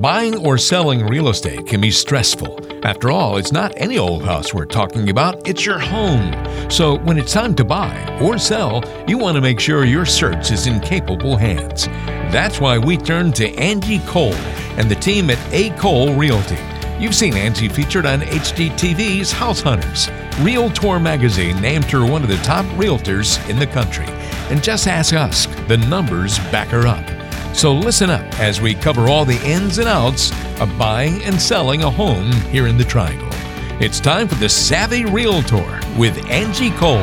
Buying 0.00 0.46
or 0.46 0.58
selling 0.58 1.04
real 1.04 1.28
estate 1.28 1.66
can 1.66 1.80
be 1.80 1.90
stressful. 1.90 2.86
After 2.86 3.10
all, 3.10 3.36
it's 3.36 3.50
not 3.50 3.72
any 3.76 3.98
old 3.98 4.22
house 4.22 4.54
we're 4.54 4.64
talking 4.64 5.10
about, 5.10 5.48
it's 5.48 5.66
your 5.66 5.80
home. 5.80 6.32
So 6.70 6.98
when 6.98 7.18
it's 7.18 7.32
time 7.32 7.56
to 7.56 7.64
buy 7.64 8.20
or 8.22 8.38
sell, 8.38 8.84
you 9.08 9.18
want 9.18 9.34
to 9.34 9.40
make 9.40 9.58
sure 9.58 9.84
your 9.84 10.06
search 10.06 10.52
is 10.52 10.68
in 10.68 10.78
capable 10.78 11.36
hands. 11.36 11.86
That's 12.30 12.60
why 12.60 12.78
we 12.78 12.96
turn 12.96 13.32
to 13.32 13.52
Angie 13.56 13.98
Cole 14.06 14.34
and 14.78 14.88
the 14.88 14.94
team 14.94 15.30
at 15.30 15.52
A. 15.52 15.70
Cole 15.70 16.14
Realty. 16.14 16.58
You've 17.00 17.16
seen 17.16 17.34
Angie 17.34 17.68
featured 17.68 18.06
on 18.06 18.20
HGTV's 18.20 19.32
House 19.32 19.60
Hunters. 19.60 20.08
Realtor 20.38 21.00
magazine 21.00 21.60
named 21.60 21.86
her 21.86 22.06
one 22.06 22.22
of 22.22 22.28
the 22.28 22.36
top 22.38 22.64
realtors 22.76 23.44
in 23.50 23.58
the 23.58 23.66
country. 23.66 24.06
And 24.48 24.62
just 24.62 24.86
ask 24.86 25.12
us, 25.12 25.46
the 25.66 25.76
numbers 25.88 26.38
back 26.50 26.68
her 26.68 26.86
up. 26.86 27.17
So 27.58 27.72
listen 27.72 28.08
up 28.08 28.38
as 28.38 28.60
we 28.60 28.72
cover 28.72 29.08
all 29.08 29.24
the 29.24 29.44
ins 29.44 29.78
and 29.78 29.88
outs 29.88 30.30
of 30.60 30.78
buying 30.78 31.20
and 31.24 31.42
selling 31.42 31.82
a 31.82 31.90
home 31.90 32.30
here 32.52 32.68
in 32.68 32.78
the 32.78 32.84
Triangle. 32.84 33.26
It's 33.80 33.98
time 33.98 34.28
for 34.28 34.36
the 34.36 34.48
Savvy 34.48 35.04
Realtor 35.04 35.80
with 35.98 36.24
Angie 36.30 36.70
Cole. 36.70 37.02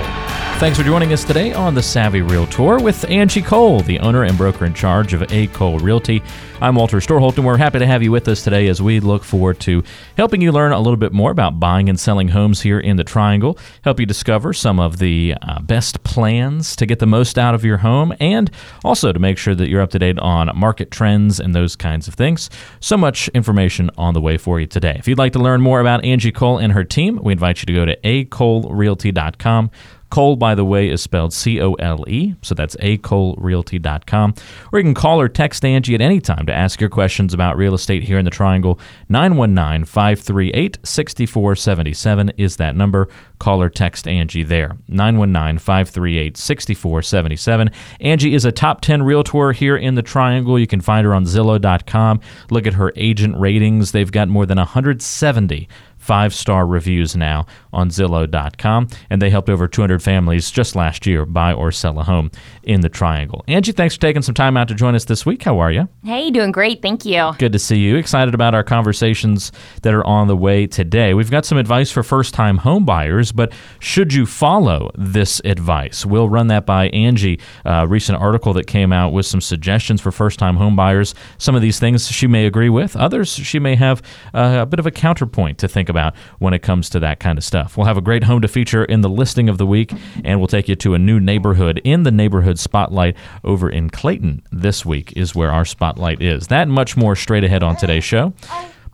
Thanks 0.57 0.77
for 0.77 0.85
joining 0.85 1.11
us 1.11 1.25
today 1.25 1.51
on 1.51 1.75
the 1.75 1.83
Savvy 1.83 2.21
Realtor 2.21 2.79
with 2.79 3.03
Angie 3.09 3.41
Cole, 3.41 3.81
the 3.81 3.99
owner 3.99 4.23
and 4.23 4.37
broker 4.37 4.63
in 4.63 4.73
charge 4.73 5.13
of 5.13 5.21
A. 5.33 5.47
Cole 5.47 5.79
Realty. 5.79 6.23
I'm 6.61 6.75
Walter 6.75 6.97
Storholt, 6.97 7.35
and 7.35 7.45
we're 7.45 7.57
happy 7.57 7.79
to 7.79 7.85
have 7.85 8.01
you 8.01 8.09
with 8.09 8.29
us 8.29 8.41
today 8.41 8.67
as 8.69 8.81
we 8.81 9.01
look 9.01 9.25
forward 9.25 9.59
to 9.59 9.83
helping 10.15 10.41
you 10.41 10.53
learn 10.53 10.71
a 10.71 10.79
little 10.79 10.95
bit 10.95 11.11
more 11.11 11.29
about 11.29 11.59
buying 11.59 11.89
and 11.89 11.99
selling 11.99 12.29
homes 12.29 12.61
here 12.61 12.79
in 12.79 12.95
the 12.95 13.03
Triangle, 13.03 13.59
help 13.83 13.99
you 13.99 14.05
discover 14.05 14.53
some 14.53 14.79
of 14.79 14.97
the 14.97 15.35
uh, 15.41 15.59
best 15.59 16.01
plans 16.05 16.77
to 16.77 16.85
get 16.85 16.99
the 16.99 17.05
most 17.05 17.37
out 17.37 17.53
of 17.53 17.65
your 17.65 17.77
home, 17.77 18.15
and 18.21 18.49
also 18.85 19.11
to 19.11 19.19
make 19.19 19.37
sure 19.37 19.55
that 19.55 19.67
you're 19.67 19.81
up 19.81 19.91
to 19.91 19.99
date 19.99 20.17
on 20.19 20.49
market 20.57 20.89
trends 20.89 21.37
and 21.41 21.53
those 21.53 21.75
kinds 21.75 22.07
of 22.07 22.13
things. 22.13 22.49
So 22.79 22.95
much 22.95 23.27
information 23.29 23.91
on 23.97 24.13
the 24.13 24.21
way 24.21 24.37
for 24.37 24.61
you 24.61 24.67
today. 24.67 24.95
If 24.97 25.07
you'd 25.09 25.17
like 25.17 25.34
to 25.34 25.40
learn 25.40 25.59
more 25.59 25.81
about 25.81 26.05
Angie 26.05 26.31
Cole 26.31 26.59
and 26.59 26.71
her 26.71 26.85
team, 26.85 27.19
we 27.21 27.34
invite 27.34 27.62
you 27.62 27.65
to 27.65 27.73
go 27.73 27.84
to 27.84 27.97
acolerealty.com. 27.97 29.69
Cole, 30.09 30.35
by 30.35 30.55
the 30.55 30.65
way, 30.65 30.89
is 30.89 31.01
spelled 31.01 31.34
C 31.34 31.61
O 31.61 31.73
L 31.73 32.05
E, 32.07 32.35
so 32.41 32.55
that's 32.55 32.75
acolerealty.com. 32.77 34.34
Or 34.71 34.79
you 34.79 34.84
can 34.84 34.93
call 34.93 35.20
or 35.20 35.27
text 35.27 35.65
Angie 35.65 35.95
at 35.95 36.01
any 36.01 36.21
time 36.21 36.45
to 36.45 36.53
ask 36.53 36.79
your 36.79 36.89
questions 36.89 37.34
about 37.34 37.57
real 37.57 37.73
estate 37.73 38.03
here 38.03 38.17
in 38.17 38.25
the 38.25 38.31
Triangle. 38.31 38.79
919 39.09 39.85
538 39.85 40.77
6477 40.84 42.29
is 42.37 42.55
that 42.57 42.75
number. 42.75 43.07
Call 43.39 43.62
or 43.62 43.70
text 43.70 44.07
Angie 44.07 44.43
there. 44.43 44.77
919 44.87 45.57
538 45.57 46.37
6477. 46.37 47.71
Angie 47.99 48.34
is 48.34 48.45
a 48.45 48.51
top 48.51 48.81
10 48.81 49.03
realtor 49.03 49.51
here 49.51 49.75
in 49.75 49.95
the 49.95 50.01
Triangle. 50.01 50.57
You 50.57 50.67
can 50.67 50.81
find 50.81 51.05
her 51.05 51.13
on 51.13 51.25
Zillow.com. 51.25 52.21
Look 52.51 52.67
at 52.67 52.73
her 52.73 52.93
agent 52.95 53.37
ratings. 53.37 53.91
They've 53.91 54.12
got 54.12 54.29
more 54.29 54.45
than 54.45 54.57
170 54.57 55.67
five 56.05 56.35
star 56.35 56.67
reviews 56.67 57.15
now 57.15 57.48
on 57.73 57.89
Zillow.com, 57.89 58.87
and 59.09 59.21
they 59.21 59.31
helped 59.31 59.49
over 59.49 59.67
200 59.67 60.03
families 60.03 60.51
just 60.51 60.75
last 60.75 61.07
year 61.07 61.25
buy 61.25 61.51
or 61.51 61.71
sell 61.71 61.99
a 61.99 62.03
home 62.03 62.29
in 62.63 62.81
the 62.81 62.89
Triangle. 62.89 63.43
Angie, 63.47 63.71
thanks 63.71 63.95
for 63.95 64.01
taking 64.01 64.22
some 64.22 64.35
time 64.35 64.56
out 64.56 64.67
to 64.67 64.75
join 64.75 64.94
us 64.94 65.06
this 65.06 65.25
week. 65.25 65.41
How 65.41 65.57
are 65.57 65.72
you? 65.72 65.89
Hey, 66.03 66.29
doing 66.29 66.51
great. 66.51 66.84
Thank 66.84 67.06
you. 67.06 67.34
Good 67.39 67.53
to 67.53 67.59
see 67.59 67.78
you. 67.78 67.95
Excited 67.95 68.35
about 68.35 68.53
our 68.53 68.63
conversations 68.63 69.51
that 69.81 69.95
are 69.95 70.06
on 70.06 70.28
the 70.28 70.38
way 70.38 70.67
today. 70.67 71.16
We've 71.16 71.31
got 71.31 71.44
some 71.44 71.57
advice 71.57 71.91
for 71.91 72.03
first 72.03 72.35
time 72.35 72.59
home 72.59 72.85
buyers, 72.85 73.31
but 73.31 73.51
should 73.79 74.13
you 74.13 74.28
follow 74.28 74.91
this 74.95 75.41
advice? 75.44 76.06
We'll 76.06 76.29
run 76.29 76.47
that 76.47 76.67
by 76.67 76.90
Angie. 76.90 77.40
A 77.66 77.88
recent 77.88 78.22
article 78.22 78.53
that 78.53 78.67
came 78.67 78.94
out 78.94 79.12
with 79.12 79.25
some 79.25 79.41
suggestions 79.41 80.01
for 80.01 80.12
first 80.12 80.38
time 80.38 80.57
home 80.57 80.75
buyers. 80.75 81.16
Some 81.40 81.56
of 81.56 81.63
these 81.63 81.79
things 81.79 82.07
she 82.07 82.28
may 82.28 82.45
agree 82.45 82.69
with, 82.69 82.95
others 82.95 83.29
she 83.29 83.57
may 83.57 83.75
have 83.75 84.03
a 84.35 84.67
bit 84.67 84.79
of 84.79 84.85
a 84.85 84.91
counterpoint 84.91 85.57
to 85.57 85.67
think 85.67 85.90
about 85.90 85.94
about 85.96 86.16
when 86.40 86.53
it 86.53 86.59
comes 86.59 86.90
to 86.90 87.00
that 87.00 87.22
kind 87.22 87.38
of 87.38 87.44
stuff. 87.44 87.78
We'll 87.78 87.85
have 87.85 87.97
a 87.97 88.01
great 88.01 88.25
home 88.25 88.41
to 88.41 88.50
feature 88.50 88.84
in 88.84 89.00
the 89.00 89.09
listing 89.09 89.47
of 89.47 89.58
the 89.58 89.66
week, 89.66 89.94
and 90.24 90.40
we'll 90.40 90.47
take 90.47 90.68
you 90.68 90.75
to 90.75 90.94
a 90.94 91.00
new 91.00 91.22
neighborhood 91.22 91.80
in 91.86 92.03
the 92.03 92.12
neighborhood 92.12 92.59
spotlight 92.59 93.16
over 93.46 93.69
in 93.69 93.90
Clayton 93.90 94.44
this 94.52 94.86
week, 94.86 95.14
is 95.16 95.34
where 95.34 95.52
our 95.52 95.64
spotlight 95.64 96.22
is. 96.22 96.47
That 96.47 96.68
much 96.68 96.97
more 96.97 97.16
straight 97.16 97.46
ahead 97.46 97.64
on 97.64 97.78
today's 97.78 98.03
show. 98.03 98.34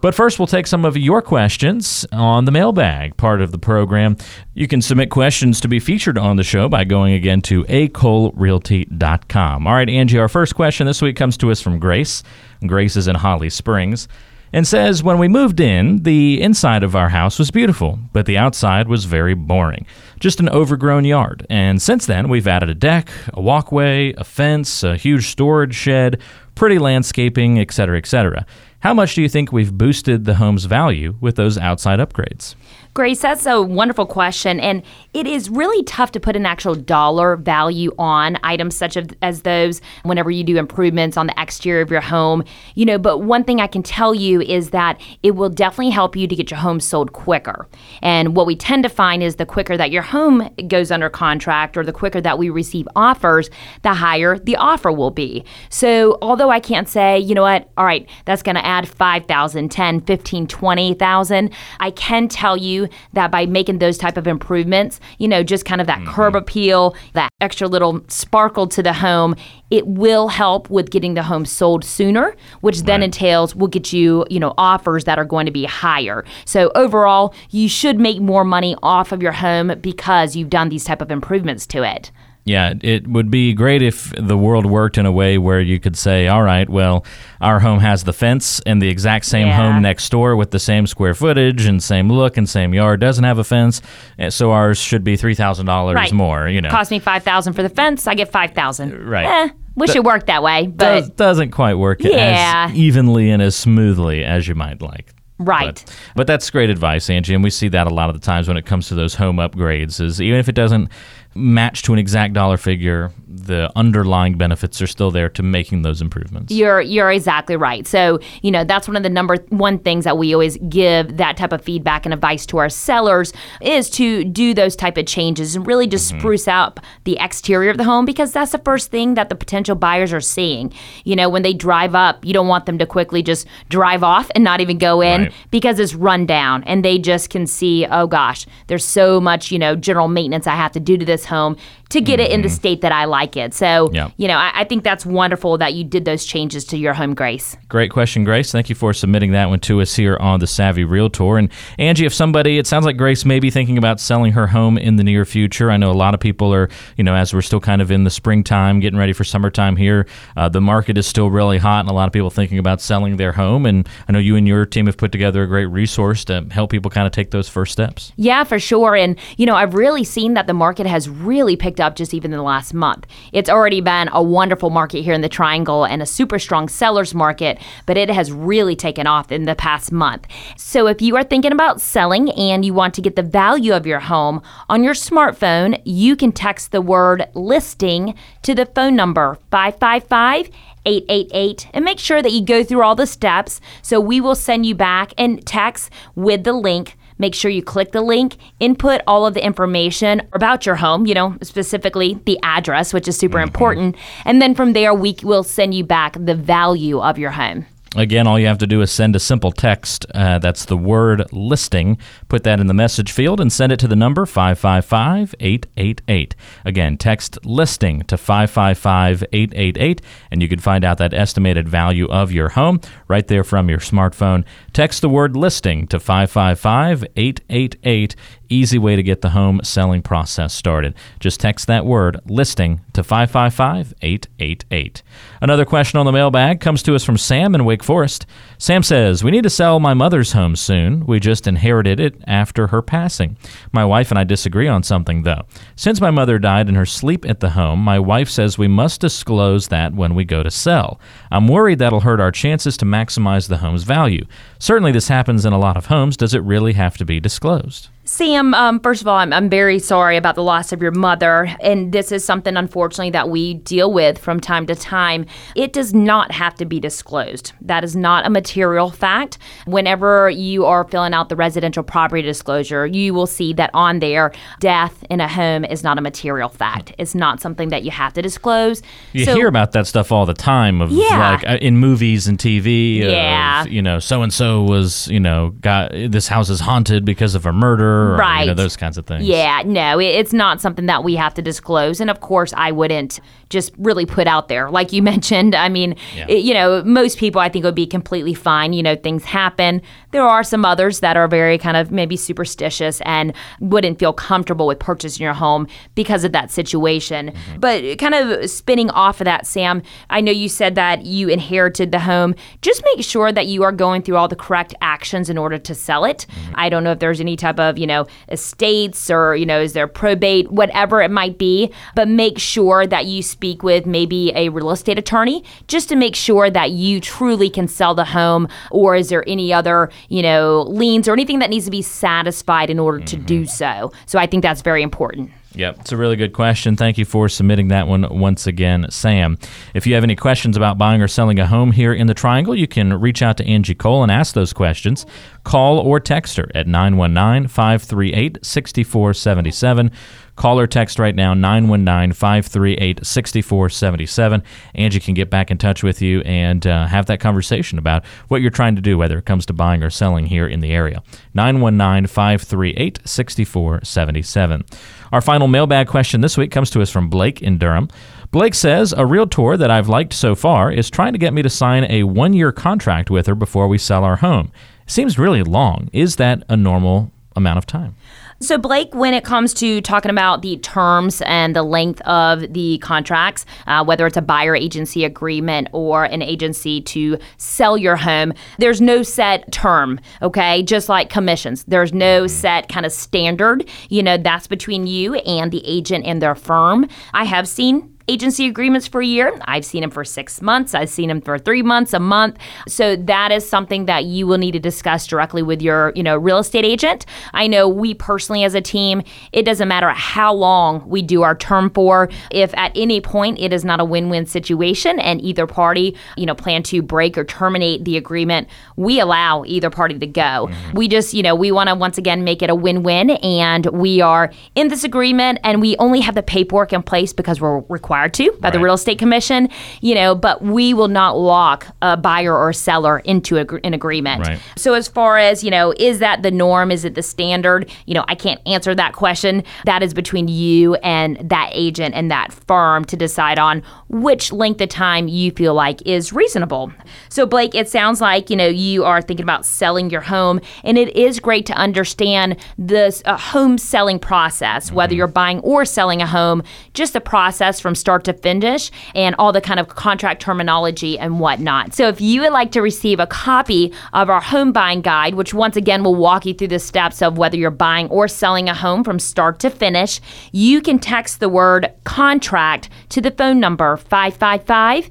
But 0.02 0.16
first, 0.16 0.40
we'll 0.40 0.48
take 0.48 0.66
some 0.66 0.84
of 0.84 0.98
your 0.98 1.22
questions 1.22 2.08
on 2.12 2.46
the 2.46 2.52
mailbag 2.52 3.18
part 3.18 3.40
of 3.40 3.52
the 3.52 3.60
program. 3.60 4.18
You 4.56 4.68
can 4.68 4.82
submit 4.82 5.12
questions 5.12 5.62
to 5.62 5.68
be 5.68 5.80
featured 5.80 6.18
on 6.18 6.38
the 6.38 6.44
show 6.44 6.68
by 6.68 6.86
going 6.86 7.14
again 7.14 7.42
to 7.44 7.64
acolerealty.com. 7.66 9.68
All 9.68 9.74
right, 9.74 9.90
Angie, 9.90 10.18
our 10.18 10.28
first 10.28 10.56
question 10.56 10.88
this 10.88 11.04
week 11.04 11.16
comes 11.16 11.38
to 11.38 11.52
us 11.52 11.62
from 11.62 11.78
Grace. 11.78 12.24
Grace 12.66 12.96
is 12.96 13.08
in 13.08 13.16
Holly 13.16 13.52
Springs 13.52 14.08
and 14.54 14.68
says 14.68 15.04
when 15.04 15.18
we 15.18 15.28
moved 15.28 15.60
in, 15.60 16.04
the 16.04 16.42
inside 16.42 16.84
of 16.84 16.96
our 16.96 17.10
house 17.10 17.40
was 17.40 17.52
beautiful, 17.52 18.00
but 18.14 18.26
the 18.26 18.38
outside 18.38 18.88
was 18.88 19.06
very 19.06 19.34
boring. 19.34 19.86
Just 20.20 20.40
an 20.40 20.50
overgrown 20.50 21.06
yard. 21.06 21.46
And 21.50 21.82
since 21.82 22.06
then, 22.06 22.30
we've 22.30 22.48
added 22.48 22.70
a 22.70 22.76
deck, 22.76 23.10
a 23.34 23.42
walkway, 23.42 24.14
a 24.14 24.24
fence, 24.24 24.84
a 24.84 24.98
huge 24.98 25.28
storage 25.28 25.76
shed, 25.76 26.22
pretty 26.56 26.80
landscaping, 26.80 27.60
etc., 27.60 27.98
etc. 27.98 28.46
How 28.80 28.94
much 28.94 29.16
do 29.16 29.22
you 29.22 29.30
think 29.30 29.52
we've 29.52 29.74
boosted 29.78 30.26
the 30.26 30.36
home's 30.36 30.66
value 30.66 31.16
with 31.22 31.36
those 31.36 31.58
outside 31.58 32.00
upgrades? 32.00 32.56
Grace, 32.94 33.22
that's 33.22 33.46
a 33.46 33.62
wonderful 33.62 34.06
question. 34.06 34.60
And 34.60 34.84
it 35.14 35.26
is 35.26 35.50
really 35.50 35.82
tough 35.86 36.12
to 36.12 36.20
put 36.20 36.36
an 36.36 36.46
actual 36.46 36.76
dollar 36.76 37.38
value 37.38 37.94
on 37.98 38.38
items 38.44 38.76
such 38.76 38.98
as 39.22 39.44
those 39.44 39.80
whenever 40.04 40.30
you 40.30 40.44
do 40.44 40.58
improvements 40.58 41.16
on 41.16 41.28
the 41.28 41.34
exterior 41.42 41.82
of 41.82 41.90
your 41.90 42.02
home. 42.02 42.44
You 42.76 42.84
know, 42.84 42.98
but 42.98 43.20
one 43.20 43.46
thing 43.46 43.62
I 43.62 43.68
can 43.68 43.82
tell 43.82 44.14
you 44.14 44.42
is 44.42 44.72
that 44.72 45.00
it 45.24 45.36
will 45.36 45.48
definitely 45.48 45.92
help 45.92 46.18
you 46.18 46.28
to 46.28 46.36
get 46.36 46.52
your 46.52 46.60
home 46.60 46.82
sold 46.82 47.14
quicker. 47.14 47.66
And 48.02 48.36
what 48.36 48.46
we 48.46 48.58
tend 48.58 48.84
to 48.84 48.90
find 48.90 49.24
is 49.24 49.38
the 49.38 49.46
quicker 49.46 49.78
that 49.78 49.92
your 49.92 50.02
home 50.02 50.50
goes 50.68 50.92
under 50.92 51.10
contract 51.10 51.78
or 51.78 51.86
the 51.86 51.94
quicker 51.94 52.20
that 52.20 52.38
we 52.38 52.50
receive 52.50 52.90
offers, 52.98 53.50
the 53.84 53.94
higher 53.94 54.38
the 54.38 54.58
offer 54.58 54.92
will 54.92 55.12
be. 55.12 55.46
So 55.70 56.18
although 56.22 56.50
I 56.50 56.60
can't 56.60 56.90
say, 56.90 57.20
you 57.20 57.36
know 57.36 57.44
what, 57.44 57.70
all 57.78 57.86
right, 57.86 58.10
that's 58.26 58.44
going 58.44 58.56
to 58.56 58.66
add 58.66 58.86
5,000, 58.90 59.70
10, 59.72 60.02
15, 60.02 60.48
20,000, 60.48 61.54
I 61.80 61.92
can 61.92 62.28
tell 62.28 62.58
you 62.58 62.81
that 63.14 63.32
by 63.32 63.46
making 63.46 63.80
those 63.80 63.98
type 63.98 64.18
of 64.18 64.28
improvements, 64.28 65.00
you 65.18 65.28
know, 65.28 65.44
just 65.44 65.66
kind 65.66 65.82
of 65.82 65.88
that 65.88 66.00
mm-hmm. 66.00 66.12
curb 66.12 66.36
appeal, 66.36 66.96
that 67.14 67.30
extra 67.42 67.68
little 67.68 68.02
sparkle 68.08 68.68
to 68.68 68.84
the 68.84 68.94
home, 68.94 69.36
it 69.70 69.88
will 69.88 70.28
help 70.28 70.70
with 70.70 70.90
getting 70.92 71.14
the 71.14 71.24
home 71.24 71.46
sold 71.46 71.84
sooner, 71.84 72.36
which 72.62 72.78
right. 72.78 72.86
then 72.86 73.04
entails 73.04 73.56
will 73.56 73.68
get 73.68 73.94
you, 73.94 74.26
you 74.30 74.40
know, 74.40 74.54
offers 74.58 75.06
that 75.06 75.18
are 75.18 75.26
going 75.26 75.46
to 75.46 75.52
be 75.52 75.66
higher. 75.66 76.26
So 76.46 76.72
overall, 76.76 77.34
you 77.50 77.70
should 77.70 78.00
make 78.00 78.20
more 78.20 78.44
money 78.44 78.76
off 78.84 79.12
of 79.12 79.22
your 79.22 79.32
home 79.32 79.80
because 79.82 80.36
you've 80.36 80.50
done 80.50 80.70
these 80.70 80.84
type 80.84 81.02
of 81.02 81.12
improvements 81.12 81.66
to 81.68 81.84
it. 81.84 82.12
Yeah, 82.44 82.74
it 82.82 83.08
would 83.08 83.30
be 83.30 83.54
great 83.54 83.84
if 83.84 84.12
the 84.18 84.38
world 84.38 84.66
worked 84.66 84.98
in 84.98 85.06
a 85.06 85.12
way 85.12 85.38
where 85.38 85.62
you 85.62 85.80
could 85.80 85.96
say, 85.96 86.28
all 86.28 86.42
right, 86.42 86.68
well, 86.68 87.06
our 87.40 87.60
home 87.60 87.80
has 87.80 88.04
the 88.04 88.14
fence 88.14 88.60
and 88.66 88.82
the 88.82 88.90
exact 88.90 89.26
same 89.26 89.48
yeah. 89.48 89.58
home 89.58 89.82
next 89.84 90.10
door 90.10 90.36
with 90.36 90.50
the 90.50 90.60
same 90.60 90.88
square 90.88 91.14
footage 91.14 91.66
and 91.66 91.84
same 91.84 92.12
look 92.12 92.38
and 92.38 92.50
same 92.50 92.74
yard 92.74 93.00
doesn't 93.00 93.24
have 93.24 93.38
a 93.38 93.44
fence, 93.44 93.82
eh, 94.18 94.32
so 94.32 94.52
ours 94.52 94.80
should 94.80 95.04
be 95.04 95.16
$3,000 95.16 95.94
right. 95.94 96.12
more, 96.12 96.48
you 96.48 96.62
know. 96.62 96.70
Cost 96.72 96.90
me 96.90 96.98
5000 96.98 97.54
for 97.54 97.62
the 97.62 97.70
fence, 97.70 98.08
I 98.08 98.16
get 98.16 98.32
5000 98.32 99.08
Right. 99.08 99.26
Eh, 99.26 99.50
wish 99.76 99.96
it 99.96 100.04
worked 100.04 100.26
that 100.26 100.42
way, 100.42 100.66
but 100.66 101.02
does, 101.02 101.10
doesn't 101.12 101.52
quite 101.52 101.76
work 101.76 102.02
yeah. 102.02 102.70
as 102.70 102.76
evenly 102.76 103.30
and 103.30 103.42
as 103.42 103.56
smoothly 103.56 104.24
as 104.24 104.48
you 104.48 104.56
might 104.56 104.82
like. 104.82 105.14
Right. 105.38 105.84
But, 105.86 105.96
but, 106.16 106.28
that's 106.28 106.50
great 106.50 106.70
advice, 106.70 107.10
Angie, 107.10 107.34
and 107.34 107.44
we 107.44 107.50
see 107.50 107.68
that 107.70 107.88
a 107.88 107.90
lot 107.90 108.10
of 108.10 108.16
the 108.16 108.24
times 108.24 108.48
when 108.48 108.58
it 108.58 108.66
comes 108.66 108.88
to 108.90 108.96
those 108.96 109.16
home 109.16 109.38
upgrades. 109.38 110.00
Is 110.00 110.22
even 110.22 110.40
if 110.40 110.48
it 110.48 110.56
doesn't 110.56 110.90
match 111.34 111.84
to 111.84 111.94
an 111.94 112.00
exact 112.00 112.34
dollar 112.34 112.58
figure, 112.58 113.12
the 113.28 113.72
underlying 113.76 114.38
benefits 114.38 114.82
are 114.82 114.88
still 114.88 115.12
there 115.12 115.30
to 115.30 115.42
making 115.42 115.82
those 115.82 116.02
improvements. 116.02 116.54
You're 116.54 116.82
you're 116.82 117.12
exactly 117.12 117.56
right. 117.56 117.88
So, 117.88 118.20
you 118.42 118.52
know, 118.52 118.64
that's 118.64 118.88
one 118.88 118.98
of 118.98 119.04
the 119.04 119.10
number 119.10 119.38
one 119.50 119.80
things 119.80 120.04
that 120.04 120.18
we 120.18 120.34
always 120.34 120.58
give 120.70 121.18
that 121.18 121.38
type 121.38 121.54
of 121.54 121.62
feedback 121.62 122.06
and 122.06 122.14
advice 122.14 122.46
to 122.48 122.58
our 122.58 122.70
sellers 122.70 123.32
is 123.62 123.90
to 123.92 124.26
do 124.26 124.54
those 124.54 124.76
type 124.76 124.98
of 124.98 125.06
changes 125.06 125.56
and 125.56 125.66
really 125.66 125.88
just 125.88 126.10
mm-hmm. 126.10 126.20
spruce 126.20 126.48
up 126.48 126.80
the 127.06 127.18
exterior 127.20 127.70
of 127.70 127.78
the 127.78 127.84
home 127.86 128.06
because 128.06 128.34
that's 128.34 128.52
the 128.52 128.58
first 128.60 128.92
thing 128.92 129.14
that 129.14 129.30
the 129.30 129.36
potential 129.36 129.76
buyers 129.76 130.12
are 130.12 130.22
seeing. 130.22 130.74
You 131.06 131.16
know, 131.16 131.30
when 131.30 131.44
they 131.44 131.54
drive 131.54 131.96
up, 131.96 132.26
you 132.26 132.34
don't 132.34 132.48
want 132.48 132.66
them 132.66 132.78
to 132.80 132.86
quickly 132.86 133.24
just 133.24 133.48
drive 133.70 134.04
off 134.04 134.30
and 134.36 134.44
not 134.44 134.60
even 134.60 134.78
go 134.78 135.00
in 135.02 135.24
right. 135.24 135.34
because 135.50 135.80
it's 135.80 135.96
run 135.96 136.26
down 136.26 136.64
and 136.66 136.84
they 136.84 137.00
just 137.00 137.30
can 137.30 137.48
see, 137.48 137.86
oh 137.86 138.08
gosh, 138.08 138.46
there's 138.68 138.86
so 138.86 139.22
much, 139.22 139.52
you 139.52 139.60
know, 139.60 139.76
general 139.76 140.10
maintenance 140.10 140.48
I 140.48 140.56
have 140.56 140.74
to 140.74 140.80
do 140.80 140.98
to 140.98 141.06
this 141.06 141.21
this 141.22 141.30
home 141.30 141.56
to 141.90 142.00
get 142.00 142.22
it 142.22 142.32
in 142.32 142.42
the 142.42 142.50
state 142.50 142.80
that 142.82 142.94
I 142.94 143.04
like 143.04 143.36
it. 143.36 143.54
So, 143.54 143.90
Yeah. 143.92 144.12
you 144.16 144.28
know, 144.28 144.38
I, 144.38 144.52
I 144.62 144.64
think 144.64 144.86
that's 144.86 145.06
wonderful 145.06 145.58
that 145.58 145.74
you 145.74 145.84
did 145.84 146.06
those 146.06 146.26
changes 146.26 146.64
to 146.66 146.78
your 146.78 146.94
home, 146.94 147.14
Grace. 147.14 147.58
Great 147.68 147.92
question, 147.92 148.24
Grace. 148.24 148.50
Thank 148.50 148.70
you 148.70 148.76
for 148.76 148.94
submitting 148.94 149.34
that 149.34 149.50
one 149.50 149.60
to 149.62 149.82
us 149.82 149.94
here 149.96 150.16
on 150.18 150.40
the 150.40 150.48
Savvy 150.48 150.86
Realtor. 150.86 151.38
And 151.38 151.50
Angie, 151.78 152.06
if 152.06 152.14
somebody, 152.14 152.58
it 152.58 152.66
sounds 152.66 152.86
like 152.86 152.96
Grace 152.96 153.26
may 153.26 153.42
be 153.42 153.50
thinking 153.52 153.78
about 153.78 154.00
selling 154.00 154.32
her 154.32 154.48
home 154.48 154.78
in 154.78 154.96
the 154.96 155.04
near 155.04 155.26
future. 155.26 155.70
I 155.70 155.76
know 155.76 155.92
a 155.92 155.94
lot 155.94 156.14
of 156.14 156.22
people 156.22 156.54
are, 156.54 156.70
you 156.96 157.04
know, 157.04 157.14
as 157.14 157.34
we're 157.34 157.42
still 157.42 157.60
kind 157.60 157.82
of 157.82 157.92
in 157.92 158.06
the 158.06 158.10
springtime, 158.10 158.80
getting 158.80 158.98
ready 158.98 159.12
for 159.12 159.26
summertime 159.26 159.76
here, 159.76 160.08
uh, 160.38 160.48
the 160.48 160.62
market 160.62 160.98
is 160.98 161.06
still 161.06 161.30
really 161.30 161.58
hot, 161.58 161.82
and 161.82 161.90
a 161.90 161.94
lot 161.94 162.08
of 162.08 162.14
people 162.14 162.30
thinking 162.30 162.58
about 162.58 162.80
selling 162.80 163.18
their 163.18 163.34
home. 163.34 163.66
And 163.66 163.88
I 164.08 164.14
know 164.14 164.20
you 164.20 164.38
and 164.38 164.48
your 164.48 164.66
team 164.66 164.86
have 164.86 164.96
put 164.96 165.12
together 165.12 165.44
a 165.44 165.48
great 165.48 165.66
resource 165.66 166.24
to 166.26 166.48
help 166.52 166.72
people 166.72 166.90
kind 166.90 167.06
of 167.06 167.12
take 167.12 167.32
those 167.32 167.50
first 167.50 167.74
steps. 167.74 168.14
Yeah, 168.16 168.46
for 168.46 168.60
sure. 168.60 168.96
And, 168.96 169.18
you 169.36 169.46
know, 169.46 169.56
I've 169.56 169.74
really 169.74 170.06
seen 170.06 170.36
that 170.36 170.48
the 170.48 170.54
market 170.54 170.88
has 170.88 171.10
really 171.12 171.56
picked 171.56 171.80
up 171.80 171.96
just 171.96 172.14
even 172.14 172.32
in 172.32 172.38
the 172.38 172.44
last 172.44 172.74
month. 172.74 173.06
It's 173.32 173.50
already 173.50 173.82
been 173.82 174.10
a 174.12 174.24
wonderful 174.24 174.70
market 174.70 175.02
here 175.02 175.14
in 175.14 175.22
the 175.22 175.30
Triangle 175.30 175.86
and 175.86 176.02
a 176.02 176.06
super 176.06 176.40
strong 176.40 176.68
seller's 176.68 177.14
market, 177.14 177.60
but 177.86 177.98
it 177.98 178.10
has 178.10 178.32
really 178.32 178.76
taken 178.76 179.08
off 179.08 179.32
in 179.32 179.46
the 179.46 179.56
past 179.56 179.92
month. 179.92 180.28
So 180.58 180.88
if 180.88 181.02
you 181.02 181.16
are 181.16 181.24
thinking 181.24 181.52
about 181.52 181.82
selling 181.82 182.32
and 182.32 182.66
you 182.66 182.74
want 182.74 182.94
to 182.96 183.02
get 183.02 183.16
the 183.16 183.24
value 183.24 183.74
of 183.74 183.86
your 183.86 184.00
home 184.00 184.42
on 184.70 184.84
your 184.84 184.94
smartphone, 184.94 185.82
you 185.86 186.16
can 186.16 186.32
text 186.32 186.72
the 186.72 186.82
word 186.82 187.28
listing 187.34 188.16
to 188.44 188.56
the 188.56 188.66
phone 188.66 188.96
number 188.96 189.38
555 189.52 190.50
888 190.86 191.68
and 191.74 191.86
make 191.86 192.00
sure 192.00 192.22
that 192.22 192.32
you 192.32 192.44
go 192.44 192.64
through 192.64 192.82
all 192.82 192.96
the 192.96 193.06
steps. 193.06 193.62
So 193.82 194.00
we 194.00 194.20
will 194.20 194.36
send 194.36 194.66
you 194.66 194.76
back 194.76 195.14
and 195.18 195.46
text 195.46 195.92
with 196.16 196.44
the 196.44 196.54
link. 196.54 196.98
Make 197.22 197.36
sure 197.36 197.52
you 197.52 197.62
click 197.62 197.92
the 197.92 198.02
link, 198.02 198.38
input 198.60 199.02
all 199.06 199.28
of 199.28 199.36
the 199.36 199.46
information 199.46 200.24
about 200.34 200.66
your 200.66 200.74
home, 200.74 201.06
you 201.06 201.14
know, 201.14 201.38
specifically 201.44 202.20
the 202.26 202.40
address, 202.42 202.96
which 202.96 203.08
is 203.08 203.16
super 203.16 203.40
important. 203.40 203.96
And 204.26 204.42
then 204.42 204.56
from 204.56 204.74
there, 204.74 204.92
we 204.92 205.16
will 205.22 205.44
send 205.44 205.76
you 205.76 205.84
back 205.84 206.18
the 206.20 206.34
value 206.34 207.00
of 207.00 207.20
your 207.20 207.30
home. 207.30 207.68
Again, 207.94 208.26
all 208.26 208.40
you 208.40 208.48
have 208.48 208.60
to 208.60 208.68
do 208.68 208.82
is 208.82 208.90
send 208.90 209.18
a 209.18 209.20
simple 209.20 209.52
text. 209.52 210.06
Uh, 210.16 210.40
that's 210.40 210.64
the 210.64 210.78
word 210.78 211.26
listing. 211.34 211.98
Put 212.30 212.46
that 212.46 212.62
in 212.62 212.68
the 212.68 212.74
message 212.74 213.12
field 213.12 213.42
and 213.42 213.52
send 213.52 213.74
it 213.74 213.80
to 213.82 213.88
the 213.88 213.98
number 213.98 214.26
555 214.26 215.36
888. 215.42 216.36
Again, 216.64 216.98
text 216.98 217.46
listing 217.46 218.04
to 218.04 218.18
555 218.18 219.26
888, 219.34 220.02
and 220.32 220.42
you 220.42 220.48
can 220.48 220.60
find 220.60 220.86
out 220.86 221.00
that 221.00 221.14
estimated 221.14 221.68
value 221.68 222.08
of 222.08 222.32
your 222.32 222.50
home 222.50 222.80
right 223.12 223.28
there 223.28 223.44
from 223.44 223.70
your 223.70 223.80
smartphone. 223.80 224.46
Text 224.72 225.02
the 225.02 225.10
word 225.10 225.36
listing 225.36 225.86
to 225.88 226.00
555 226.00 227.04
888. 227.18 228.16
Easy 228.48 228.78
way 228.78 228.96
to 228.96 229.04
get 229.04 229.22
the 229.22 229.30
home 229.30 229.62
selling 229.64 230.02
process 230.02 230.54
started. 230.54 230.96
Just 231.20 231.40
text 231.40 231.68
that 231.68 231.86
word 231.86 232.20
listing 232.26 232.82
to 232.94 233.04
555 233.04 233.94
888. 234.02 235.04
Another 235.42 235.66
question 235.66 236.00
on 236.00 236.06
the 236.06 236.12
mailbag 236.12 236.62
comes 236.62 236.82
to 236.84 236.96
us 236.96 237.04
from 237.04 237.18
Sam 237.18 237.54
in 237.54 237.66
Wake 237.66 237.84
Forest. 237.84 238.26
Sam 238.58 238.82
says, 238.84 239.24
We 239.24 239.32
need 239.32 239.44
to 239.44 239.50
sell 239.50 239.80
my 239.80 239.94
mother's 239.94 240.32
home 240.32 240.56
soon. 240.56 241.06
We 241.06 241.20
just 241.20 241.48
inherited 241.48 242.00
it 242.00 242.16
after 242.28 242.68
her 242.68 242.82
passing. 242.82 243.38
My 243.74 243.84
wife 243.84 244.10
and 244.10 244.20
I 244.20 244.24
disagree 244.24 244.68
on 244.68 244.84
something, 244.84 245.24
though. 245.24 245.44
Since 245.76 246.00
my 246.00 246.12
mother 246.12 246.40
died 246.40 246.70
in 246.70 246.76
her 246.76 246.86
sleep 246.86 247.26
at 247.26 247.42
the 247.42 247.52
home, 247.52 247.80
my 247.80 248.00
wife 248.00 248.30
says 248.30 248.58
we 248.58 248.68
must 248.68 249.02
disclose 249.02 249.68
that 249.68 249.94
when 249.94 250.16
we 250.16 250.24
go 250.24 250.44
to 250.44 250.52
sell. 250.52 251.00
I'm 251.32 251.48
worried 251.48 251.80
that'll 251.80 252.02
hurt 252.02 252.22
our 252.22 252.32
chances 252.32 252.78
to 252.78 252.86
maximize 253.06 253.48
the 253.48 253.58
home's 253.58 253.84
value. 253.84 254.26
Certainly, 254.60 254.92
this 254.92 255.08
happens 255.08 255.46
in 255.46 255.54
a 255.54 255.60
lot 255.60 255.78
of 255.78 255.88
homes. 255.88 256.18
Does 256.18 256.34
it 256.34 256.44
really 256.44 256.74
have 256.74 256.98
to 256.98 257.06
be 257.06 257.20
disclosed? 257.20 257.90
Sam, 258.12 258.54
um, 258.56 258.82
first 258.82 259.02
of 259.02 259.08
all, 259.08 259.16
I'm, 259.16 259.32
I'm 259.32 259.50
very 259.50 259.80
sorry 259.80 260.18
about 260.18 260.36
the 260.36 260.44
loss 260.44 260.74
of 260.74 260.82
your 260.82 260.92
mother. 260.92 261.48
And 261.62 261.94
this 261.94 262.12
is 262.12 262.26
something, 262.26 262.58
unfortunately, 262.58 263.12
that 263.12 263.30
we 263.30 263.54
deal 263.54 263.94
with 263.94 264.18
from 264.18 264.42
time 264.42 264.66
to 264.68 264.76
time. 264.76 265.26
It 265.56 265.72
does 265.72 265.94
not 265.94 266.34
have 266.34 266.54
to 266.56 266.66
be 266.66 266.78
disclosed. 266.78 267.54
That 267.62 267.86
is 267.86 267.96
not 267.96 268.26
a 268.26 268.30
material 268.30 268.92
fact. 268.92 269.38
Whenever 269.66 270.30
you 270.30 270.66
are 270.66 270.84
filling 270.84 271.14
out 271.14 271.30
the 271.30 271.38
residential 271.38 271.84
property 271.84 272.22
disclosure, 272.22 272.86
you 272.86 273.14
will 273.14 273.28
see 273.28 273.54
that 273.54 273.70
on 273.74 274.00
there, 274.00 274.34
death 274.60 275.06
in 275.10 275.22
a 275.22 275.28
home 275.30 275.64
is 275.64 275.82
not 275.82 275.98
a 275.98 276.02
material 276.02 276.50
fact. 276.50 276.94
It's 276.98 277.16
not 277.16 277.40
something 277.40 277.70
that 277.70 277.84
you 277.84 277.92
have 277.92 278.12
to 278.16 278.22
disclose. 278.22 278.82
You 279.14 279.24
So- 279.24 279.36
hear 279.36 279.48
about 279.48 279.72
that 279.72 279.88
stuff 279.88 280.12
all 280.12 280.26
the 280.26 280.34
time 280.34 280.82
of 280.82 280.92
Yeah. 280.92 281.32
like 281.40 281.50
uh, 281.50 281.60
in 281.62 281.78
movies 281.78 282.28
and 282.28 282.38
TV. 282.38 282.98
Yeah. 283.10 283.62
Of, 283.62 283.70
you 283.70 283.82
know, 283.82 284.00
so 284.00 284.22
and 284.22 284.34
so 284.34 284.64
was, 284.64 285.08
you 285.08 285.22
know, 285.22 285.52
got 285.62 285.92
this 285.94 286.28
house 286.28 286.50
is 286.50 286.60
haunted 286.60 287.06
because 287.06 287.36
of 287.36 287.46
a 287.46 287.54
murder 287.54 288.01
or 288.02 288.12
you 288.12 288.18
know, 288.18 288.18
Right. 288.18 288.56
those 288.56 288.76
kinds 288.78 288.98
of 288.98 289.06
things. 289.06 289.24
Yeah, 289.26 289.62
no, 289.66 290.00
it's 290.00 290.34
not 290.34 290.62
something 290.62 290.86
that 290.88 291.04
we 291.04 291.16
have 291.16 291.34
to 291.36 291.42
disclose. 291.42 292.00
And 292.02 292.10
of 292.10 292.20
course, 292.22 292.54
I 292.58 292.72
wouldn't 292.72 293.20
just 293.50 293.74
really 293.78 294.06
put 294.06 294.28
out 294.28 294.48
there. 294.48 294.70
Like 294.70 294.94
you 294.94 295.02
mentioned, 295.14 295.56
I 295.56 295.70
mean, 295.70 295.96
Yeah. 296.16 296.26
it- 296.28 296.44
you 296.44 296.54
know, 296.54 296.84
most 296.84 297.18
people 297.18 297.42
I 297.42 297.50
think 297.50 297.66
would 297.66 297.76
be 297.76 297.86
completely 297.88 298.34
fine. 298.34 298.74
You 298.74 298.84
know, 298.84 298.96
things 298.96 299.24
happen. 299.26 299.82
There 300.12 300.24
are 300.24 300.44
some 300.44 300.66
others 300.66 301.00
that 301.02 301.18
are 301.18 301.28
very 301.28 301.58
kind 301.58 301.78
of 301.78 301.92
maybe 301.92 302.16
superstitious 302.18 303.02
and 303.06 303.34
wouldn't 303.60 304.00
feel 304.00 304.14
comfortable 304.14 304.68
with 304.68 304.80
purchasing 304.80 305.24
your 305.24 305.34
home 305.34 305.68
because 305.96 306.24
of 306.24 306.32
that 306.32 306.52
situation. 306.52 307.28
Mm-hmm. 307.32 307.60
But 307.60 307.98
kind 307.98 308.14
of 308.16 308.50
spinning 308.50 308.90
off 308.92 309.22
of 309.22 309.26
that, 309.26 309.46
Sam, 309.46 309.82
I 310.10 310.22
know 310.22 310.32
you 310.32 310.50
said 310.50 310.76
that 310.76 311.06
you 311.06 311.28
inherited 311.30 311.92
the 311.92 312.00
home. 312.00 312.36
Just 312.62 312.82
make 312.96 313.04
sure 313.06 313.32
that 313.32 313.48
you 313.48 313.64
are 313.64 313.72
going 313.72 314.02
through 314.02 314.18
all 314.18 314.28
the 314.28 314.36
correct 314.36 314.74
actions 314.82 315.30
in 315.30 315.38
order 315.38 315.58
to 315.58 315.76
sell 315.76 316.06
it. 316.06 316.26
Mm-hmm. 316.30 316.54
I 316.56 316.70
don't 316.70 316.84
know 316.84 316.92
if 316.92 317.00
there's 317.00 317.20
any 317.22 317.36
type 317.36 317.60
of, 317.60 317.78
you 317.78 317.88
know, 317.88 317.91
estates 318.30 319.10
or, 319.10 319.36
you 319.36 319.46
know, 319.46 319.60
is 319.62 319.74
there 319.74 319.88
probate, 319.88 320.52
whatever 320.52 321.02
it 321.02 321.12
might 321.12 321.38
be, 321.38 321.72
but 321.96 322.08
make 322.08 322.40
sure 322.40 322.88
that 322.88 323.06
you 323.06 323.22
speak 323.22 323.64
with 323.64 323.86
maybe 323.86 324.32
a 324.36 324.50
real 324.50 324.72
estate 324.72 324.98
attorney 324.98 325.44
just 325.68 325.90
to 325.90 325.96
make 325.96 326.16
sure 326.16 326.50
that 326.50 326.72
you 326.72 327.00
truly 327.00 327.50
can 327.50 327.68
sell 327.68 327.94
the 327.96 328.06
home 328.06 328.48
or 328.70 328.96
is 328.96 329.10
there 329.10 329.24
any 329.28 329.54
other, 329.54 329.90
you 330.10 330.22
know, 330.22 330.64
liens 330.64 331.08
or 331.08 331.14
anything 331.14 331.40
that 331.40 331.50
needs 331.50 331.66
to 331.66 331.72
be 331.72 331.82
satisfied 331.82 332.70
in 332.70 332.80
order 332.80 333.00
to 333.00 333.16
do 333.16 333.42
mm-hmm. 333.42 333.48
so. 333.48 333.92
So 334.06 334.20
I 334.20 334.28
think 334.28 334.44
that's 334.44 334.62
very 334.62 334.84
important. 334.84 335.32
Yep, 335.54 335.80
it's 335.82 335.92
a 335.92 335.98
really 335.98 336.16
good 336.16 336.32
question. 336.32 336.78
Thank 336.78 336.98
you 336.98 337.04
for 337.04 337.28
submitting 337.28 337.68
that 337.70 337.86
one 337.86 338.08
once 338.18 338.48
again, 338.48 338.86
Sam. 338.90 339.38
If 339.74 339.86
you 339.86 339.96
have 339.96 340.04
any 340.04 340.16
questions 340.16 340.56
about 340.56 340.78
buying 340.78 341.02
or 341.02 341.10
selling 341.10 341.40
a 341.40 341.48
home 341.48 341.74
here 341.74 341.94
in 341.94 342.08
the 342.08 342.14
Triangle, 342.14 342.56
you 342.56 342.68
can 342.68 342.94
reach 342.94 343.22
out 343.22 343.36
to 343.38 343.46
Angie 343.46 343.76
Cole 343.76 344.02
and 344.02 344.12
ask 344.12 344.34
those 344.34 344.54
questions. 344.54 345.06
Call 345.44 345.80
or 345.80 346.00
text 346.00 346.38
her 346.38 346.50
at 346.54 346.68
919 346.68 347.48
538 347.48 348.46
6477. 348.46 349.92
Call 350.36 350.60
or 350.60 350.66
text 350.66 350.98
right 350.98 351.14
now, 351.14 351.34
919 351.34 352.14
538 352.14 353.06
6477. 353.06 354.44
Angie 354.76 355.00
can 355.00 355.14
get 355.14 355.30
back 355.30 355.52
in 355.52 355.58
touch 355.58 355.84
with 355.84 356.02
you 356.02 356.22
and 356.22 356.66
uh, 356.66 356.88
have 356.88 357.06
that 357.08 357.20
conversation 357.20 357.78
about 357.78 358.06
what 358.28 358.42
you're 358.42 358.50
trying 358.50 358.76
to 358.76 358.82
do, 358.82 358.98
whether 358.98 359.18
it 359.18 359.26
comes 359.26 359.46
to 359.46 359.54
buying 359.54 359.84
or 359.84 359.90
selling 359.90 360.26
here 360.26 360.48
in 360.48 360.62
the 360.62 360.72
area. 360.72 361.04
919 361.34 362.08
538 362.08 363.00
6477. 363.06 364.64
Our 365.12 365.22
final 365.22 365.48
mailbag 365.48 365.88
question 365.88 366.22
this 366.22 366.38
week 366.38 366.52
comes 366.52 366.70
to 366.72 366.82
us 366.82 366.90
from 366.90 367.10
Blake 367.10 367.42
in 367.42 367.58
Durham. 367.58 367.90
Blake 368.32 368.56
says, 368.56 368.94
A 368.94 369.06
realtor 369.06 369.58
that 369.58 369.70
I've 369.70 369.90
liked 369.90 370.14
so 370.14 370.36
far 370.36 370.72
is 370.72 370.90
trying 370.90 371.12
to 371.12 371.20
get 371.20 371.34
me 371.34 371.42
to 371.42 371.50
sign 371.50 371.84
a 371.92 372.04
one 372.04 372.32
year 372.34 372.54
contract 372.54 373.10
with 373.12 373.28
her 373.28 373.36
before 373.36 373.68
we 373.68 373.78
sell 373.78 374.06
our 374.06 374.16
home. 374.16 374.52
Seems 374.92 375.18
really 375.18 375.42
long. 375.42 375.90
Is 375.94 376.18
that 376.18 376.44
a 376.50 376.58
normal 376.58 377.14
amount 377.38 377.58
of 377.58 377.66
time? 377.66 377.96
So, 378.42 378.58
Blake, 378.58 378.94
when 378.94 379.14
it 379.14 379.24
comes 379.24 379.54
to 379.54 379.80
talking 379.80 380.12
about 380.12 380.42
the 380.42 380.58
terms 380.58 381.22
and 381.26 381.56
the 381.56 381.64
length 381.64 382.02
of 382.02 382.52
the 382.52 382.78
contracts, 382.80 383.46
uh, 383.68 383.86
whether 383.86 384.06
it's 384.06 384.18
a 384.18 384.22
buyer 384.22 384.54
agency 384.54 385.06
agreement 385.06 385.70
or 385.72 386.04
an 386.04 386.22
agency 386.22 386.82
to 386.82 387.18
sell 387.38 387.78
your 387.78 387.96
home, 387.96 388.34
there's 388.58 388.82
no 388.82 389.02
set 389.02 389.50
term, 389.54 389.98
okay? 390.22 390.62
Just 390.62 390.90
like 390.90 391.10
commissions, 391.10 391.64
there's 391.70 391.94
no 391.94 392.28
set 392.28 392.68
kind 392.68 392.86
of 392.86 392.92
standard. 392.92 393.70
You 393.88 394.04
know, 394.04 394.18
that's 394.18 394.48
between 394.48 394.88
you 394.88 395.16
and 395.16 395.54
the 395.54 395.66
agent 395.66 396.06
and 396.06 396.22
their 396.22 396.36
firm. 396.36 396.90
I 397.14 397.24
have 397.24 397.48
seen 397.48 397.96
agency 398.12 398.46
agreements 398.46 398.88
for 398.88 399.02
a 399.02 399.06
year. 399.06 399.40
I've 399.46 399.64
seen 399.64 399.82
them 399.82 399.90
for 399.90 400.04
six 400.04 400.42
months. 400.42 400.76
I've 400.76 400.90
seen 400.90 401.08
them 401.08 401.22
for 401.22 401.40
three 401.40 401.62
months, 401.64 401.94
a 401.94 402.00
month. 402.00 402.38
So 402.68 402.98
that 402.98 403.32
is 403.32 403.48
something 403.48 403.86
that 403.86 404.04
you 404.04 404.28
will 404.28 404.38
need 404.38 404.52
to 404.52 404.60
discuss 404.60 405.08
directly 405.08 405.42
with 405.42 405.62
your, 405.62 405.94
you 405.96 406.04
know, 406.04 406.18
real 406.18 406.40
estate 406.40 406.66
agent. 406.66 407.06
I 407.34 407.48
know 407.48 407.70
we 407.70 407.94
personally 407.94 408.44
as 408.44 408.54
a 408.54 408.62
team, 408.62 409.02
it 409.32 409.44
doesn't 409.44 409.68
matter 409.68 409.90
how 409.90 410.34
long 410.34 410.88
we 410.88 411.02
do 411.02 411.22
our 411.22 411.36
term 411.36 411.70
for. 411.70 412.10
If 412.32 412.54
at 412.58 412.74
any 412.76 413.00
point 413.00 413.40
it 413.40 413.54
is 413.54 413.64
not 413.64 413.80
a 413.80 413.86
win-win 413.86 414.26
situation 414.26 415.00
and 415.00 415.22
either 415.22 415.48
party, 415.48 415.96
you 416.18 416.26
know, 416.26 416.36
plan 416.36 416.64
to 416.64 416.82
break 416.82 417.18
or 417.18 417.24
terminate 417.24 417.86
the 417.86 417.96
agreement, 417.96 418.50
we 418.76 419.00
allow 419.00 419.44
either 419.46 419.70
party 419.70 419.98
to 419.98 420.08
go. 420.08 420.22
Mm-hmm. 420.22 420.78
We 420.78 420.88
just, 420.90 421.14
you 421.14 421.24
know, 421.24 421.34
we 421.34 421.52
want 421.52 421.70
to 421.70 421.76
once 421.76 421.98
again 421.98 422.26
make 422.26 422.42
it 422.42 422.50
a 422.50 422.56
win-win 422.56 423.12
and 423.12 423.66
we 423.68 424.02
are 424.02 424.32
in 424.56 424.68
this 424.68 424.84
agreement 424.84 425.40
and 425.44 425.62
we 425.62 425.78
only 425.78 426.02
have 426.02 426.16
the 426.16 426.24
paperwork 426.24 426.74
in 426.74 426.84
place 426.84 427.14
because 427.14 427.40
we're 427.40 427.60
required 427.70 428.01
required 428.02 428.14
to 428.36 428.40
by 428.42 428.50
the 428.50 428.60
Real 428.60 428.74
Estate 428.74 429.00
Commission, 429.00 429.50
you 429.82 429.96
know, 429.96 430.16
but 430.16 430.42
we 430.42 430.74
will 430.74 430.88
not 430.88 431.18
lock 431.18 431.68
a 431.82 431.98
buyer 431.98 432.36
or 432.36 432.54
seller 432.54 433.00
into 433.00 433.38
a, 433.38 433.46
an 433.64 433.74
agreement. 433.74 434.28
Right. 434.28 434.40
So 434.56 434.74
as 434.74 434.88
far 434.88 435.18
as, 435.18 435.44
you 435.44 435.52
know, 435.52 435.74
is 435.78 436.00
that 436.00 436.24
the 436.24 436.32
norm? 436.32 436.72
Is 436.72 436.86
it 436.86 436.96
the 436.96 437.04
standard? 437.04 437.70
You 437.86 437.94
know, 437.94 438.06
I 438.08 438.16
can't 438.16 438.42
answer 438.46 438.74
that 438.76 438.94
question. 438.94 439.44
That 439.66 439.84
is 439.84 439.94
between 439.94 440.28
you 440.28 440.76
and 440.76 441.18
that 441.30 441.50
agent 441.54 441.96
and 441.96 442.10
that 442.12 442.34
firm 442.34 442.86
to 442.86 442.98
decide 442.98 443.40
on 443.40 443.64
which 443.90 444.32
length 444.32 444.62
of 444.62 444.70
time 444.70 445.08
you 445.08 445.32
feel 445.32 445.54
like 445.54 445.82
is 445.86 446.14
reasonable. 446.14 446.72
So 447.10 447.26
Blake, 447.26 447.56
it 447.56 447.70
sounds 447.70 448.02
like, 448.02 448.30
you 448.30 448.36
know, 448.36 448.48
you 448.48 448.84
are 448.86 449.02
thinking 449.02 449.24
about 449.24 449.46
selling 449.46 449.90
your 449.90 450.02
home 450.02 450.40
and 450.64 450.78
it 450.78 450.96
is 450.96 451.20
great 451.20 451.46
to 451.48 451.54
understand 451.54 452.38
this 452.58 453.02
uh, 453.06 453.18
home 453.18 453.58
selling 453.58 454.00
process, 454.00 454.72
whether 454.72 454.94
you're 454.94 455.08
buying 455.08 455.40
or 455.42 455.66
selling 455.66 456.02
a 456.02 456.08
home, 456.08 456.44
just 456.74 456.94
the 456.94 457.02
process 457.02 457.60
from 457.60 457.76
start 457.82 458.06
to 458.06 458.14
finish 458.14 458.72
and 458.96 459.14
all 459.20 459.34
the 459.34 459.42
kind 459.42 459.60
of 459.60 459.68
contract 459.68 460.22
terminology 460.22 460.98
and 460.98 461.20
whatnot. 461.20 461.74
So 461.74 461.90
if 461.90 462.00
you 462.00 462.22
would 462.22 462.32
like 462.32 462.52
to 462.54 462.62
receive 462.62 463.02
a 463.02 463.08
copy 463.08 463.74
of 463.92 464.10
our 464.10 464.22
home 464.22 464.54
buying 464.54 464.82
guide, 464.82 465.16
which 465.16 465.34
once 465.34 465.58
again 465.58 465.84
will 465.84 465.96
walk 465.96 466.26
you 466.26 466.34
through 466.34 466.48
the 466.48 466.60
steps 466.60 467.02
of 467.02 467.18
whether 467.18 467.36
you're 467.36 467.52
buying 467.52 467.90
or 467.90 468.08
selling 468.08 468.48
a 468.48 468.54
home 468.54 468.86
from 468.86 469.00
start 469.00 469.40
to 469.40 469.50
finish, 469.50 470.00
you 470.32 470.62
can 470.62 470.80
text 470.80 471.20
the 471.20 471.28
word 471.28 471.74
contract 471.84 472.70
to 472.90 473.02
the 473.02 473.12
phone 473.12 473.40
number 473.40 473.76
555 473.76 474.90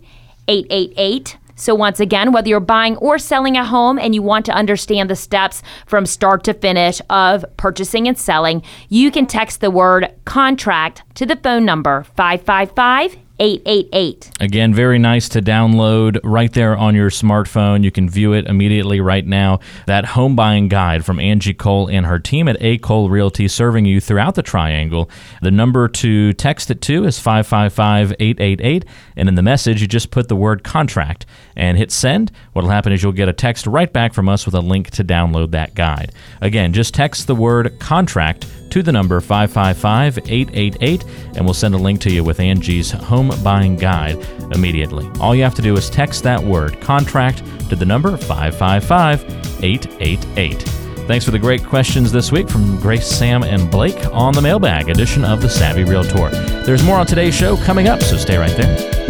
888 0.49 1.37
so, 1.61 1.75
once 1.75 2.01
again, 2.01 2.33
whether 2.33 2.49
you're 2.49 2.59
buying 2.59 2.97
or 2.97 3.19
selling 3.19 3.57
a 3.57 3.65
home 3.65 3.99
and 3.99 4.15
you 4.15 4.23
want 4.23 4.47
to 4.47 4.53
understand 4.53 5.11
the 5.11 5.17
steps 5.17 5.63
from 5.87 6.07
start 6.07 6.43
to 6.45 6.55
finish 6.55 7.03
of 7.11 7.45
purchasing 7.59 8.09
and 8.09 8.19
selling, 8.19 8.63
you 8.89 9.11
can 9.11 9.27
text 9.27 9.61
the 9.61 9.71
word 9.71 10.11
contract 10.25 11.03
to 11.17 11.27
the 11.27 11.37
phone 11.37 11.67
number 11.67 12.05
555 12.17 13.30
888. 13.41 14.33
Again, 14.39 14.75
very 14.75 14.99
nice 14.99 15.27
to 15.31 15.41
download 15.41 16.21
right 16.23 16.53
there 16.53 16.77
on 16.77 16.95
your 16.95 17.09
smartphone. 17.09 17.83
You 17.83 17.91
can 17.91 18.09
view 18.09 18.35
it 18.35 18.47
immediately 18.47 19.01
right 19.01 19.27
now. 19.27 19.61
That 19.87 20.05
home 20.05 20.37
buying 20.37 20.69
guide 20.69 21.07
from 21.07 21.19
Angie 21.19 21.55
Cole 21.55 21.89
and 21.89 22.05
her 22.05 22.19
team 22.19 22.49
at 22.49 22.59
A. 22.61 22.77
Cole 22.77 23.09
Realty 23.09 23.49
serving 23.49 23.87
you 23.87 23.99
throughout 23.99 24.35
the 24.35 24.43
triangle. 24.43 25.11
The 25.41 25.51
number 25.51 25.89
to 25.89 26.35
text 26.35 26.71
it 26.71 26.83
to 26.83 27.05
is 27.05 27.19
555 27.19 28.13
888. 28.21 28.85
And 29.17 29.29
in 29.29 29.37
the 29.37 29.43
message, 29.43 29.81
you 29.81 29.89
just 29.89 30.11
put 30.11 30.29
the 30.29 30.37
word 30.37 30.63
contract 30.63 31.25
and 31.57 31.79
hit 31.79 31.91
send. 31.91 32.31
What'll 32.53 32.71
happen 32.71 32.93
is 32.93 33.03
you'll 33.03 33.13
get 33.13 33.31
a 33.31 33.33
text 33.33 33.67
right 33.67 33.91
back 33.91 34.13
from 34.13 34.29
us 34.29 34.45
with 34.45 34.55
a 34.55 34.61
link 34.61 34.91
to 34.91 35.05
download 35.05 35.53
that 35.53 35.75
guide. 35.75 36.13
Again, 36.43 36.75
just 36.75 36.93
text 36.93 37.27
the 37.27 37.35
word 37.35 37.79
contract 37.81 38.45
to 38.71 38.83
the 38.83 38.93
number 38.93 39.21
555 39.21 40.19
888, 40.19 41.05
and 41.37 41.45
we'll 41.45 41.55
send 41.55 41.75
a 41.75 41.79
link 41.79 42.01
to 42.03 42.11
you 42.11 42.25
with 42.25 42.41
Angie's 42.41 42.91
home 42.91 43.31
buying 43.43 43.77
guide 43.77 44.17
immediately. 44.53 45.11
All 45.21 45.35
you 45.35 45.43
have 45.43 45.55
to 45.57 45.63
do 45.63 45.77
is 45.77 45.91
text 45.91 46.23
that 46.23 46.43
word 46.43 46.81
contract 46.81 47.45
to 47.69 47.77
the 47.77 47.85
number 47.85 48.17
555 48.17 49.63
888. 49.63 50.63
Thanks 51.07 51.25
for 51.25 51.33
the 51.33 51.39
great 51.39 51.65
questions 51.65 52.13
this 52.13 52.31
week 52.31 52.49
from 52.49 52.79
Grace, 52.79 53.07
Sam, 53.07 53.43
and 53.43 53.69
Blake 53.71 54.07
on 54.13 54.33
the 54.33 54.41
mailbag 54.41 54.89
edition 54.89 55.25
of 55.25 55.43
the 55.43 55.49
Savvy 55.49 55.83
Realtor. 55.83 56.31
There's 56.65 56.85
more 56.85 56.99
on 56.99 57.07
today's 57.07 57.35
show 57.35 57.57
coming 57.57 57.89
up, 57.89 58.01
so 58.01 58.17
stay 58.17 58.37
right 58.37 58.57
there. 58.57 59.01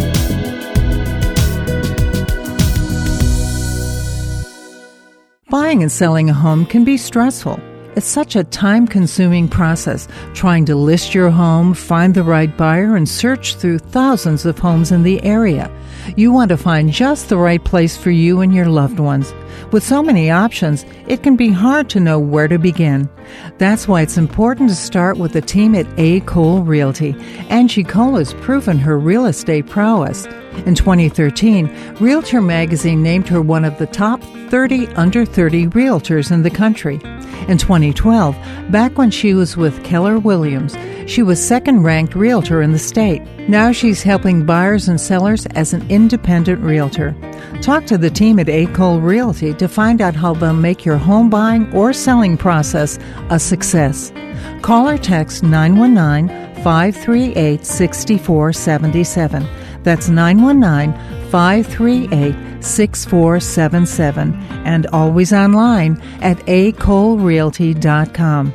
Buying 5.49 5.83
and 5.83 5.91
selling 5.91 6.29
a 6.29 6.33
home 6.33 6.65
can 6.65 6.83
be 6.83 6.97
stressful. 6.97 7.59
It's 7.93 8.07
such 8.07 8.37
a 8.37 8.45
time 8.45 8.87
consuming 8.87 9.49
process 9.49 10.07
trying 10.33 10.63
to 10.65 10.75
list 10.75 11.13
your 11.13 11.29
home, 11.29 11.73
find 11.73 12.15
the 12.15 12.23
right 12.23 12.55
buyer, 12.55 12.95
and 12.95 13.07
search 13.07 13.55
through 13.55 13.79
thousands 13.79 14.45
of 14.45 14.57
homes 14.57 14.93
in 14.93 15.03
the 15.03 15.21
area. 15.23 15.69
You 16.15 16.31
want 16.31 16.49
to 16.49 16.57
find 16.57 16.91
just 16.91 17.27
the 17.27 17.37
right 17.37 17.61
place 17.61 17.97
for 17.97 18.09
you 18.09 18.39
and 18.39 18.55
your 18.55 18.67
loved 18.67 18.99
ones. 18.99 19.33
With 19.73 19.83
so 19.83 20.01
many 20.01 20.31
options, 20.31 20.85
it 21.07 21.21
can 21.21 21.35
be 21.35 21.49
hard 21.49 21.89
to 21.89 21.99
know 21.99 22.17
where 22.17 22.47
to 22.47 22.57
begin. 22.57 23.09
That's 23.57 23.89
why 23.89 24.01
it's 24.01 24.17
important 24.17 24.69
to 24.69 24.75
start 24.75 25.17
with 25.17 25.33
the 25.33 25.41
team 25.41 25.75
at 25.75 25.87
A. 25.99 26.21
Cole 26.21 26.61
Realty. 26.61 27.13
Angie 27.49 27.83
Cole 27.83 28.15
has 28.15 28.33
proven 28.35 28.79
her 28.79 28.97
real 28.97 29.25
estate 29.25 29.67
prowess. 29.67 30.27
In 30.65 30.75
2013, 30.75 31.95
Realtor 31.99 32.39
Magazine 32.39 33.01
named 33.01 33.27
her 33.29 33.41
one 33.41 33.65
of 33.65 33.77
the 33.79 33.87
top 33.87 34.21
30 34.49 34.87
under 34.89 35.25
30 35.25 35.67
realtors 35.67 36.31
in 36.31 36.43
the 36.43 36.51
country. 36.51 36.99
In 37.47 37.57
2012, 37.57 38.35
back 38.69 38.97
when 38.97 39.09
she 39.09 39.33
was 39.33 39.57
with 39.57 39.83
Keller 39.83 40.19
Williams, 40.19 40.77
she 41.07 41.23
was 41.23 41.43
second 41.43 41.81
ranked 41.81 42.13
realtor 42.13 42.61
in 42.61 42.73
the 42.73 42.79
state. 42.79 43.21
Now 43.49 43.71
she's 43.71 44.03
helping 44.03 44.45
buyers 44.45 44.87
and 44.87 45.01
sellers 45.01 45.47
as 45.47 45.73
an 45.73 45.89
independent 45.89 46.61
realtor. 46.61 47.15
Talk 47.61 47.85
to 47.87 47.97
the 47.97 48.11
team 48.11 48.37
at 48.37 48.47
A. 48.47 48.67
Realty 48.67 49.53
to 49.55 49.67
find 49.67 49.99
out 49.99 50.15
how 50.15 50.35
they'll 50.35 50.53
make 50.53 50.85
your 50.85 50.97
home 50.97 51.29
buying 51.29 51.73
or 51.73 51.91
selling 51.91 52.37
process 52.37 52.99
a 53.29 53.39
success. 53.39 54.13
Call 54.61 54.87
or 54.87 54.97
text 54.97 55.41
919 55.41 56.27
538 56.63 57.65
6477. 57.65 59.47
That's 59.83 60.09
919 60.09 60.93
538 61.31 62.63
6477 62.63 64.35
and 64.65 64.85
always 64.87 65.31
online 65.33 66.01
at 66.21 66.37
acolerealty.com. 66.45 68.53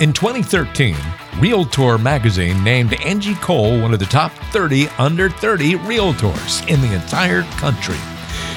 In 0.00 0.12
2013, 0.12 0.96
Realtor 1.38 1.98
magazine 1.98 2.64
named 2.64 2.94
Angie 3.04 3.36
Cole 3.36 3.80
one 3.80 3.92
of 3.92 4.00
the 4.00 4.06
top 4.06 4.32
30 4.52 4.88
under 4.98 5.30
30 5.30 5.74
realtors 5.74 6.68
in 6.68 6.80
the 6.80 6.92
entire 6.94 7.42
country. 7.58 7.98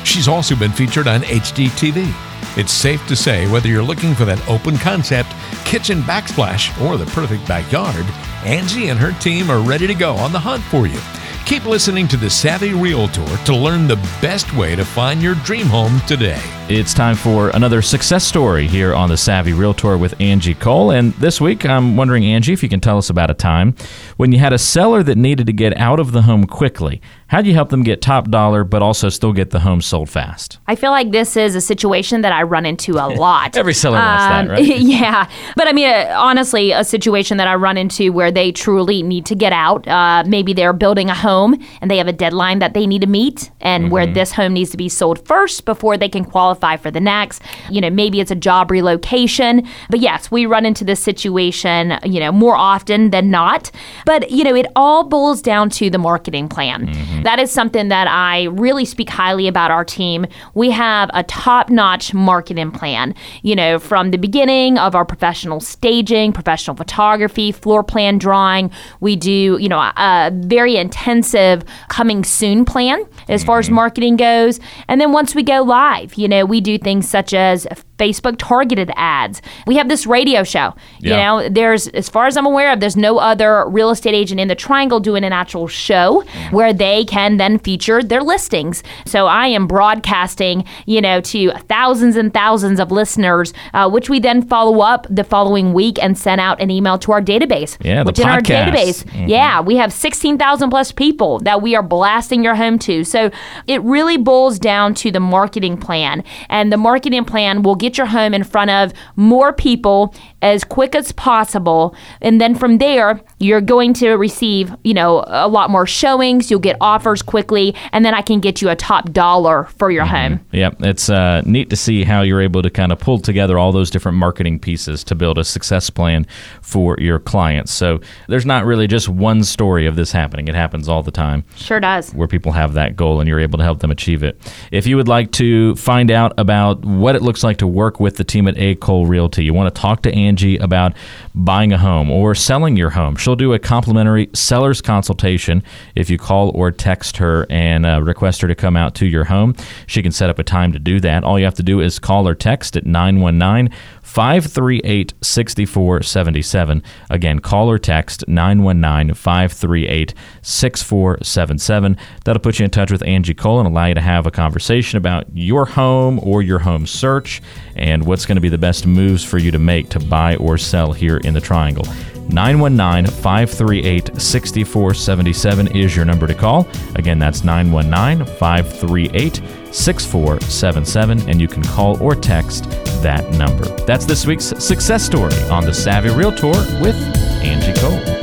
She's 0.04 0.28
also 0.28 0.56
been 0.56 0.72
featured 0.72 1.08
on 1.08 1.22
HGTV. 1.22 2.27
It's 2.58 2.74
safe 2.74 3.06
to 3.06 3.16
say 3.16 3.48
whether 3.52 3.68
you're 3.68 3.84
looking 3.84 4.16
for 4.16 4.26
that 4.26 4.50
open 4.50 4.78
concept, 4.78 5.30
kitchen 5.64 6.02
backsplash, 6.02 6.74
or 6.84 6.98
the 6.98 7.06
perfect 7.06 7.48
backyard, 7.48 8.04
Angie 8.44 8.90
and 8.90 8.98
her 8.98 9.12
team 9.20 9.52
are 9.52 9.62
ready 9.62 9.86
to 9.86 9.94
go 9.94 10.16
on 10.16 10.32
the 10.32 10.40
hunt 10.40 10.64
for 10.64 10.88
you. 10.88 11.00
Keep 11.46 11.66
listening 11.66 12.08
to 12.08 12.18
the 12.18 12.32
Savvy 12.32 12.74
Realtor 12.74 13.38
to 13.46 13.56
learn 13.56 13.88
the 13.88 14.04
best 14.24 14.52
way 14.56 14.76
to 14.76 14.84
find 14.84 15.22
your 15.22 15.36
dream 15.36 15.68
home 15.68 16.02
today. 16.08 16.42
It's 16.70 16.94
time 16.94 17.16
for 17.16 17.48
another 17.52 17.82
success 17.82 18.26
story 18.26 18.68
here 18.68 18.94
on 18.94 19.08
the 19.08 19.16
Savvy 19.16 19.54
Realtor 19.54 19.98
with 19.98 20.20
Angie 20.20 20.54
Cole. 20.54 20.92
And 20.92 21.14
this 21.14 21.40
week, 21.40 21.66
I'm 21.66 21.96
wondering, 21.96 22.26
Angie, 22.26 22.52
if 22.52 22.62
you 22.62 22.68
can 22.68 22.82
tell 22.82 22.98
us 22.98 23.10
about 23.10 23.32
a 23.32 23.34
time 23.34 23.74
when 24.18 24.34
you 24.34 24.40
had 24.40 24.52
a 24.52 24.58
seller 24.58 25.02
that 25.04 25.18
needed 25.18 25.48
to 25.48 25.54
get 25.54 25.78
out 25.78 25.98
of 26.02 26.12
the 26.12 26.24
home 26.24 26.46
quickly. 26.46 27.02
How'd 27.28 27.46
you 27.46 27.54
help 27.54 27.70
them 27.70 27.84
get 27.84 28.02
top 28.02 28.30
dollar, 28.30 28.64
but 28.66 28.82
also 28.82 29.08
still 29.10 29.32
get 29.32 29.52
the 29.52 29.60
home 29.62 29.82
sold 29.82 30.10
fast? 30.10 30.60
I 30.68 30.76
feel 30.76 30.92
like 30.92 31.12
this 31.12 31.38
is 31.38 31.56
a 31.56 31.62
situation 31.62 32.22
that 32.22 32.34
I 32.34 32.44
run 32.44 32.66
into 32.66 32.94
a 32.96 33.08
lot. 33.16 33.56
Every 33.56 33.74
seller 33.74 33.98
wants 33.98 34.24
that, 34.26 34.42
Um, 34.42 34.48
right? 34.50 34.64
yeah. 34.78 35.30
But 35.56 35.70
I 35.70 35.74
mean, 35.74 35.90
uh, 35.90 36.14
honestly, 36.18 36.72
a 36.74 36.84
situation 36.84 37.38
that 37.38 37.48
I 37.48 37.56
run 37.56 37.78
into 37.78 38.12
where 38.12 38.32
they 38.32 38.52
truly 38.52 39.04
need 39.04 39.26
to 39.28 39.36
get 39.36 39.54
out. 39.54 39.88
Uh, 39.88 40.26
maybe 40.28 40.52
they're 40.54 40.74
building 40.74 41.10
a 41.10 41.16
home 41.16 41.56
and 41.82 41.90
they 41.90 41.98
have 41.98 42.08
a 42.08 42.14
deadline 42.14 42.60
that 42.60 42.74
they 42.74 42.86
need 42.86 43.02
to 43.02 43.08
meet, 43.08 43.52
and 43.62 43.90
where 43.90 44.06
this 44.06 44.34
home 44.34 44.52
needs 44.54 44.72
to 44.72 44.78
be 44.78 44.90
sold 44.90 45.26
first 45.26 45.64
before 45.64 45.98
they 45.98 46.10
can 46.10 46.26
qualify 46.26 46.57
for 46.78 46.92
the 46.92 47.00
next. 47.00 47.42
You 47.70 47.82
know, 47.82 47.90
maybe 47.90 48.20
it's 48.20 48.32
a 48.32 48.36
job 48.36 48.72
relocation. 48.72 49.68
But 49.90 50.00
yes, 50.00 50.32
we 50.32 50.46
run 50.46 50.66
into 50.66 50.84
this 50.84 51.00
situation, 51.00 51.98
you 52.04 52.20
know, 52.20 52.32
more 52.32 52.56
often 52.56 53.12
than 53.12 53.30
not. 53.30 53.72
But, 54.06 54.32
you 54.32 54.44
know, 54.44 54.56
it 54.56 54.68
all 54.76 55.04
boils 55.04 55.42
down 55.42 55.70
to 55.72 55.90
the 55.90 55.98
marketing 55.98 56.50
plan. 56.50 56.88
Mm-hmm. 56.88 57.24
That 57.24 57.40
is 57.40 57.52
something 57.52 57.90
that 57.90 58.08
I 58.08 58.46
really 58.46 58.86
speak 58.86 59.10
highly 59.10 59.48
about 59.48 59.72
our 59.72 59.86
team. 59.86 60.26
We 60.54 60.72
have 60.72 61.10
a 61.14 61.24
top 61.24 61.70
notch 61.70 62.14
marketing 62.14 62.72
plan, 62.72 63.16
you 63.42 63.56
know, 63.56 63.80
from 63.80 64.12
the 64.12 64.18
beginning 64.18 64.78
of 64.78 64.96
our 64.96 65.06
professional 65.06 65.60
staging, 65.60 66.34
professional 66.34 66.76
photography, 66.76 67.52
floor 67.52 67.84
plan 67.84 68.18
drawing. 68.18 68.72
We 69.00 69.16
do, 69.16 69.58
you 69.60 69.70
know, 69.70 69.80
a, 69.80 69.94
a 69.98 70.32
very 70.34 70.78
intensive 70.78 71.64
coming 71.90 72.24
soon 72.24 72.66
plan 72.66 73.06
as 73.28 73.44
far 73.44 73.60
as 73.60 73.68
mm-hmm. 73.68 73.76
marketing 73.76 74.16
goes. 74.18 74.60
And 74.88 75.00
then 75.00 75.12
once 75.12 75.36
we 75.36 75.44
go 75.44 75.62
live, 75.62 76.16
you 76.16 76.28
know, 76.28 76.46
we 76.48 76.62
do 76.62 76.78
things 76.78 77.08
such 77.08 77.34
as 77.34 77.68
Facebook 77.98 78.36
targeted 78.38 78.92
ads. 78.96 79.42
We 79.66 79.76
have 79.78 79.90
this 79.90 80.06
radio 80.06 80.44
show. 80.44 80.74
You 81.00 81.10
know, 81.12 81.50
there's, 81.50 81.88
as 81.90 82.10
far 82.10 82.28
as 82.28 82.38
I'm 82.38 82.46
aware 82.46 82.72
of, 82.72 82.80
there's 82.80 82.96
no 82.98 83.18
other 83.18 83.68
real 83.68 83.90
estate 83.90 84.14
agent 84.14 84.40
in 84.40 84.48
the 84.48 84.56
triangle 84.56 85.00
doing 85.00 85.24
an 85.24 85.34
actual 85.34 85.68
show 85.68 86.24
where 86.52 86.74
they 86.74 87.06
can 87.06 87.38
then 87.38 87.60
feature 87.60 88.04
their 88.04 88.22
listings. 88.22 88.84
So 89.06 89.26
I 89.28 89.48
am 89.48 89.68
broadcasting, 89.68 90.64
you 90.86 91.02
know, 91.02 91.22
to 91.22 91.52
thousands 91.68 92.16
and 92.16 92.34
thousands 92.34 92.80
of 92.80 92.92
listeners, 92.92 93.54
uh, 93.74 93.90
which 93.90 94.10
we 94.10 94.20
then 94.20 94.42
follow 94.42 94.82
up 94.82 95.08
the 95.10 95.24
following 95.24 95.74
week 95.74 95.98
and 96.02 96.18
send 96.18 96.40
out 96.40 96.62
an 96.62 96.70
email 96.70 96.98
to 97.00 97.12
our 97.12 97.22
database. 97.22 97.78
Yeah, 97.84 98.04
the 98.04 98.08
which 98.08 98.20
in 98.20 98.28
our 98.28 98.42
podcast. 98.42 98.72
database, 98.72 99.04
Mhm. 99.06 99.28
yeah, 99.30 99.62
we 99.62 99.78
have 99.78 99.92
16,000 99.92 100.70
plus 100.70 100.92
people 100.92 101.40
that 101.40 101.62
we 101.62 101.76
are 101.76 101.84
blasting 101.84 102.44
your 102.44 102.56
home 102.56 102.78
to. 102.80 103.04
So 103.04 103.32
it 103.66 103.82
really 103.82 104.18
boils 104.18 104.60
down 104.60 104.94
to 104.96 105.12
the 105.12 105.20
marketing 105.20 105.78
plan. 105.78 106.24
And 106.50 106.72
the 106.72 106.78
marketing 106.78 107.26
plan 107.26 107.64
will 107.64 107.76
get 107.88 107.98
your 107.98 108.08
home 108.08 108.34
in 108.34 108.44
front 108.44 108.70
of 108.70 108.94
more 109.16 109.54
people 109.54 110.14
as 110.42 110.64
quick 110.64 110.94
as 110.96 111.12
possible. 111.14 111.96
And 112.22 112.40
then 112.40 112.54
from 112.56 112.78
there, 112.78 113.20
you're 113.40 113.62
going 113.62 113.94
to 113.96 114.12
receive, 114.14 114.72
you 114.84 114.94
know, 114.94 115.24
a 115.28 115.48
lot 115.48 115.70
more 115.70 115.88
showings. 115.88 116.52
You'll 116.52 116.60
get 116.60 116.78
offers 116.80 117.22
quickly, 117.22 117.76
and 117.92 118.06
then 118.06 118.14
I 118.14 118.22
can 118.22 118.40
get 118.40 118.62
you 118.62 118.70
a 118.70 118.76
top 118.76 119.12
dollar 119.12 119.66
for 119.78 119.90
your 119.92 120.06
home. 120.06 120.40
Yep, 120.52 120.78
it's 120.82 121.10
uh, 121.10 121.42
neat 121.46 121.70
to 121.72 121.76
see 121.76 122.04
how 122.04 122.22
you're 122.22 122.42
able 122.42 122.62
to 122.62 122.70
kind 122.70 122.92
of 122.92 123.00
pull 123.00 123.20
together 123.20 123.58
all 123.58 123.72
those 123.72 123.90
different 123.90 124.18
marketing 124.18 124.60
pieces 124.60 125.04
to 125.06 125.16
build 125.16 125.38
a 125.38 125.44
success 125.44 125.90
plan 125.90 126.26
for 126.62 126.98
your 127.00 127.20
clients. 127.20 127.72
So 127.72 128.00
there's 128.28 128.46
not 128.46 128.66
really 128.66 128.88
just 128.88 129.10
one 129.10 129.44
story 129.44 129.86
of 129.88 129.96
this 129.96 130.12
happening. 130.12 130.48
It 130.48 130.56
happens 130.56 130.88
all 130.88 131.02
the 131.04 131.12
time 131.12 131.44
Sure 131.56 131.80
does. 131.80 132.14
where 132.14 132.28
people 132.28 132.52
have 132.52 132.74
that 132.74 132.96
goal 132.96 133.20
and 133.20 133.28
you're 133.28 133.40
able 133.40 133.58
to 133.58 133.64
help 133.64 133.80
them 133.80 133.92
achieve 133.92 134.24
it. 134.24 134.40
If 134.72 134.86
you 134.88 134.98
would 134.98 135.08
like 135.08 135.32
to 135.34 135.76
find 135.76 136.12
out 136.12 136.34
about 136.38 136.86
what 136.86 137.16
it 137.16 137.22
looks 137.22 137.44
like 137.44 137.58
to 137.58 137.68
work 137.68 138.00
with 138.00 138.18
the 138.18 138.24
team 138.24 138.48
at 138.48 138.58
A. 138.58 138.76
Cole 138.76 139.06
Realty, 139.06 139.44
you 139.44 139.54
want 139.54 139.74
to 139.74 139.82
talk 139.82 140.02
to 140.04 140.12
Angie 140.28 140.58
about 140.58 140.94
buying 141.34 141.72
a 141.72 141.78
home 141.78 142.10
or 142.10 142.36
selling 142.36 142.76
your 142.76 142.92
home, 142.92 143.16
she'll 143.16 143.36
do 143.36 143.54
a 143.54 143.60
complimentary 143.60 144.30
seller's 144.34 144.82
consultation 144.82 145.64
if 145.96 146.10
you 146.10 146.18
call 146.18 146.50
or 146.50 146.72
text 146.72 147.18
her 147.18 147.46
and 147.50 147.86
uh, 147.86 148.02
request 148.02 148.42
her 148.42 148.48
to 148.48 148.56
come 148.56 148.76
out 148.76 148.96
to 148.96 149.06
your 149.06 149.26
home. 149.26 149.56
She 149.88 150.04
can 150.04 150.12
set 150.12 150.30
up 150.30 150.40
a 150.40 150.44
time 150.44 150.74
to 150.74 150.80
do 150.80 151.00
that. 151.00 151.24
All 151.24 151.40
you 151.40 151.46
have 151.46 151.56
to 151.56 151.64
do 151.64 151.80
is 151.80 152.00
call 152.00 152.28
or 152.28 152.36
text 152.36 152.76
at 152.76 152.86
919 152.86 153.76
538 154.08 155.14
6477. 155.22 156.82
Again, 157.10 157.40
call 157.40 157.70
or 157.70 157.78
text 157.78 158.26
919 158.28 159.14
538 159.14 160.14
6477. 160.42 161.98
That'll 162.24 162.42
put 162.42 162.58
you 162.58 162.66
in 162.66 162.72
touch 162.72 162.90
with 162.90 163.06
Angie 163.06 163.34
Cole 163.34 163.60
and 163.60 163.68
allow 163.68 163.88
you 163.88 163.96
to 163.96 164.02
have 164.02 164.26
a 164.26 164.32
conversation 164.32 164.98
about 164.98 165.26
your 165.36 165.66
home 165.66 166.20
or 166.24 166.42
your 166.42 166.60
home 166.60 166.88
search 166.88 167.42
and 167.76 168.06
what's 168.06 168.26
going 168.26 168.38
to 168.38 168.42
be 168.42 168.50
the 168.50 168.58
best 168.58 168.88
moves 168.88 169.26
for 169.26 169.38
you 169.38 169.52
to 169.52 169.60
make 169.60 169.90
to 169.90 170.00
buy 170.00 170.38
or 170.38 170.58
sell 170.58 170.94
here 170.94 171.18
in 171.18 171.34
the 171.34 171.42
Triangle. 171.42 171.86
919 172.30 173.12
538 173.12 174.22
6477 174.22 175.68
is 175.76 175.96
your 175.96 176.06
number 176.06 176.28
to 176.28 176.34
call. 176.34 176.68
Again, 176.96 177.20
that's 177.20 177.44
919 177.44 178.26
538 178.38 179.42
6477, 179.72 181.30
and 181.30 181.40
you 181.40 181.48
can 181.48 181.64
call 181.64 182.02
or 182.02 182.16
text 182.16 182.70
that 183.02 183.30
number. 183.32 183.66
That's 183.86 184.06
this 184.06 184.26
week's 184.26 184.46
success 184.64 185.04
story 185.04 185.38
on 185.50 185.66
the 185.66 185.74
Savvy 185.74 186.10
Realtor 186.10 186.52
with 186.82 186.96
Angie 187.42 187.80
Cole. 187.80 188.18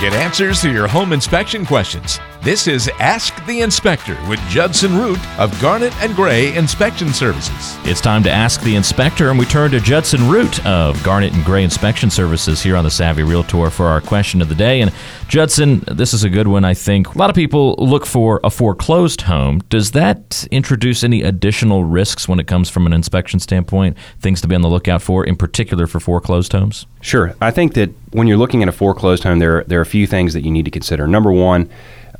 Get 0.00 0.12
answers 0.12 0.60
to 0.62 0.70
your 0.70 0.86
home 0.86 1.12
inspection 1.12 1.66
questions. 1.66 2.20
This 2.40 2.68
is 2.68 2.88
Ask 3.00 3.44
the 3.46 3.62
Inspector 3.62 4.16
with 4.28 4.38
Judson 4.48 4.96
Root 4.96 5.18
of 5.40 5.60
Garnet 5.60 5.92
and 6.00 6.14
Gray 6.14 6.54
Inspection 6.54 7.12
Services. 7.12 7.76
It's 7.82 8.00
time 8.00 8.22
to 8.22 8.30
ask 8.30 8.62
the 8.62 8.76
inspector, 8.76 9.30
and 9.30 9.38
we 9.38 9.44
turn 9.44 9.72
to 9.72 9.80
Judson 9.80 10.28
Root 10.28 10.64
of 10.64 11.02
Garnet 11.02 11.34
and 11.34 11.44
Gray 11.44 11.64
Inspection 11.64 12.10
Services 12.10 12.62
here 12.62 12.76
on 12.76 12.84
the 12.84 12.92
Savvy 12.92 13.24
Realtor 13.24 13.70
for 13.70 13.86
our 13.86 14.00
question 14.00 14.40
of 14.40 14.48
the 14.48 14.54
day. 14.54 14.80
And 14.80 14.92
Judson, 15.26 15.80
this 15.88 16.14
is 16.14 16.22
a 16.22 16.30
good 16.30 16.46
one, 16.46 16.64
I 16.64 16.74
think. 16.74 17.12
A 17.12 17.18
lot 17.18 17.28
of 17.28 17.34
people 17.34 17.74
look 17.76 18.06
for 18.06 18.40
a 18.44 18.50
foreclosed 18.50 19.22
home. 19.22 19.58
Does 19.68 19.90
that 19.90 20.46
introduce 20.52 21.02
any 21.02 21.22
additional 21.22 21.82
risks 21.82 22.28
when 22.28 22.38
it 22.38 22.46
comes 22.46 22.70
from 22.70 22.86
an 22.86 22.92
inspection 22.92 23.40
standpoint? 23.40 23.96
Things 24.20 24.40
to 24.42 24.48
be 24.48 24.54
on 24.54 24.62
the 24.62 24.70
lookout 24.70 25.02
for, 25.02 25.24
in 25.24 25.34
particular 25.34 25.88
for 25.88 25.98
foreclosed 25.98 26.52
homes? 26.52 26.86
Sure. 27.00 27.34
I 27.40 27.50
think 27.50 27.74
that 27.74 27.90
when 28.12 28.28
you're 28.28 28.38
looking 28.38 28.62
at 28.62 28.68
a 28.68 28.72
foreclosed 28.72 29.24
home, 29.24 29.40
there, 29.40 29.64
there 29.64 29.80
are 29.80 29.82
a 29.82 29.86
few 29.86 30.06
things 30.06 30.34
that 30.34 30.44
you 30.44 30.52
need 30.52 30.66
to 30.66 30.70
consider. 30.70 31.08
Number 31.08 31.32
one, 31.32 31.68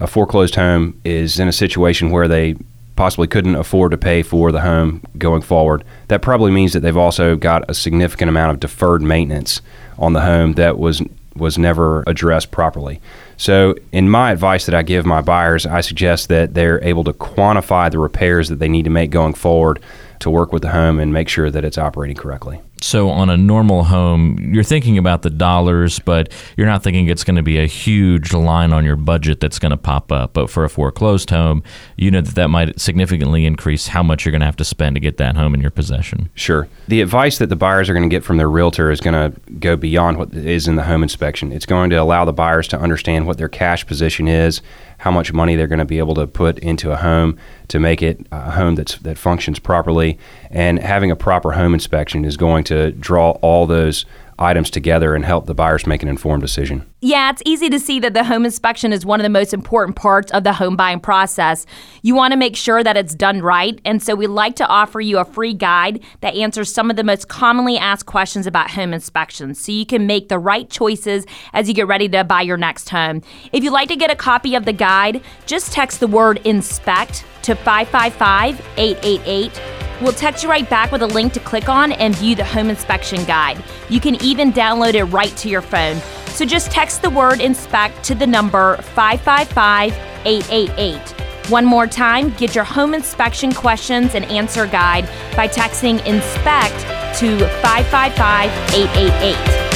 a 0.00 0.06
foreclosed 0.06 0.54
home 0.54 1.00
is 1.04 1.38
in 1.38 1.48
a 1.48 1.52
situation 1.52 2.10
where 2.10 2.28
they 2.28 2.56
possibly 2.96 3.28
couldn't 3.28 3.54
afford 3.54 3.92
to 3.92 3.96
pay 3.96 4.22
for 4.22 4.50
the 4.50 4.60
home 4.60 5.02
going 5.16 5.42
forward. 5.42 5.84
That 6.08 6.20
probably 6.20 6.50
means 6.50 6.72
that 6.72 6.80
they've 6.80 6.96
also 6.96 7.36
got 7.36 7.68
a 7.70 7.74
significant 7.74 8.28
amount 8.28 8.52
of 8.52 8.60
deferred 8.60 9.02
maintenance 9.02 9.60
on 9.98 10.12
the 10.12 10.20
home 10.20 10.54
that 10.54 10.78
was 10.78 11.02
was 11.36 11.56
never 11.56 12.02
addressed 12.08 12.50
properly. 12.50 13.00
So, 13.36 13.76
in 13.92 14.10
my 14.10 14.32
advice 14.32 14.66
that 14.66 14.74
I 14.74 14.82
give 14.82 15.06
my 15.06 15.20
buyers, 15.22 15.64
I 15.64 15.80
suggest 15.80 16.28
that 16.28 16.54
they're 16.54 16.82
able 16.82 17.04
to 17.04 17.12
quantify 17.12 17.88
the 17.88 18.00
repairs 18.00 18.48
that 18.48 18.58
they 18.58 18.68
need 18.68 18.84
to 18.84 18.90
make 18.90 19.10
going 19.10 19.34
forward 19.34 19.80
to 20.18 20.30
work 20.30 20.52
with 20.52 20.62
the 20.62 20.70
home 20.70 20.98
and 20.98 21.12
make 21.12 21.28
sure 21.28 21.48
that 21.50 21.64
it's 21.64 21.78
operating 21.78 22.16
correctly. 22.16 22.60
So, 22.80 23.10
on 23.10 23.28
a 23.28 23.36
normal 23.36 23.84
home, 23.84 24.38
you're 24.52 24.64
thinking 24.64 24.98
about 24.98 25.22
the 25.22 25.30
dollars, 25.30 25.98
but 25.98 26.32
you're 26.56 26.66
not 26.66 26.82
thinking 26.82 27.08
it's 27.08 27.24
going 27.24 27.36
to 27.36 27.42
be 27.42 27.58
a 27.58 27.66
huge 27.66 28.32
line 28.32 28.72
on 28.72 28.84
your 28.84 28.96
budget 28.96 29.40
that's 29.40 29.58
going 29.58 29.70
to 29.70 29.76
pop 29.76 30.12
up. 30.12 30.32
But 30.32 30.48
for 30.48 30.64
a 30.64 30.70
foreclosed 30.70 31.30
home, 31.30 31.62
you 31.96 32.10
know 32.10 32.20
that 32.20 32.34
that 32.36 32.48
might 32.48 32.78
significantly 32.80 33.46
increase 33.46 33.88
how 33.88 34.02
much 34.02 34.24
you're 34.24 34.30
going 34.30 34.40
to 34.40 34.46
have 34.46 34.56
to 34.56 34.64
spend 34.64 34.96
to 34.96 35.00
get 35.00 35.16
that 35.16 35.36
home 35.36 35.54
in 35.54 35.60
your 35.60 35.70
possession. 35.70 36.30
Sure. 36.34 36.68
The 36.86 37.00
advice 37.00 37.38
that 37.38 37.48
the 37.48 37.56
buyers 37.56 37.88
are 37.88 37.94
going 37.94 38.08
to 38.08 38.14
get 38.14 38.24
from 38.24 38.36
their 38.36 38.50
realtor 38.50 38.90
is 38.90 39.00
going 39.00 39.32
to 39.32 39.40
go 39.58 39.76
beyond 39.76 40.18
what 40.18 40.32
is 40.32 40.68
in 40.68 40.76
the 40.76 40.84
home 40.84 41.02
inspection. 41.02 41.52
It's 41.52 41.66
going 41.66 41.90
to 41.90 41.96
allow 41.96 42.24
the 42.24 42.32
buyers 42.32 42.68
to 42.68 42.78
understand 42.78 43.26
what 43.26 43.38
their 43.38 43.48
cash 43.48 43.86
position 43.86 44.28
is, 44.28 44.62
how 44.98 45.10
much 45.10 45.32
money 45.32 45.56
they're 45.56 45.66
going 45.66 45.78
to 45.78 45.84
be 45.84 45.98
able 45.98 46.14
to 46.14 46.26
put 46.26 46.58
into 46.58 46.90
a 46.92 46.96
home 46.96 47.38
to 47.68 47.78
make 47.78 48.02
it 48.02 48.26
a 48.32 48.50
home 48.52 48.74
that's, 48.74 48.96
that 48.98 49.18
functions 49.18 49.58
properly. 49.58 50.18
And 50.50 50.78
having 50.78 51.10
a 51.10 51.16
proper 51.16 51.52
home 51.52 51.74
inspection 51.74 52.24
is 52.24 52.36
going 52.36 52.64
to 52.68 52.92
draw 52.92 53.32
all 53.42 53.66
those 53.66 54.04
items 54.38 54.70
together 54.70 55.14
and 55.14 55.24
help 55.24 55.46
the 55.46 55.54
buyers 55.54 55.86
make 55.86 56.02
an 56.02 56.08
informed 56.08 56.42
decision. 56.42 56.84
Yeah, 57.00 57.30
it's 57.30 57.42
easy 57.44 57.68
to 57.70 57.80
see 57.80 57.98
that 58.00 58.14
the 58.14 58.24
home 58.24 58.44
inspection 58.44 58.92
is 58.92 59.04
one 59.04 59.20
of 59.20 59.24
the 59.24 59.30
most 59.30 59.52
important 59.52 59.96
parts 59.96 60.30
of 60.32 60.44
the 60.44 60.52
home 60.52 60.76
buying 60.76 61.00
process. 61.00 61.66
You 62.02 62.14
want 62.14 62.32
to 62.32 62.36
make 62.36 62.56
sure 62.56 62.84
that 62.84 62.96
it's 62.96 63.14
done 63.14 63.42
right, 63.42 63.80
and 63.84 64.02
so 64.02 64.14
we 64.14 64.26
like 64.26 64.56
to 64.56 64.66
offer 64.66 65.00
you 65.00 65.18
a 65.18 65.24
free 65.24 65.54
guide 65.54 66.02
that 66.20 66.34
answers 66.34 66.72
some 66.72 66.90
of 66.90 66.96
the 66.96 67.04
most 67.04 67.28
commonly 67.28 67.78
asked 67.78 68.06
questions 68.06 68.46
about 68.46 68.70
home 68.70 68.94
inspections 68.94 69.60
so 69.60 69.72
you 69.72 69.86
can 69.86 70.06
make 70.06 70.28
the 70.28 70.38
right 70.38 70.70
choices 70.70 71.26
as 71.52 71.68
you 71.68 71.74
get 71.74 71.86
ready 71.86 72.08
to 72.08 72.24
buy 72.24 72.42
your 72.42 72.56
next 72.56 72.88
home. 72.90 73.22
If 73.52 73.64
you'd 73.64 73.72
like 73.72 73.88
to 73.88 73.96
get 73.96 74.10
a 74.10 74.16
copy 74.16 74.54
of 74.54 74.64
the 74.64 74.72
guide, 74.72 75.22
just 75.46 75.72
text 75.72 76.00
the 76.00 76.08
word 76.08 76.40
inspect 76.44 77.24
to 77.42 77.54
555 77.54 78.60
888. 78.76 79.77
We'll 80.00 80.12
text 80.12 80.42
you 80.42 80.48
right 80.48 80.68
back 80.68 80.92
with 80.92 81.02
a 81.02 81.06
link 81.06 81.32
to 81.32 81.40
click 81.40 81.68
on 81.68 81.92
and 81.92 82.14
view 82.16 82.34
the 82.34 82.44
home 82.44 82.70
inspection 82.70 83.24
guide. 83.24 83.62
You 83.88 84.00
can 84.00 84.22
even 84.22 84.52
download 84.52 84.94
it 84.94 85.04
right 85.04 85.36
to 85.38 85.48
your 85.48 85.62
phone. 85.62 86.00
So 86.28 86.44
just 86.44 86.70
text 86.70 87.02
the 87.02 87.10
word 87.10 87.40
inspect 87.40 88.04
to 88.04 88.14
the 88.14 88.26
number 88.26 88.76
555 88.76 89.92
888. 90.24 91.50
One 91.50 91.64
more 91.64 91.86
time, 91.86 92.30
get 92.34 92.54
your 92.54 92.64
home 92.64 92.94
inspection 92.94 93.52
questions 93.52 94.14
and 94.14 94.24
answer 94.26 94.66
guide 94.66 95.06
by 95.34 95.48
texting 95.48 96.04
inspect 96.06 96.78
to 97.18 97.38
555 97.62 98.50
888. 98.74 99.67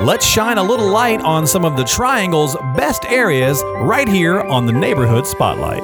Let's 0.00 0.26
shine 0.26 0.58
a 0.58 0.62
little 0.62 0.88
light 0.90 1.20
on 1.22 1.46
some 1.46 1.64
of 1.64 1.76
the 1.76 1.84
Triangle's 1.84 2.54
best 2.76 3.04
areas 3.06 3.62
right 3.78 4.06
here 4.06 4.40
on 4.40 4.66
the 4.66 4.72
Neighborhood 4.72 5.26
Spotlight. 5.26 5.82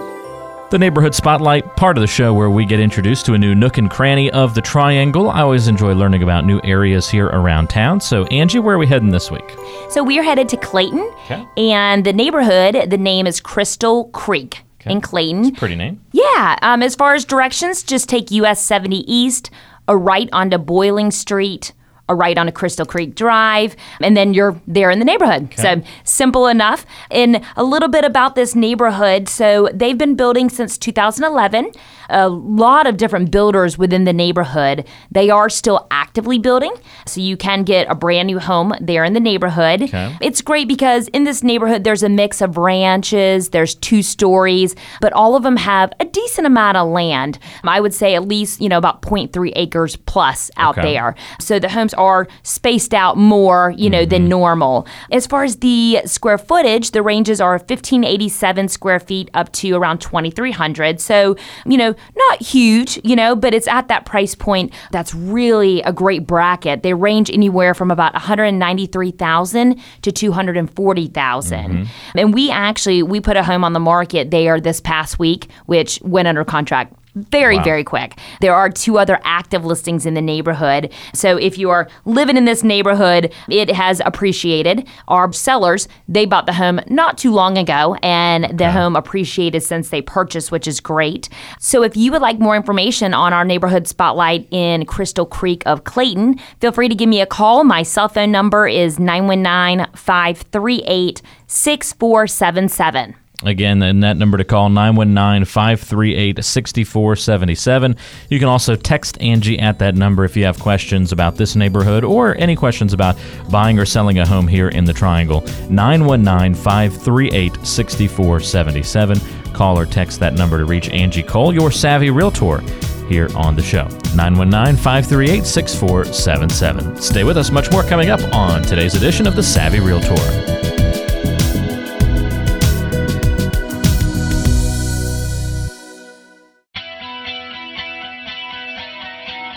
The 0.70 0.78
Neighborhood 0.78 1.14
Spotlight, 1.14 1.76
part 1.76 1.96
of 1.96 2.02
the 2.02 2.06
show 2.06 2.32
where 2.34 2.50
we 2.50 2.64
get 2.66 2.78
introduced 2.78 3.24
to 3.26 3.34
a 3.34 3.38
new 3.38 3.54
nook 3.54 3.78
and 3.78 3.90
cranny 3.90 4.30
of 4.30 4.54
the 4.54 4.60
Triangle. 4.60 5.30
I 5.30 5.40
always 5.40 5.66
enjoy 5.66 5.94
learning 5.94 6.22
about 6.22 6.44
new 6.44 6.60
areas 6.62 7.08
here 7.08 7.26
around 7.26 7.68
town. 7.68 8.00
So, 8.00 8.24
Angie, 8.26 8.58
where 8.58 8.74
are 8.74 8.78
we 8.78 8.86
heading 8.86 9.10
this 9.10 9.30
week? 9.30 9.54
So 9.90 10.02
we're 10.04 10.22
headed 10.22 10.48
to 10.50 10.56
Clayton, 10.58 11.00
Okay. 11.24 11.46
and 11.56 12.04
the 12.04 12.12
neighborhood, 12.12 12.90
the 12.90 12.98
name 12.98 13.26
is 13.26 13.40
Crystal 13.40 14.04
Creek 14.08 14.62
in 14.84 15.00
Clayton. 15.00 15.42
That's 15.44 15.58
Pretty 15.58 15.76
name. 15.76 16.00
Yeah, 16.12 16.58
um, 16.62 16.82
as 16.82 16.94
far 16.94 17.14
as 17.14 17.24
directions, 17.24 17.82
just 17.82 18.08
take 18.08 18.30
US 18.30 18.60
70 18.62 19.10
East, 19.10 19.50
a 19.88 19.96
right 19.96 20.28
onto 20.32 20.58
Boiling 20.58 21.10
Street, 21.10 21.72
a 22.12 22.14
right 22.14 22.38
a 22.48 22.52
Crystal 22.52 22.86
Creek 22.86 23.14
Drive, 23.14 23.74
and 24.00 24.16
then 24.16 24.34
you're 24.34 24.60
there 24.66 24.90
in 24.90 24.98
the 24.98 25.04
neighborhood. 25.04 25.52
So 25.56 25.82
simple 26.04 26.46
enough. 26.46 26.86
And 27.10 27.42
a 27.56 27.64
little 27.64 27.88
bit 27.88 28.04
about 28.04 28.34
this 28.34 28.54
neighborhood. 28.54 29.28
So 29.28 29.68
they've 29.72 29.98
been 29.98 30.14
building 30.14 30.48
since 30.50 30.78
2011. 30.78 31.72
A 32.12 32.28
lot 32.28 32.86
of 32.86 32.96
different 32.96 33.30
builders 33.30 33.76
within 33.78 34.04
the 34.04 34.12
neighborhood. 34.12 34.86
They 35.10 35.30
are 35.30 35.48
still 35.48 35.86
actively 35.90 36.38
building, 36.38 36.74
so 37.06 37.20
you 37.20 37.36
can 37.36 37.64
get 37.64 37.90
a 37.90 37.94
brand 37.94 38.26
new 38.26 38.38
home 38.38 38.74
there 38.80 39.04
in 39.04 39.14
the 39.14 39.20
neighborhood. 39.20 39.82
Okay. 39.82 40.16
It's 40.20 40.42
great 40.42 40.68
because 40.68 41.08
in 41.08 41.24
this 41.24 41.42
neighborhood, 41.42 41.84
there's 41.84 42.02
a 42.02 42.08
mix 42.08 42.40
of 42.40 42.56
ranches, 42.56 43.48
there's 43.50 43.74
two 43.74 44.02
stories, 44.02 44.74
but 45.00 45.12
all 45.14 45.34
of 45.36 45.42
them 45.42 45.56
have 45.56 45.92
a 46.00 46.04
decent 46.04 46.46
amount 46.46 46.76
of 46.76 46.88
land. 46.88 47.38
I 47.64 47.80
would 47.80 47.94
say 47.94 48.14
at 48.14 48.28
least, 48.28 48.60
you 48.60 48.68
know, 48.68 48.78
about 48.78 49.02
0.3 49.02 49.52
acres 49.56 49.96
plus 49.96 50.50
out 50.56 50.76
Okay. 50.78 50.94
there. 50.94 51.14
So 51.40 51.58
the 51.58 51.68
homes 51.68 51.94
are 51.94 52.28
spaced 52.42 52.94
out 52.94 53.16
more, 53.16 53.74
you 53.76 53.90
know, 53.90 54.04
than 54.04 54.22
mm-hmm. 54.22 54.30
normal. 54.30 54.86
As 55.10 55.26
far 55.26 55.44
as 55.44 55.56
the 55.56 56.00
square 56.06 56.38
footage, 56.38 56.90
the 56.90 57.02
ranges 57.02 57.40
are 57.40 57.52
1587 57.52 58.68
square 58.68 59.00
feet 59.00 59.30
up 59.34 59.52
to 59.52 59.74
around 59.74 60.00
2300. 60.00 61.00
So, 61.00 61.36
you 61.66 61.76
know, 61.76 61.94
not 62.16 62.42
huge, 62.42 62.98
you 63.04 63.16
know, 63.16 63.34
but 63.34 63.54
it's 63.54 63.68
at 63.68 63.88
that 63.88 64.04
price 64.04 64.34
point 64.34 64.72
that's 64.90 65.14
really 65.14 65.82
a 65.82 65.92
great 65.92 66.26
bracket. 66.26 66.82
They 66.82 66.94
range 66.94 67.30
anywhere 67.30 67.74
from 67.74 67.90
about 67.90 68.12
193,000 68.14 69.80
to 70.02 70.12
240,000. 70.12 71.58
Mm-hmm. 71.58 72.18
And 72.18 72.34
we 72.34 72.50
actually 72.50 73.02
we 73.02 73.20
put 73.20 73.36
a 73.36 73.42
home 73.42 73.64
on 73.64 73.72
the 73.72 73.80
market 73.80 74.30
there 74.30 74.60
this 74.60 74.80
past 74.80 75.18
week 75.18 75.48
which 75.66 76.00
went 76.02 76.28
under 76.28 76.44
contract 76.44 76.94
very, 77.14 77.58
very 77.60 77.84
quick. 77.84 78.18
There 78.40 78.54
are 78.54 78.70
two 78.70 78.98
other 78.98 79.20
active 79.24 79.64
listings 79.64 80.06
in 80.06 80.14
the 80.14 80.22
neighborhood. 80.22 80.92
So 81.14 81.36
if 81.36 81.58
you 81.58 81.70
are 81.70 81.88
living 82.04 82.36
in 82.36 82.46
this 82.46 82.62
neighborhood, 82.62 83.32
it 83.48 83.70
has 83.70 84.00
appreciated. 84.04 84.88
Our 85.08 85.32
sellers, 85.32 85.88
they 86.08 86.24
bought 86.24 86.46
the 86.46 86.54
home 86.54 86.80
not 86.88 87.18
too 87.18 87.32
long 87.32 87.58
ago, 87.58 87.96
and 88.02 88.58
the 88.58 88.70
home 88.70 88.96
appreciated 88.96 89.62
since 89.62 89.90
they 89.90 90.00
purchased, 90.00 90.50
which 90.50 90.66
is 90.66 90.80
great. 90.80 91.28
So 91.58 91.82
if 91.82 91.96
you 91.96 92.12
would 92.12 92.22
like 92.22 92.38
more 92.38 92.56
information 92.56 93.12
on 93.12 93.32
our 93.32 93.44
neighborhood 93.44 93.86
spotlight 93.86 94.48
in 94.50 94.86
Crystal 94.86 95.26
Creek 95.26 95.62
of 95.66 95.84
Clayton, 95.84 96.38
feel 96.60 96.72
free 96.72 96.88
to 96.88 96.94
give 96.94 97.08
me 97.08 97.20
a 97.20 97.26
call. 97.26 97.64
My 97.64 97.82
cell 97.82 98.08
phone 98.08 98.32
number 98.32 98.66
is 98.66 98.98
919 98.98 99.86
538 99.94 101.22
6477. 101.46 103.16
Again, 103.44 103.82
and 103.82 104.02
that 104.02 104.16
number 104.16 104.38
to 104.38 104.44
call 104.44 104.68
919 104.68 105.44
538 105.44 106.44
6477. 106.44 107.96
You 108.28 108.38
can 108.38 108.48
also 108.48 108.76
text 108.76 109.20
Angie 109.20 109.58
at 109.58 109.78
that 109.80 109.94
number 109.94 110.24
if 110.24 110.36
you 110.36 110.44
have 110.44 110.58
questions 110.58 111.12
about 111.12 111.36
this 111.36 111.56
neighborhood 111.56 112.04
or 112.04 112.36
any 112.36 112.54
questions 112.54 112.92
about 112.92 113.16
buying 113.50 113.78
or 113.78 113.84
selling 113.84 114.18
a 114.18 114.26
home 114.26 114.46
here 114.46 114.68
in 114.68 114.84
the 114.84 114.92
Triangle. 114.92 115.40
919 115.70 116.54
538 116.54 117.66
6477. 117.66 119.52
Call 119.52 119.78
or 119.78 119.86
text 119.86 120.20
that 120.20 120.34
number 120.34 120.58
to 120.58 120.64
reach 120.64 120.88
Angie 120.90 121.22
Cole, 121.22 121.52
your 121.52 121.70
savvy 121.70 122.10
realtor, 122.10 122.60
here 123.08 123.28
on 123.36 123.54
the 123.56 123.62
show. 123.62 123.84
919 124.16 124.76
538 124.76 125.44
6477. 125.44 126.96
Stay 126.96 127.24
with 127.24 127.36
us, 127.36 127.50
much 127.50 127.70
more 127.70 127.82
coming 127.82 128.10
up 128.10 128.20
on 128.34 128.62
today's 128.62 128.94
edition 128.94 129.26
of 129.26 129.36
the 129.36 129.42
Savvy 129.42 129.80
Realtor. 129.80 130.81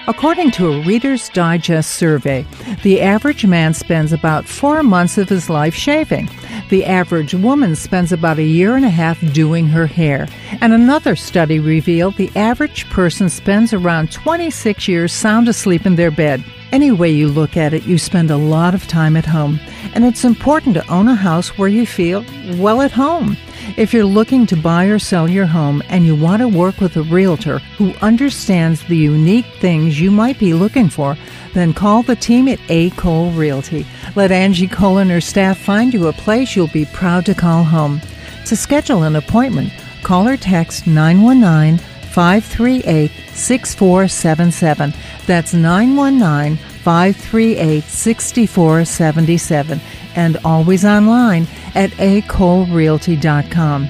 According 0.07 0.51
to 0.51 0.71
a 0.71 0.81
Reader's 0.83 1.29
Digest 1.29 1.95
survey, 1.95 2.45
the 2.83 3.01
average 3.01 3.43
man 3.43 3.73
spends 3.73 4.13
about 4.13 4.45
four 4.45 4.83
months 4.83 5.17
of 5.17 5.29
his 5.29 5.49
life 5.49 5.73
shaving. 5.73 6.29
The 6.69 6.85
average 6.85 7.33
woman 7.33 7.75
spends 7.75 8.11
about 8.11 8.37
a 8.37 8.43
year 8.43 8.75
and 8.75 8.85
a 8.85 8.89
half 8.89 9.19
doing 9.33 9.65
her 9.67 9.87
hair. 9.87 10.27
And 10.61 10.73
another 10.73 11.15
study 11.15 11.57
revealed 11.57 12.17
the 12.17 12.31
average 12.35 12.87
person 12.91 13.29
spends 13.29 13.73
around 13.73 14.11
26 14.11 14.87
years 14.87 15.11
sound 15.11 15.47
asleep 15.47 15.87
in 15.87 15.95
their 15.95 16.11
bed. 16.11 16.43
Any 16.71 16.91
way 16.91 17.09
you 17.09 17.27
look 17.27 17.57
at 17.57 17.73
it, 17.73 17.83
you 17.85 17.97
spend 17.97 18.29
a 18.29 18.37
lot 18.37 18.75
of 18.75 18.87
time 18.87 19.17
at 19.17 19.25
home. 19.25 19.59
And 19.95 20.05
it's 20.05 20.23
important 20.23 20.75
to 20.75 20.87
own 20.87 21.07
a 21.07 21.15
house 21.15 21.57
where 21.57 21.69
you 21.69 21.87
feel 21.87 22.23
well 22.57 22.81
at 22.81 22.91
home. 22.91 23.37
If 23.77 23.93
you're 23.93 24.05
looking 24.05 24.45
to 24.47 24.55
buy 24.55 24.85
or 24.85 24.99
sell 24.99 25.29
your 25.29 25.45
home 25.45 25.83
and 25.89 26.05
you 26.05 26.15
want 26.15 26.41
to 26.41 26.47
work 26.47 26.79
with 26.79 26.95
a 26.95 27.03
realtor 27.03 27.59
who 27.77 27.93
understands 27.95 28.83
the 28.83 28.95
unique 28.95 29.47
things 29.59 29.99
you 29.99 30.11
might 30.11 30.39
be 30.39 30.53
looking 30.53 30.87
for, 30.87 31.17
then 31.53 31.73
call 31.73 32.01
the 32.01 32.15
team 32.15 32.47
at 32.47 32.59
A. 32.69 32.89
Cole 32.91 33.31
Realty. 33.31 33.85
Let 34.15 34.31
Angie 34.31 34.67
Cole 34.67 34.99
and 34.99 35.11
her 35.11 35.19
staff 35.19 35.57
find 35.57 35.93
you 35.93 36.07
a 36.07 36.13
place 36.13 36.55
you'll 36.55 36.67
be 36.67 36.85
proud 36.85 37.25
to 37.25 37.33
call 37.33 37.63
home. 37.63 38.01
To 38.45 38.55
schedule 38.55 39.03
an 39.03 39.15
appointment, 39.15 39.73
call 40.03 40.27
or 40.27 40.37
text 40.37 40.87
919 40.87 41.79
538 42.15 43.11
6477. 43.33 44.93
That's 45.25 45.53
919 45.53 46.57
538 46.57 47.83
6477. 47.83 49.81
And 50.15 50.37
always 50.45 50.85
online 50.85 51.47
at 51.75 51.91
acolerealty.com. 51.91 53.89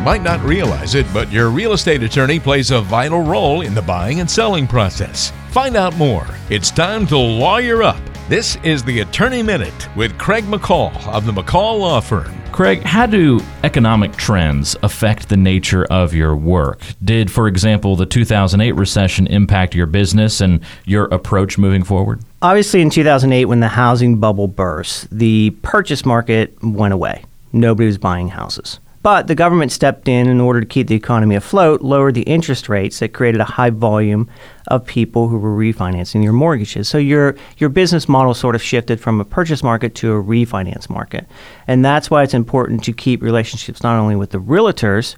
You 0.00 0.06
might 0.06 0.22
not 0.22 0.40
realize 0.42 0.94
it, 0.94 1.06
but 1.12 1.30
your 1.30 1.50
real 1.50 1.74
estate 1.74 2.02
attorney 2.02 2.40
plays 2.40 2.70
a 2.70 2.80
vital 2.80 3.20
role 3.22 3.60
in 3.60 3.74
the 3.74 3.82
buying 3.82 4.20
and 4.20 4.30
selling 4.30 4.66
process. 4.66 5.30
Find 5.50 5.76
out 5.76 5.94
more. 5.96 6.26
It's 6.48 6.70
time 6.70 7.06
to 7.08 7.18
lawyer 7.18 7.82
up. 7.82 8.09
This 8.30 8.54
is 8.62 8.84
the 8.84 9.00
Attorney 9.00 9.42
Minute 9.42 9.88
with 9.96 10.16
Craig 10.16 10.44
McCall 10.44 10.94
of 11.08 11.26
the 11.26 11.32
McCall 11.32 11.80
Law 11.80 11.98
Firm. 12.00 12.32
Craig, 12.52 12.80
how 12.84 13.04
do 13.04 13.40
economic 13.64 14.12
trends 14.14 14.76
affect 14.84 15.28
the 15.28 15.36
nature 15.36 15.84
of 15.86 16.14
your 16.14 16.36
work? 16.36 16.80
Did, 17.02 17.28
for 17.28 17.48
example, 17.48 17.96
the 17.96 18.06
2008 18.06 18.70
recession 18.76 19.26
impact 19.26 19.74
your 19.74 19.88
business 19.88 20.40
and 20.40 20.60
your 20.84 21.06
approach 21.06 21.58
moving 21.58 21.82
forward? 21.82 22.20
Obviously, 22.40 22.80
in 22.82 22.90
2008, 22.90 23.46
when 23.46 23.58
the 23.58 23.66
housing 23.66 24.18
bubble 24.20 24.46
burst, 24.46 25.08
the 25.10 25.50
purchase 25.62 26.06
market 26.06 26.56
went 26.62 26.94
away. 26.94 27.24
Nobody 27.52 27.88
was 27.88 27.98
buying 27.98 28.28
houses. 28.28 28.78
But 29.02 29.28
the 29.28 29.34
government 29.34 29.72
stepped 29.72 30.08
in 30.08 30.28
in 30.28 30.40
order 30.40 30.60
to 30.60 30.66
keep 30.66 30.88
the 30.88 30.94
economy 30.94 31.34
afloat, 31.34 31.80
lowered 31.80 32.14
the 32.14 32.22
interest 32.22 32.68
rates 32.68 32.98
that 32.98 33.14
created 33.14 33.40
a 33.40 33.44
high 33.44 33.70
volume 33.70 34.28
of 34.68 34.84
people 34.84 35.28
who 35.28 35.38
were 35.38 35.56
refinancing 35.56 36.22
their 36.22 36.34
mortgages. 36.34 36.88
So 36.88 36.98
your 36.98 37.34
your 37.56 37.70
business 37.70 38.10
model 38.10 38.34
sort 38.34 38.54
of 38.54 38.62
shifted 38.62 39.00
from 39.00 39.18
a 39.18 39.24
purchase 39.24 39.62
market 39.62 39.94
to 39.96 40.12
a 40.12 40.22
refinance 40.22 40.90
market. 40.90 41.26
And 41.66 41.82
that's 41.82 42.10
why 42.10 42.22
it's 42.22 42.34
important 42.34 42.84
to 42.84 42.92
keep 42.92 43.22
relationships 43.22 43.82
not 43.82 43.98
only 43.98 44.16
with 44.16 44.32
the 44.32 44.40
realtors, 44.40 45.16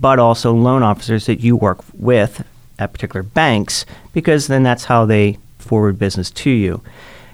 but 0.00 0.18
also 0.18 0.52
loan 0.52 0.82
officers 0.82 1.26
that 1.26 1.40
you 1.40 1.56
work 1.56 1.78
with 1.94 2.44
at 2.80 2.92
particular 2.92 3.22
banks, 3.22 3.84
because 4.12 4.48
then 4.48 4.64
that's 4.64 4.84
how 4.84 5.04
they 5.04 5.38
forward 5.58 5.98
business 5.98 6.30
to 6.30 6.50
you. 6.50 6.82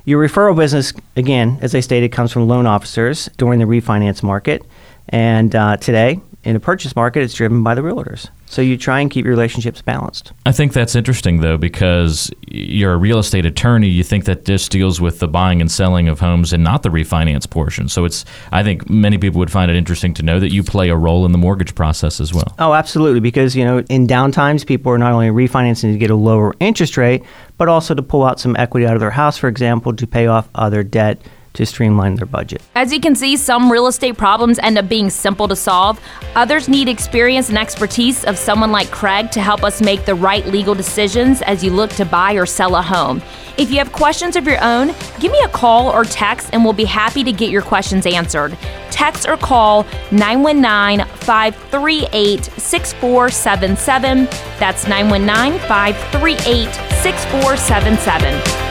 Your 0.05 0.23
referral 0.23 0.57
business, 0.57 0.93
again, 1.17 1.59
as 1.63 1.75
I 1.75 1.81
stated, 1.81 2.13
comes 2.13 2.33
from 2.33 2.47
loan 2.47 2.67
officers 2.67 3.29
during 3.39 3.61
the 3.61 3.65
refinance 3.65 4.23
market. 4.23 4.65
And 5.09 5.55
uh, 5.55 5.77
today, 5.77 6.21
in 6.43 6.55
a 6.55 6.61
purchase 6.61 6.95
market, 6.95 7.23
it's 7.23 7.35
driven 7.35 7.63
by 7.63 7.75
the 7.75 7.81
realtors. 7.81 8.29
So 8.49 8.63
you 8.63 8.77
try 8.77 9.01
and 9.01 9.11
keep 9.11 9.25
your 9.25 9.33
relationships 9.33 9.83
balanced. 9.83 10.33
I 10.47 10.53
think 10.53 10.73
that's 10.73 10.95
interesting, 10.95 11.41
though, 11.41 11.57
because 11.57 12.31
you're 12.47 12.93
a 12.93 12.97
real 12.97 13.19
estate 13.19 13.45
attorney. 13.45 13.89
You 13.89 14.05
think 14.05 14.27
that 14.27 14.45
this 14.45 14.69
deals 14.69 15.01
with 15.01 15.19
the 15.19 15.27
buying 15.27 15.61
and 15.61 15.69
selling 15.69 16.07
of 16.07 16.21
homes 16.21 16.53
and 16.53 16.63
not 16.63 16.85
the 16.85 16.89
refinance 16.89 17.51
portion. 17.51 17.89
So 17.89 18.05
it's, 18.05 18.25
I 18.53 18.63
think 18.63 18.89
many 18.89 19.19
people 19.19 19.41
would 19.41 19.51
find 19.51 19.69
it 19.71 19.77
interesting 19.77 20.15
to 20.15 20.23
know 20.23 20.39
that 20.39 20.53
you 20.53 20.63
play 20.63 20.89
a 20.89 20.97
role 20.97 21.27
in 21.27 21.33
the 21.33 21.39
mortgage 21.39 21.75
process 21.75 22.21
as 22.21 22.33
well. 22.33 22.55
Oh, 22.61 22.73
absolutely. 22.73 23.19
Because, 23.19 23.57
you 23.57 23.65
know, 23.65 23.79
in 23.89 24.07
downtimes, 24.07 24.65
people 24.65 24.93
are 24.93 24.99
not 24.99 25.13
only 25.13 25.29
refinancing 25.29 25.93
to 25.93 25.99
get 25.99 26.11
a 26.11 26.17
lower 26.17 26.55
interest 26.61 26.97
rate, 26.97 27.25
but 27.59 27.69
also 27.69 27.93
to 27.93 28.03
pull 28.03 28.25
out 28.25 28.39
some 28.39 28.55
equity 28.55 28.87
out 28.87 28.95
of 28.95 29.01
their 29.01 29.11
house, 29.11 29.37
for 29.37 29.49
example, 29.49 29.93
to 29.97 30.07
pay 30.07 30.29
off 30.29 30.49
other 30.55 30.85
debt 30.85 31.21
to 31.57 31.67
streamline 31.67 32.15
their 32.15 32.27
budget. 32.27 32.63
As 32.75 32.93
you 32.93 33.01
can 33.01 33.15
see, 33.15 33.37
some 33.37 33.71
real 33.71 33.87
estate 33.87 34.17
problems 34.17 34.59
end 34.61 34.79
up 34.79 34.89
being 34.89 35.11
simple 35.11 35.49
to 35.49 35.57
solve. 35.57 36.01
Others 36.35 36.69
need 36.69 36.89
experience 36.89 37.49
and 37.49 37.59
expertise 37.59 38.25
of 38.25 38.39
someone 38.39 38.73
like 38.73 38.91
Craig 38.91 39.31
to 39.33 39.41
help 39.41 39.65
us 39.65 39.81
make 39.81 40.05
the 40.05 40.15
right 40.15 40.47
legal 40.47 40.75
decisions 40.75 41.43
as 41.43 41.65
you 41.65 41.71
look 41.71 41.91
to 41.93 42.05
buy 42.05 42.35
or 42.35 42.47
sell 42.47 42.77
a 42.77 42.83
home. 42.83 43.23
If 43.59 43.71
you 43.71 43.79
have 43.79 43.91
questions 43.93 44.37
of 44.37 44.47
your 44.47 44.63
own, 44.63 44.89
give 45.19 45.33
me 45.33 45.41
a 45.45 45.49
call 45.49 45.89
or 45.89 46.05
text 46.05 46.51
and 46.53 46.63
we'll 46.63 46.75
be 46.75 46.85
happy 46.85 47.25
to 47.25 47.33
get 47.33 47.51
your 47.51 47.63
questions 47.63 48.07
answered. 48.07 48.57
Text 48.91 49.27
or 49.27 49.37
call 49.37 49.85
919 50.13 51.07
538 51.21 52.45
6477. 52.45 54.25
That's 54.59 54.87
919 54.87 55.59
538 55.69 56.75
6477. 57.03 58.66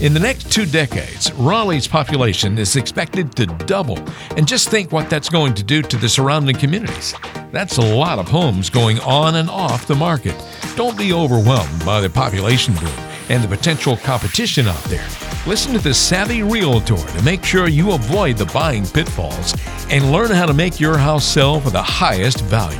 In 0.00 0.14
the 0.14 0.20
next 0.20 0.52
two 0.52 0.64
decades, 0.64 1.32
Raleigh's 1.32 1.88
population 1.88 2.56
is 2.56 2.76
expected 2.76 3.34
to 3.34 3.46
double. 3.46 3.98
And 4.36 4.46
just 4.46 4.68
think 4.68 4.92
what 4.92 5.10
that's 5.10 5.28
going 5.28 5.54
to 5.54 5.64
do 5.64 5.82
to 5.82 5.96
the 5.96 6.08
surrounding 6.08 6.54
communities. 6.54 7.16
That's 7.50 7.78
a 7.78 7.94
lot 7.96 8.20
of 8.20 8.28
homes 8.28 8.70
going 8.70 9.00
on 9.00 9.34
and 9.34 9.50
off 9.50 9.88
the 9.88 9.96
market. 9.96 10.40
Don't 10.76 10.96
be 10.96 11.12
overwhelmed 11.12 11.84
by 11.84 12.00
the 12.00 12.08
population 12.08 12.74
boom 12.74 12.94
and 13.28 13.42
the 13.42 13.48
potential 13.48 13.96
competition 13.96 14.68
out 14.68 14.84
there. 14.84 15.06
Listen 15.48 15.72
to 15.72 15.80
the 15.80 15.94
Savvy 15.94 16.44
Realtor 16.44 16.96
to 16.96 17.22
make 17.24 17.42
sure 17.42 17.68
you 17.68 17.90
avoid 17.90 18.36
the 18.36 18.46
buying 18.46 18.86
pitfalls 18.86 19.52
and 19.90 20.12
learn 20.12 20.30
how 20.30 20.46
to 20.46 20.54
make 20.54 20.78
your 20.78 20.96
house 20.96 21.24
sell 21.24 21.58
for 21.58 21.70
the 21.70 21.82
highest 21.82 22.42
value. 22.42 22.78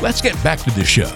Let's 0.00 0.22
get 0.22 0.42
back 0.42 0.60
to 0.60 0.70
the 0.70 0.84
show. 0.84 1.12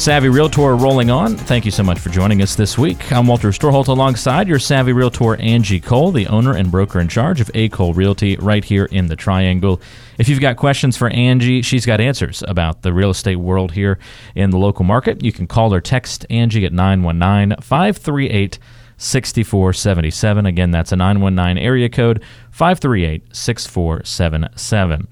Savvy 0.00 0.30
Realtor 0.30 0.76
rolling 0.76 1.10
on. 1.10 1.36
Thank 1.36 1.66
you 1.66 1.70
so 1.70 1.82
much 1.82 1.98
for 1.98 2.08
joining 2.08 2.40
us 2.40 2.54
this 2.54 2.78
week. 2.78 3.12
I'm 3.12 3.26
Walter 3.26 3.50
Storholt 3.50 3.88
alongside 3.88 4.48
your 4.48 4.58
Savvy 4.58 4.94
Realtor 4.94 5.36
Angie 5.36 5.78
Cole, 5.78 6.10
the 6.10 6.26
owner 6.28 6.56
and 6.56 6.70
broker 6.70 7.00
in 7.00 7.06
charge 7.06 7.38
of 7.38 7.50
A. 7.52 7.68
Cole 7.68 7.92
Realty 7.92 8.34
right 8.36 8.64
here 8.64 8.86
in 8.86 9.08
the 9.08 9.14
Triangle. 9.14 9.78
If 10.16 10.26
you've 10.26 10.40
got 10.40 10.56
questions 10.56 10.96
for 10.96 11.10
Angie, 11.10 11.60
she's 11.60 11.84
got 11.84 12.00
answers 12.00 12.42
about 12.48 12.80
the 12.80 12.94
real 12.94 13.10
estate 13.10 13.36
world 13.36 13.72
here 13.72 13.98
in 14.34 14.48
the 14.48 14.56
local 14.56 14.86
market. 14.86 15.22
You 15.22 15.32
can 15.32 15.46
call 15.46 15.74
or 15.74 15.82
text 15.82 16.24
Angie 16.30 16.64
at 16.64 16.72
919 16.72 17.60
538 17.60 18.58
6477. 19.00 20.44
Again, 20.44 20.70
that's 20.70 20.92
a 20.92 20.96
919 20.96 21.62
area 21.62 21.88
code 21.88 22.22
538 22.50 23.34
6477. 23.34 25.08